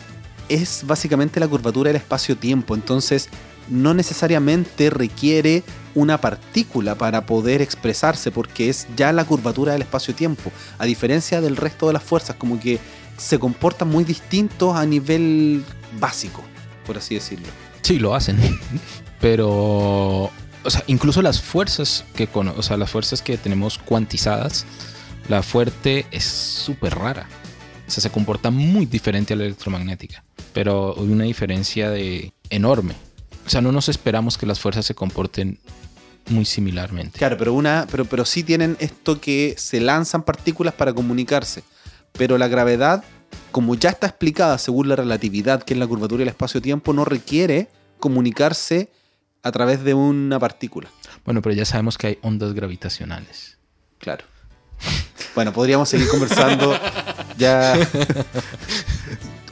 es 0.48 0.84
básicamente 0.86 1.40
la 1.42 1.48
curvatura 1.50 1.90
del 1.90 1.98
espacio-tiempo. 1.98 2.76
Entonces, 2.76 3.28
no 3.70 3.94
necesariamente 3.94 4.90
requiere 4.90 5.64
una 5.96 6.22
partícula 6.22 6.96
para 6.96 7.26
poder 7.26 7.62
expresarse, 7.62 8.32
porque 8.32 8.70
es 8.70 8.88
ya 8.96 9.12
la 9.12 9.26
curvatura 9.26 9.74
del 9.74 9.82
espacio-tiempo. 9.82 10.50
A 10.78 10.86
diferencia 10.86 11.42
del 11.42 11.58
resto 11.58 11.88
de 11.88 11.94
las 11.94 12.04
fuerzas, 12.04 12.38
como 12.38 12.58
que 12.58 12.80
se 13.18 13.38
comportan 13.38 13.90
muy 13.90 14.06
distintos 14.06 14.78
a 14.78 14.86
nivel 14.86 15.66
básico, 16.00 16.42
por 16.86 16.98
así 16.98 17.16
decirlo. 17.16 17.48
Sí, 17.82 18.00
lo 18.00 18.16
hacen. 18.16 18.38
Pero, 19.20 20.30
o 20.68 20.70
sea, 20.70 20.84
incluso 20.88 21.22
las 21.22 21.42
fuerzas 21.42 22.04
que, 22.14 22.28
cono- 22.28 22.54
o 22.58 22.62
sea, 22.62 22.76
las 22.76 22.92
fuerzas 22.92 23.22
que 23.22 23.38
tenemos 23.38 23.78
cuantizadas, 23.78 24.66
la 25.30 25.42
fuerte 25.42 26.06
es 26.12 26.26
súper 26.26 26.96
rara. 26.96 27.28
O 27.88 27.90
sea, 27.92 28.02
se 28.02 28.10
comporta 28.10 28.52
muy 28.52 28.86
diferente 28.86 29.34
a 29.34 29.38
la 29.38 29.46
electromagnética. 29.46 30.26
Pero 30.54 30.94
hay 30.98 31.08
una 31.08 31.24
diferencia 31.24 31.90
de 31.90 32.34
enorme. 32.50 32.96
O 33.46 33.50
sea, 33.50 33.62
no 33.62 33.72
nos 33.72 33.88
esperamos 33.88 34.38
que 34.38 34.46
las 34.46 34.60
fuerzas 34.60 34.86
se 34.86 34.94
comporten 34.94 35.58
muy 36.30 36.44
similarmente. 36.44 37.18
Claro, 37.18 37.38
pero 37.38 37.54
una, 37.54 37.88
pero, 37.90 38.04
pero 38.04 38.26
sí 38.26 38.44
tienen 38.44 38.76
esto 38.82 39.22
que 39.22 39.56
se 39.58 39.80
lanzan 39.80 40.24
partículas 40.24 40.74
para 40.74 40.92
comunicarse. 40.94 41.64
Pero 42.12 42.38
la 42.38 42.50
gravedad, 42.50 43.06
como 43.54 43.76
ya 43.76 43.90
está 43.92 44.08
explicada 44.08 44.58
según 44.58 44.90
la 44.90 44.98
relatividad, 44.98 45.64
que 45.64 45.76
es 45.76 45.80
la 45.80 45.88
curvatura 45.88 46.20
del 46.20 46.28
espacio-tiempo, 46.28 46.92
no 46.92 47.06
requiere 47.06 47.70
comunicarse 48.00 48.92
a 49.48 49.52
través 49.52 49.84
de 49.84 49.94
una 49.94 50.40
partícula. 50.40 50.90
Bueno, 51.26 51.42
pero 51.42 51.56
ya 51.56 51.66
sabemos 51.66 51.98
que 51.98 52.08
hay 52.08 52.20
ondas 52.22 52.54
gravitacionales. 52.54 53.58
Claro. 54.00 54.26
Bueno, 55.36 55.54
podríamos 55.54 55.90
seguir 55.90 56.08
conversando. 56.10 56.78
Ya. 57.38 57.76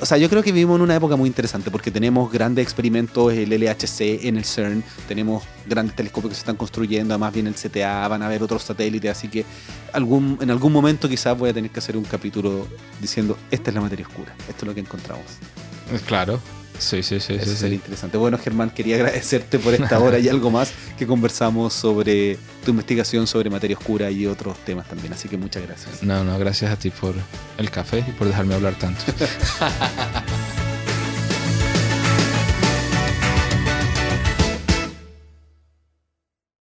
O 0.01 0.05
sea, 0.05 0.17
yo 0.17 0.29
creo 0.29 0.43
que 0.43 0.51
vivimos 0.51 0.75
en 0.75 0.81
una 0.81 0.95
época 0.95 1.15
muy 1.15 1.27
interesante 1.27 1.71
porque 1.71 1.89
tenemos 1.89 2.31
grandes 2.31 2.63
experimentos, 2.63 3.31
el 3.31 3.49
LHC 3.49 4.25
en 4.25 4.37
el 4.37 4.43
CERN, 4.43 4.83
tenemos 5.07 5.43
grandes 5.65 5.95
telescopios 5.95 6.31
que 6.31 6.35
se 6.35 6.41
están 6.41 6.57
construyendo, 6.57 7.13
además 7.13 7.33
viene 7.33 7.49
el 7.49 7.55
CTA, 7.55 8.07
van 8.07 8.21
a 8.21 8.25
haber 8.25 8.43
otros 8.43 8.63
satélites, 8.63 9.09
así 9.09 9.29
que 9.29 9.45
algún, 9.93 10.37
en 10.41 10.51
algún 10.51 10.73
momento 10.73 11.07
quizás 11.07 11.37
voy 11.37 11.51
a 11.51 11.53
tener 11.53 11.71
que 11.71 11.79
hacer 11.79 11.95
un 11.95 12.03
capítulo 12.03 12.67
diciendo, 12.99 13.37
esta 13.51 13.69
es 13.69 13.75
la 13.75 13.81
materia 13.81 14.05
oscura, 14.05 14.33
esto 14.49 14.65
es 14.65 14.67
lo 14.67 14.73
que 14.73 14.81
encontramos. 14.81 15.25
Claro. 16.07 16.41
Sí, 16.79 17.03
sí, 17.03 17.19
sí. 17.19 17.33
Eso 17.33 17.51
sí, 17.51 17.55
sería 17.57 17.69
sí. 17.69 17.75
interesante. 17.75 18.17
Bueno, 18.17 18.37
Germán, 18.37 18.69
quería 18.69 18.95
agradecerte 18.97 19.59
por 19.59 19.73
esta 19.73 19.99
hora 19.99 20.19
y 20.19 20.29
algo 20.29 20.51
más 20.51 20.71
que 20.97 21.07
conversamos 21.07 21.73
sobre 21.73 22.37
tu 22.63 22.71
investigación 22.71 23.27
sobre 23.27 23.49
materia 23.49 23.77
oscura 23.77 24.09
y 24.09 24.25
otros 24.25 24.57
temas 24.65 24.87
también, 24.87 25.13
así 25.13 25.29
que 25.29 25.37
muchas 25.37 25.63
gracias. 25.63 26.03
No, 26.03 26.23
no, 26.23 26.37
gracias 26.39 26.71
a 26.71 26.77
ti 26.77 26.89
por 26.89 27.13
el 27.57 27.69
café 27.69 28.03
y 28.07 28.11
por 28.11 28.27
dejarme 28.27 28.55
hablar 28.55 28.75
tanto. 28.75 29.03